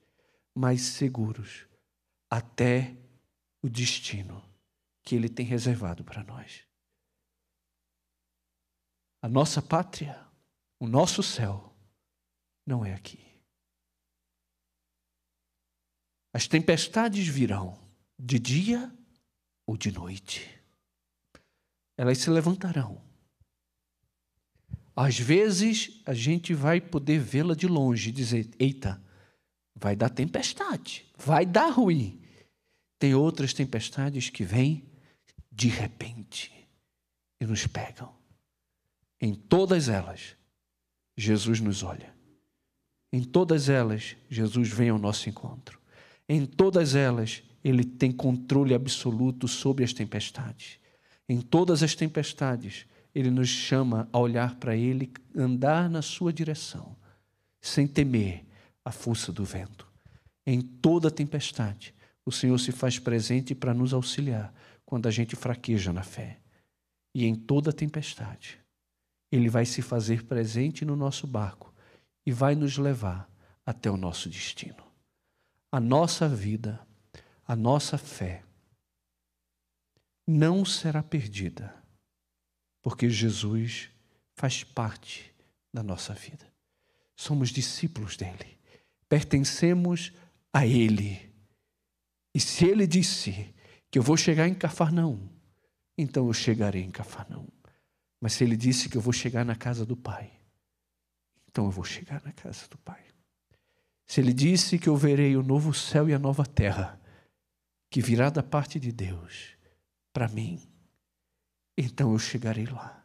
mas 0.54 0.82
seguros 0.82 1.66
até 2.30 2.94
o 3.62 3.68
destino 3.68 4.44
que 5.02 5.14
Ele 5.14 5.28
tem 5.28 5.46
reservado 5.46 6.04
para 6.04 6.22
nós. 6.22 6.66
A 9.22 9.28
nossa 9.28 9.62
pátria, 9.62 10.27
o 10.80 10.86
nosso 10.86 11.22
céu, 11.22 11.74
não 12.66 12.84
é 12.84 12.94
aqui. 12.94 13.18
As 16.32 16.46
tempestades 16.46 17.26
virão 17.26 17.78
de 18.18 18.38
dia 18.38 18.92
ou 19.66 19.76
de 19.76 19.90
noite. 19.90 20.48
Elas 21.96 22.18
se 22.18 22.30
levantarão. 22.30 23.02
Às 24.94 25.18
vezes, 25.18 26.02
a 26.04 26.12
gente 26.12 26.54
vai 26.54 26.80
poder 26.80 27.20
vê-la 27.20 27.54
de 27.54 27.66
longe 27.66 28.10
e 28.10 28.12
dizer: 28.12 28.50
eita, 28.58 29.02
vai 29.74 29.96
dar 29.96 30.10
tempestade, 30.10 31.06
vai 31.16 31.46
dar 31.46 31.70
ruim. 31.70 32.20
Tem 32.98 33.14
outras 33.14 33.52
tempestades 33.52 34.28
que 34.28 34.44
vêm 34.44 34.88
de 35.50 35.68
repente 35.68 36.52
e 37.40 37.46
nos 37.46 37.66
pegam. 37.66 38.16
Em 39.20 39.34
todas 39.34 39.88
elas, 39.88 40.36
Jesus 41.20 41.58
nos 41.58 41.82
olha. 41.82 42.14
Em 43.12 43.24
todas 43.24 43.68
elas, 43.68 44.16
Jesus 44.30 44.68
vem 44.68 44.90
ao 44.90 44.98
nosso 45.00 45.28
encontro. 45.28 45.80
Em 46.28 46.46
todas 46.46 46.94
elas, 46.94 47.42
ele 47.64 47.82
tem 47.82 48.12
controle 48.12 48.72
absoluto 48.72 49.48
sobre 49.48 49.82
as 49.82 49.92
tempestades. 49.92 50.78
Em 51.28 51.40
todas 51.40 51.82
as 51.82 51.96
tempestades, 51.96 52.86
ele 53.12 53.32
nos 53.32 53.48
chama 53.48 54.08
a 54.12 54.18
olhar 54.20 54.54
para 54.60 54.76
ele, 54.76 55.12
andar 55.34 55.90
na 55.90 56.02
sua 56.02 56.32
direção, 56.32 56.96
sem 57.60 57.88
temer 57.88 58.44
a 58.84 58.92
força 58.92 59.32
do 59.32 59.44
vento. 59.44 59.88
Em 60.46 60.60
toda 60.60 61.10
tempestade, 61.10 61.92
o 62.24 62.30
Senhor 62.30 62.58
se 62.60 62.70
faz 62.70 62.96
presente 62.96 63.56
para 63.56 63.74
nos 63.74 63.92
auxiliar 63.92 64.54
quando 64.86 65.08
a 65.08 65.10
gente 65.10 65.34
fraqueja 65.34 65.92
na 65.92 66.04
fé. 66.04 66.38
E 67.12 67.26
em 67.26 67.34
toda 67.34 67.72
tempestade, 67.72 68.57
ele 69.30 69.48
vai 69.48 69.64
se 69.64 69.82
fazer 69.82 70.24
presente 70.24 70.84
no 70.84 70.96
nosso 70.96 71.26
barco 71.26 71.74
e 72.24 72.32
vai 72.32 72.54
nos 72.54 72.78
levar 72.78 73.30
até 73.64 73.90
o 73.90 73.96
nosso 73.96 74.28
destino 74.28 74.88
a 75.70 75.80
nossa 75.80 76.28
vida, 76.28 76.80
a 77.46 77.54
nossa 77.54 77.98
fé 77.98 78.44
não 80.26 80.64
será 80.64 81.02
perdida, 81.02 81.74
porque 82.82 83.08
Jesus 83.08 83.90
faz 84.36 84.62
parte 84.62 85.34
da 85.72 85.82
nossa 85.82 86.12
vida. 86.12 86.46
Somos 87.16 87.50
discípulos 87.50 88.16
dele, 88.16 88.58
pertencemos 89.08 90.12
a 90.52 90.66
ele. 90.66 91.32
E 92.34 92.40
se 92.40 92.66
ele 92.66 92.86
disse 92.86 93.54
que 93.90 93.98
eu 93.98 94.02
vou 94.02 94.16
chegar 94.16 94.46
em 94.46 94.54
Cafarnaum, 94.54 95.28
então 95.96 96.26
eu 96.26 96.32
chegarei 96.34 96.82
em 96.82 96.90
Cafarnaum. 96.90 97.48
Mas 98.20 98.32
se 98.32 98.44
ele 98.44 98.56
disse 98.56 98.88
que 98.88 98.96
eu 98.96 99.00
vou 99.00 99.12
chegar 99.12 99.44
na 99.44 99.54
casa 99.54 99.86
do 99.86 99.96
Pai, 99.96 100.30
então 101.48 101.64
eu 101.66 101.70
vou 101.70 101.84
chegar 101.84 102.22
na 102.24 102.32
casa 102.32 102.66
do 102.68 102.78
Pai. 102.78 103.02
Se 104.06 104.20
ele 104.20 104.32
disse 104.32 104.78
que 104.78 104.88
eu 104.88 104.96
verei 104.96 105.36
o 105.36 105.42
novo 105.42 105.72
céu 105.74 106.08
e 106.08 106.14
a 106.14 106.18
nova 106.18 106.44
terra, 106.44 107.00
que 107.90 108.00
virá 108.00 108.30
da 108.30 108.42
parte 108.42 108.80
de 108.80 108.90
Deus 108.90 109.56
para 110.12 110.28
mim, 110.28 110.60
então 111.76 112.12
eu 112.12 112.18
chegarei 112.18 112.66
lá. 112.66 113.04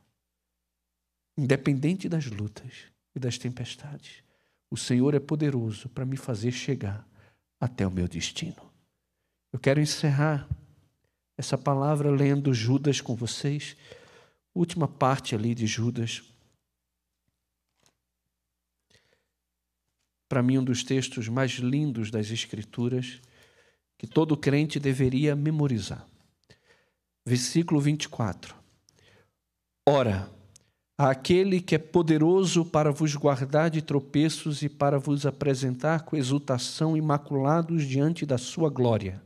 Independente 1.38 2.08
das 2.08 2.26
lutas 2.26 2.92
e 3.16 3.20
das 3.20 3.38
tempestades, 3.38 4.24
o 4.70 4.78
Senhor 4.78 5.14
é 5.14 5.20
poderoso 5.20 5.90
para 5.90 6.06
me 6.06 6.18
fazer 6.18 6.52
chegar 6.52 7.08
até 7.60 7.86
o 7.86 7.92
meu 7.92 8.08
destino. 8.08 8.72
Eu 9.52 9.60
quero 9.60 9.80
encerrar 9.80 10.48
essa 11.38 11.58
palavra 11.58 12.10
lendo 12.10 12.54
Judas 12.54 13.00
com 13.00 13.16
vocês, 13.16 13.76
última 14.56 14.88
parte 14.88 15.36
ali 15.36 15.54
de 15.56 15.68
Judas. 15.68 16.24
para 20.34 20.42
mim, 20.42 20.58
um 20.58 20.64
dos 20.64 20.84
textos 20.84 21.28
mais 21.28 21.52
lindos 21.60 22.10
das 22.10 22.32
Escrituras, 22.32 23.22
que 24.00 24.08
todo 24.08 24.36
crente 24.36 24.80
deveria 24.80 25.36
memorizar. 25.36 26.08
Versículo 27.24 27.80
24. 27.80 28.56
Ora, 29.88 30.28
aquele 30.98 31.62
que 31.62 31.76
é 31.76 31.78
poderoso 31.78 32.66
para 32.66 32.92
vos 32.92 33.14
guardar 33.16 33.70
de 33.70 33.84
tropeços 33.84 34.64
e 34.64 34.70
para 34.70 34.98
vos 34.98 35.24
apresentar 35.24 36.02
com 36.02 36.18
exultação 36.18 36.98
imaculados 36.98 37.84
diante 37.84 38.26
da 38.26 38.40
sua 38.40 38.72
glória. 38.72 39.22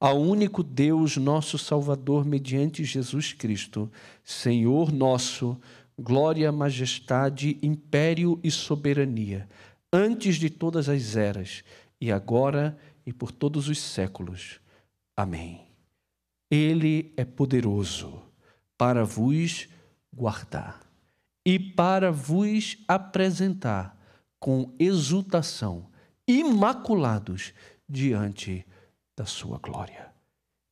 Ao 0.00 0.20
único 0.20 0.62
Deus, 0.62 1.16
nosso 1.16 1.58
Salvador, 1.58 2.24
mediante 2.24 2.84
Jesus 2.84 3.32
Cristo, 3.32 3.90
Senhor 4.22 4.92
nosso, 4.92 5.58
glória, 5.98 6.50
majestade, 6.50 7.58
império 7.62 8.38
e 8.42 8.50
soberania 8.50 9.48
antes 9.94 10.36
de 10.36 10.50
todas 10.50 10.88
as 10.88 11.14
eras, 11.14 11.62
e 12.00 12.10
agora 12.10 12.76
e 13.06 13.12
por 13.12 13.30
todos 13.30 13.68
os 13.68 13.78
séculos. 13.78 14.60
Amém. 15.16 15.68
Ele 16.50 17.12
é 17.16 17.24
poderoso 17.24 18.20
para 18.76 19.04
vos 19.04 19.68
guardar 20.12 20.80
e 21.46 21.60
para 21.60 22.10
vos 22.10 22.76
apresentar 22.88 23.96
com 24.40 24.74
exultação, 24.80 25.86
imaculados 26.26 27.52
diante 27.88 28.66
da 29.16 29.26
sua 29.26 29.58
glória. 29.58 30.12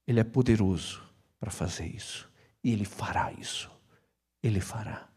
Ele 0.06 0.20
é 0.20 0.24
poderoso 0.24 1.02
para 1.38 1.50
fazer 1.50 1.86
isso 1.86 2.30
e 2.62 2.72
ele 2.72 2.84
fará 2.84 3.32
isso. 3.32 3.70
Ele 4.42 4.60
fará. 4.60 5.08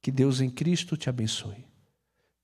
Que 0.00 0.10
Deus 0.10 0.40
em 0.40 0.50
Cristo 0.50 0.96
te 0.96 1.08
abençoe 1.08 1.74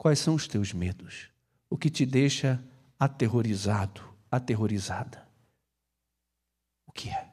Quais 0.01 0.19
são 0.19 0.35
os 0.35 0.49
teus 0.49 0.73
medos? 0.73 1.29
O 1.69 1.77
que 1.77 1.91
te 1.91 2.07
deixa 2.07 2.59
aterrorizado, 2.99 4.03
aterrorizada? 4.31 5.29
O 6.87 6.91
que 6.91 7.11
é? 7.11 7.31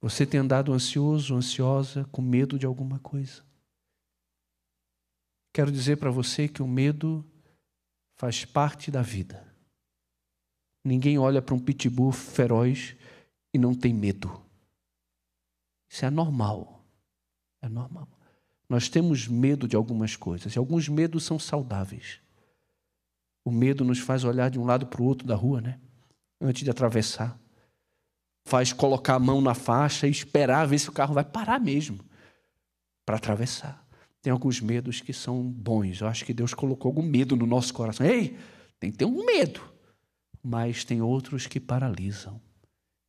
Você 0.00 0.24
tem 0.24 0.40
andado 0.40 0.72
ansioso, 0.72 1.36
ansiosa, 1.36 2.06
com 2.10 2.22
medo 2.22 2.58
de 2.58 2.64
alguma 2.64 2.98
coisa? 3.00 3.44
Quero 5.52 5.70
dizer 5.70 5.98
para 5.98 6.10
você 6.10 6.48
que 6.48 6.62
o 6.62 6.66
medo 6.66 7.22
faz 8.16 8.46
parte 8.46 8.90
da 8.90 9.02
vida. 9.02 9.53
Ninguém 10.84 11.18
olha 11.18 11.40
para 11.40 11.54
um 11.54 11.58
pitbull 11.58 12.12
feroz 12.12 12.94
e 13.52 13.58
não 13.58 13.74
tem 13.74 13.94
medo. 13.94 14.40
Isso 15.88 16.04
é 16.04 16.10
normal. 16.10 16.84
É 17.62 17.68
normal. 17.68 18.08
Nós 18.68 18.88
temos 18.88 19.26
medo 19.26 19.66
de 19.66 19.76
algumas 19.76 20.16
coisas, 20.16 20.54
e 20.54 20.58
alguns 20.58 20.88
medos 20.88 21.24
são 21.24 21.38
saudáveis. 21.38 22.20
O 23.44 23.50
medo 23.50 23.84
nos 23.84 23.98
faz 23.98 24.24
olhar 24.24 24.50
de 24.50 24.58
um 24.58 24.64
lado 24.64 24.86
para 24.86 25.00
o 25.00 25.04
outro 25.04 25.26
da 25.26 25.34
rua, 25.34 25.60
né? 25.60 25.78
antes 26.40 26.62
de 26.62 26.70
atravessar. 26.70 27.38
Faz 28.46 28.72
colocar 28.72 29.14
a 29.14 29.18
mão 29.18 29.40
na 29.40 29.54
faixa 29.54 30.06
e 30.06 30.10
esperar 30.10 30.66
ver 30.66 30.78
se 30.78 30.88
o 30.88 30.92
carro 30.92 31.14
vai 31.14 31.24
parar 31.24 31.58
mesmo 31.58 32.00
para 33.06 33.16
atravessar. 33.16 33.82
Tem 34.20 34.30
alguns 34.30 34.60
medos 34.60 35.00
que 35.00 35.12
são 35.12 35.42
bons. 35.42 36.00
Eu 36.00 36.08
acho 36.08 36.24
que 36.24 36.32
Deus 36.32 36.54
colocou 36.54 36.90
algum 36.90 37.02
medo 37.02 37.36
no 37.36 37.46
nosso 37.46 37.72
coração. 37.72 38.06
Ei, 38.06 38.38
tem 38.78 38.90
que 38.90 38.98
ter 38.98 39.04
um 39.04 39.24
medo. 39.24 39.60
Mas 40.44 40.84
tem 40.84 41.00
outros 41.00 41.46
que 41.46 41.58
paralisam. 41.58 42.40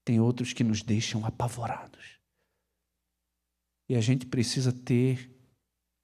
Tem 0.06 0.20
outros 0.20 0.54
que 0.54 0.64
nos 0.64 0.82
deixam 0.82 1.26
apavorados. 1.26 2.20
E 3.90 3.96
a 3.96 4.02
gente 4.02 4.26
precisa 4.26 4.72
ter 4.72 5.30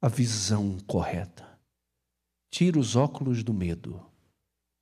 a 0.02 0.08
visão 0.08 0.78
correta. 0.80 1.48
Tire 2.50 2.78
os 2.78 2.96
óculos 2.96 3.42
do 3.42 3.54
medo. 3.54 4.04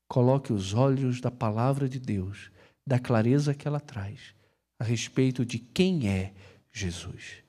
Coloque 0.08 0.52
os 0.52 0.74
olhos 0.74 1.20
da 1.20 1.30
palavra 1.30 1.88
de 1.88 2.00
Deus, 2.00 2.50
da 2.84 2.98
clareza 2.98 3.54
que 3.54 3.68
ela 3.68 3.78
traz, 3.78 4.34
a 4.76 4.82
respeito 4.82 5.46
de 5.46 5.60
quem 5.60 6.08
é 6.08 6.34
Jesus. 6.72 7.44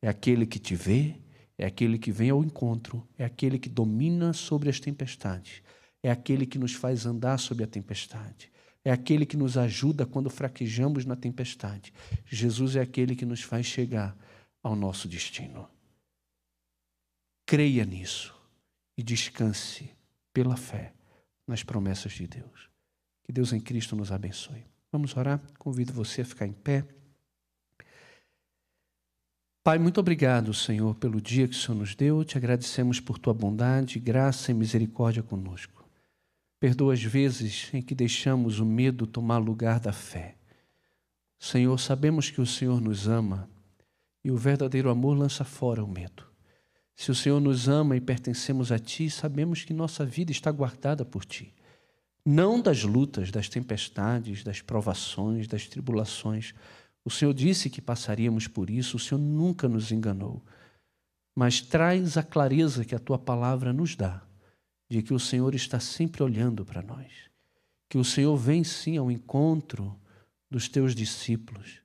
É 0.00 0.08
aquele 0.08 0.46
que 0.46 0.60
te 0.60 0.76
vê, 0.76 1.20
é 1.58 1.66
aquele 1.66 1.98
que 1.98 2.12
vem 2.12 2.30
ao 2.30 2.44
encontro, 2.44 3.04
é 3.18 3.24
aquele 3.24 3.58
que 3.58 3.68
domina 3.68 4.32
sobre 4.32 4.68
as 4.68 4.78
tempestades, 4.78 5.60
é 6.04 6.10
aquele 6.10 6.44
que 6.44 6.58
nos 6.58 6.74
faz 6.74 7.06
andar 7.06 7.38
sobre 7.38 7.64
a 7.64 7.66
tempestade, 7.66 8.52
é 8.84 8.92
aquele 8.92 9.24
que 9.24 9.38
nos 9.38 9.56
ajuda 9.56 10.04
quando 10.04 10.28
fraquejamos 10.28 11.06
na 11.06 11.16
tempestade. 11.16 11.94
Jesus 12.26 12.76
é 12.76 12.82
aquele 12.82 13.16
que 13.16 13.24
nos 13.24 13.40
faz 13.40 13.64
chegar 13.64 14.14
ao 14.62 14.76
nosso 14.76 15.08
destino. 15.08 15.66
Creia 17.46 17.86
nisso 17.86 18.38
e 18.98 19.02
descanse 19.02 19.90
pela 20.30 20.58
fé 20.58 20.92
nas 21.46 21.62
promessas 21.62 22.12
de 22.12 22.26
Deus. 22.26 22.68
Que 23.22 23.32
Deus 23.32 23.54
em 23.54 23.60
Cristo 23.60 23.96
nos 23.96 24.12
abençoe. 24.12 24.62
Vamos 24.92 25.16
orar? 25.16 25.40
Convido 25.58 25.94
você 25.94 26.20
a 26.20 26.26
ficar 26.26 26.46
em 26.46 26.52
pé. 26.52 26.86
Pai, 29.62 29.78
muito 29.78 29.98
obrigado, 29.98 30.52
Senhor, 30.52 30.94
pelo 30.96 31.22
dia 31.22 31.48
que 31.48 31.54
o 31.54 31.58
Senhor 31.58 31.78
nos 31.78 31.94
deu. 31.94 32.22
Te 32.22 32.36
agradecemos 32.36 33.00
por 33.00 33.18
tua 33.18 33.32
bondade, 33.32 33.98
graça 33.98 34.50
e 34.50 34.54
misericórdia 34.54 35.22
conosco. 35.22 35.83
Perdoa 36.64 36.94
as 36.94 37.04
vezes 37.04 37.68
em 37.74 37.82
que 37.82 37.94
deixamos 37.94 38.58
o 38.58 38.64
medo 38.64 39.06
tomar 39.06 39.36
lugar 39.36 39.78
da 39.78 39.92
fé. 39.92 40.34
Senhor, 41.38 41.78
sabemos 41.78 42.30
que 42.30 42.40
o 42.40 42.46
Senhor 42.46 42.80
nos 42.80 43.06
ama 43.06 43.50
e 44.24 44.30
o 44.30 44.36
verdadeiro 44.38 44.88
amor 44.88 45.14
lança 45.14 45.44
fora 45.44 45.84
o 45.84 45.86
medo. 45.86 46.24
Se 46.96 47.10
o 47.10 47.14
Senhor 47.14 47.38
nos 47.38 47.68
ama 47.68 47.98
e 47.98 48.00
pertencemos 48.00 48.72
a 48.72 48.78
Ti, 48.78 49.10
sabemos 49.10 49.62
que 49.62 49.74
nossa 49.74 50.06
vida 50.06 50.32
está 50.32 50.50
guardada 50.50 51.04
por 51.04 51.26
Ti. 51.26 51.52
Não 52.24 52.58
das 52.62 52.82
lutas, 52.82 53.30
das 53.30 53.46
tempestades, 53.46 54.42
das 54.42 54.62
provações, 54.62 55.46
das 55.46 55.68
tribulações. 55.68 56.54
O 57.04 57.10
Senhor 57.10 57.34
disse 57.34 57.68
que 57.68 57.82
passaríamos 57.82 58.48
por 58.48 58.70
isso, 58.70 58.96
o 58.96 59.00
Senhor 59.00 59.20
nunca 59.20 59.68
nos 59.68 59.92
enganou. 59.92 60.42
Mas 61.36 61.60
traz 61.60 62.16
a 62.16 62.22
clareza 62.22 62.86
que 62.86 62.94
a 62.94 62.98
Tua 62.98 63.18
palavra 63.18 63.70
nos 63.70 63.94
dá, 63.94 64.22
de 64.88 65.02
que 65.02 65.14
o 65.14 65.18
Senhor 65.18 65.54
está 65.54 65.80
sempre 65.80 66.22
olhando 66.22 66.64
para 66.64 66.82
nós. 66.82 67.12
Que 67.88 67.98
o 67.98 68.04
Senhor 68.04 68.36
vem 68.36 68.64
sim 68.64 68.96
ao 68.96 69.10
encontro 69.10 69.98
dos 70.50 70.68
Teus 70.68 70.94
discípulos. 70.94 71.80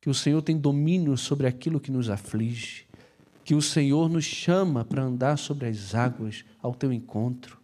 Que 0.00 0.10
o 0.10 0.14
Senhor 0.14 0.42
tem 0.42 0.58
domínio 0.58 1.16
sobre 1.16 1.46
aquilo 1.46 1.80
que 1.80 1.90
nos 1.90 2.08
aflige 2.08 2.88
que 3.48 3.54
o 3.54 3.62
Senhor 3.62 4.10
nos 4.10 4.26
chama 4.26 4.84
para 4.84 5.02
andar 5.02 5.38
sobre 5.38 5.68
as 5.68 5.94
águas 5.94 6.44
ao 6.60 6.74
teu 6.74 6.92
encontro, 6.92 7.58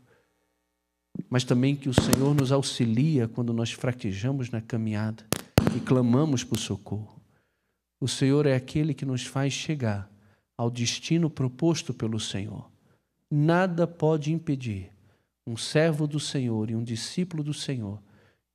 mas 1.29 1.45
também 1.45 1.77
que 1.77 1.91
o 1.91 1.93
Senhor 1.93 2.35
nos 2.35 2.51
auxilia 2.51 3.29
quando 3.29 3.53
nós 3.53 3.71
fraquejamos 3.71 4.49
na 4.49 4.63
caminhada 4.63 5.27
e 5.77 5.81
clamamos 5.81 6.43
por 6.43 6.59
socorro. 6.59 7.21
O 8.01 8.09
Senhor 8.09 8.47
é 8.47 8.55
aquele 8.55 8.95
que 8.95 9.05
nos 9.05 9.27
faz 9.27 9.53
chegar 9.53 10.11
ao 10.57 10.71
destino 10.71 11.29
proposto 11.29 11.93
pelo 11.93 12.19
Senhor. 12.19 12.73
Nada 13.37 13.85
pode 13.85 14.33
impedir 14.33 14.93
um 15.45 15.57
servo 15.57 16.07
do 16.07 16.21
Senhor 16.21 16.71
e 16.71 16.77
um 16.77 16.85
discípulo 16.85 17.43
do 17.43 17.53
Senhor 17.53 18.01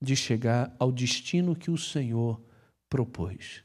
de 0.01 0.15
chegar 0.15 0.73
ao 0.79 0.89
destino 0.89 1.53
que 1.53 1.69
o 1.69 1.77
Senhor 1.77 2.39
propôs. 2.89 3.61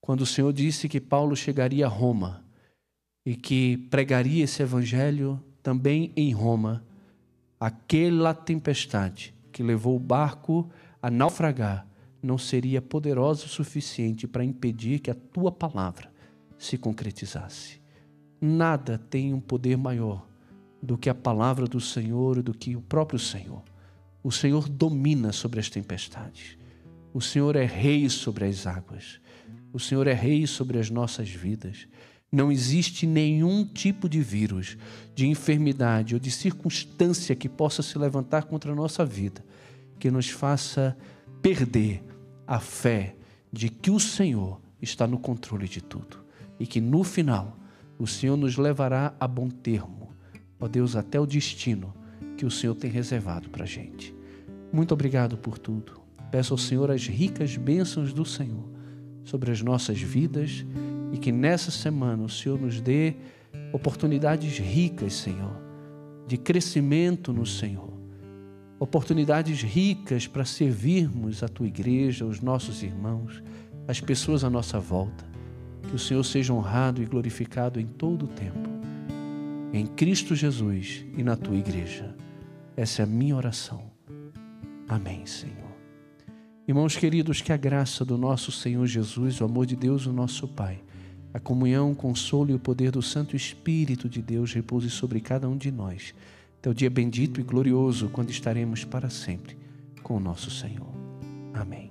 Quando 0.00 0.22
o 0.22 0.26
Senhor 0.26 0.52
disse 0.52 0.88
que 0.88 1.00
Paulo 1.00 1.36
chegaria 1.36 1.86
a 1.86 1.88
Roma, 1.88 2.44
e 3.24 3.36
que 3.36 3.76
pregaria 3.92 4.42
esse 4.42 4.60
evangelho 4.60 5.40
também 5.62 6.12
em 6.16 6.32
Roma, 6.32 6.84
aquela 7.60 8.34
tempestade 8.34 9.32
que 9.52 9.62
levou 9.62 9.94
o 9.94 10.00
barco 10.00 10.68
a 11.00 11.08
naufragar 11.08 11.86
não 12.20 12.36
seria 12.36 12.82
poderosa 12.82 13.46
o 13.46 13.48
suficiente 13.48 14.26
para 14.26 14.44
impedir 14.44 14.98
que 14.98 15.12
a 15.12 15.14
tua 15.14 15.52
palavra 15.52 16.12
se 16.58 16.76
concretizasse. 16.76 17.80
Nada 18.40 18.98
tem 18.98 19.32
um 19.32 19.40
poder 19.40 19.76
maior 19.76 20.28
do 20.82 20.96
que 20.96 21.10
a 21.10 21.14
palavra 21.14 21.66
do 21.66 21.80
Senhor 21.80 22.42
do 22.42 22.54
que 22.54 22.76
o 22.76 22.80
próprio 22.80 23.18
Senhor. 23.18 23.62
O 24.22 24.30
Senhor 24.30 24.68
domina 24.68 25.32
sobre 25.32 25.60
as 25.60 25.68
tempestades. 25.68 26.56
O 27.12 27.20
Senhor 27.20 27.56
é 27.56 27.64
rei 27.64 28.08
sobre 28.08 28.44
as 28.44 28.66
águas. 28.66 29.20
O 29.72 29.78
Senhor 29.78 30.06
é 30.06 30.12
rei 30.12 30.46
sobre 30.46 30.78
as 30.78 30.90
nossas 30.90 31.28
vidas. 31.28 31.86
Não 32.30 32.52
existe 32.52 33.06
nenhum 33.06 33.64
tipo 33.64 34.08
de 34.08 34.20
vírus, 34.20 34.76
de 35.14 35.26
enfermidade 35.26 36.14
ou 36.14 36.20
de 36.20 36.30
circunstância 36.30 37.34
que 37.34 37.48
possa 37.48 37.82
se 37.82 37.98
levantar 37.98 38.44
contra 38.44 38.72
a 38.72 38.74
nossa 38.74 39.04
vida 39.04 39.44
que 40.00 40.10
nos 40.10 40.30
faça 40.30 40.96
perder 41.42 42.02
a 42.46 42.58
fé 42.58 43.14
de 43.52 43.68
que 43.68 43.90
o 43.90 44.00
Senhor 44.00 44.60
está 44.80 45.06
no 45.06 45.18
controle 45.18 45.68
de 45.68 45.82
tudo 45.82 46.24
e 46.58 46.66
que 46.66 46.80
no 46.80 47.04
final 47.04 47.56
o 47.98 48.06
Senhor 48.06 48.36
nos 48.36 48.56
levará 48.56 49.14
a 49.20 49.28
bom 49.28 49.48
termo, 49.48 49.99
ó 50.60 50.68
Deus, 50.68 50.94
até 50.94 51.18
o 51.18 51.26
destino 51.26 51.94
que 52.36 52.44
o 52.46 52.50
Senhor 52.50 52.74
tem 52.74 52.90
reservado 52.90 53.48
para 53.48 53.64
a 53.64 53.66
gente. 53.66 54.14
Muito 54.72 54.92
obrigado 54.92 55.36
por 55.36 55.58
tudo. 55.58 56.00
Peço 56.30 56.54
ao 56.54 56.58
Senhor 56.58 56.90
as 56.90 57.06
ricas 57.06 57.56
bênçãos 57.56 58.12
do 58.12 58.24
Senhor 58.24 58.68
sobre 59.24 59.50
as 59.50 59.62
nossas 59.62 60.00
vidas 60.00 60.64
e 61.12 61.18
que 61.18 61.32
nessa 61.32 61.70
semana 61.70 62.22
o 62.22 62.28
Senhor 62.28 62.60
nos 62.60 62.80
dê 62.80 63.16
oportunidades 63.72 64.58
ricas, 64.58 65.14
Senhor, 65.14 65.56
de 66.26 66.36
crescimento 66.36 67.32
no 67.32 67.44
Senhor. 67.44 67.90
Oportunidades 68.78 69.60
ricas 69.62 70.26
para 70.26 70.44
servirmos 70.44 71.42
a 71.42 71.48
tua 71.48 71.66
igreja, 71.66 72.24
os 72.24 72.40
nossos 72.40 72.82
irmãos, 72.82 73.42
as 73.86 74.00
pessoas 74.00 74.44
à 74.44 74.48
nossa 74.48 74.78
volta. 74.78 75.28
Que 75.88 75.96
o 75.96 75.98
Senhor 75.98 76.22
seja 76.24 76.52
honrado 76.52 77.02
e 77.02 77.06
glorificado 77.06 77.80
em 77.80 77.86
todo 77.86 78.24
o 78.24 78.28
tempo. 78.28 78.69
Em 79.72 79.86
Cristo 79.86 80.34
Jesus 80.34 81.04
e 81.16 81.22
na 81.22 81.36
tua 81.36 81.56
igreja. 81.56 82.16
Essa 82.76 83.02
é 83.02 83.04
a 83.04 83.06
minha 83.06 83.36
oração. 83.36 83.90
Amém, 84.88 85.24
Senhor. 85.26 85.70
Irmãos 86.66 86.96
queridos, 86.96 87.40
que 87.40 87.52
a 87.52 87.56
graça 87.56 88.04
do 88.04 88.18
nosso 88.18 88.50
Senhor 88.50 88.86
Jesus, 88.86 89.40
o 89.40 89.44
amor 89.44 89.66
de 89.66 89.76
Deus, 89.76 90.06
o 90.06 90.12
nosso 90.12 90.48
Pai, 90.48 90.82
a 91.32 91.38
comunhão, 91.38 91.92
o 91.92 91.96
consolo 91.96 92.50
e 92.50 92.54
o 92.54 92.58
poder 92.58 92.90
do 92.90 93.02
Santo 93.02 93.36
Espírito 93.36 94.08
de 94.08 94.20
Deus 94.20 94.52
repouse 94.52 94.90
sobre 94.90 95.20
cada 95.20 95.48
um 95.48 95.56
de 95.56 95.70
nós. 95.70 96.14
Até 96.58 96.68
o 96.70 96.74
dia 96.74 96.90
bendito 96.90 97.40
e 97.40 97.44
glorioso, 97.44 98.08
quando 98.08 98.30
estaremos 98.30 98.84
para 98.84 99.08
sempre 99.08 99.56
com 100.02 100.16
o 100.16 100.20
nosso 100.20 100.50
Senhor. 100.50 100.92
Amém. 101.54 101.89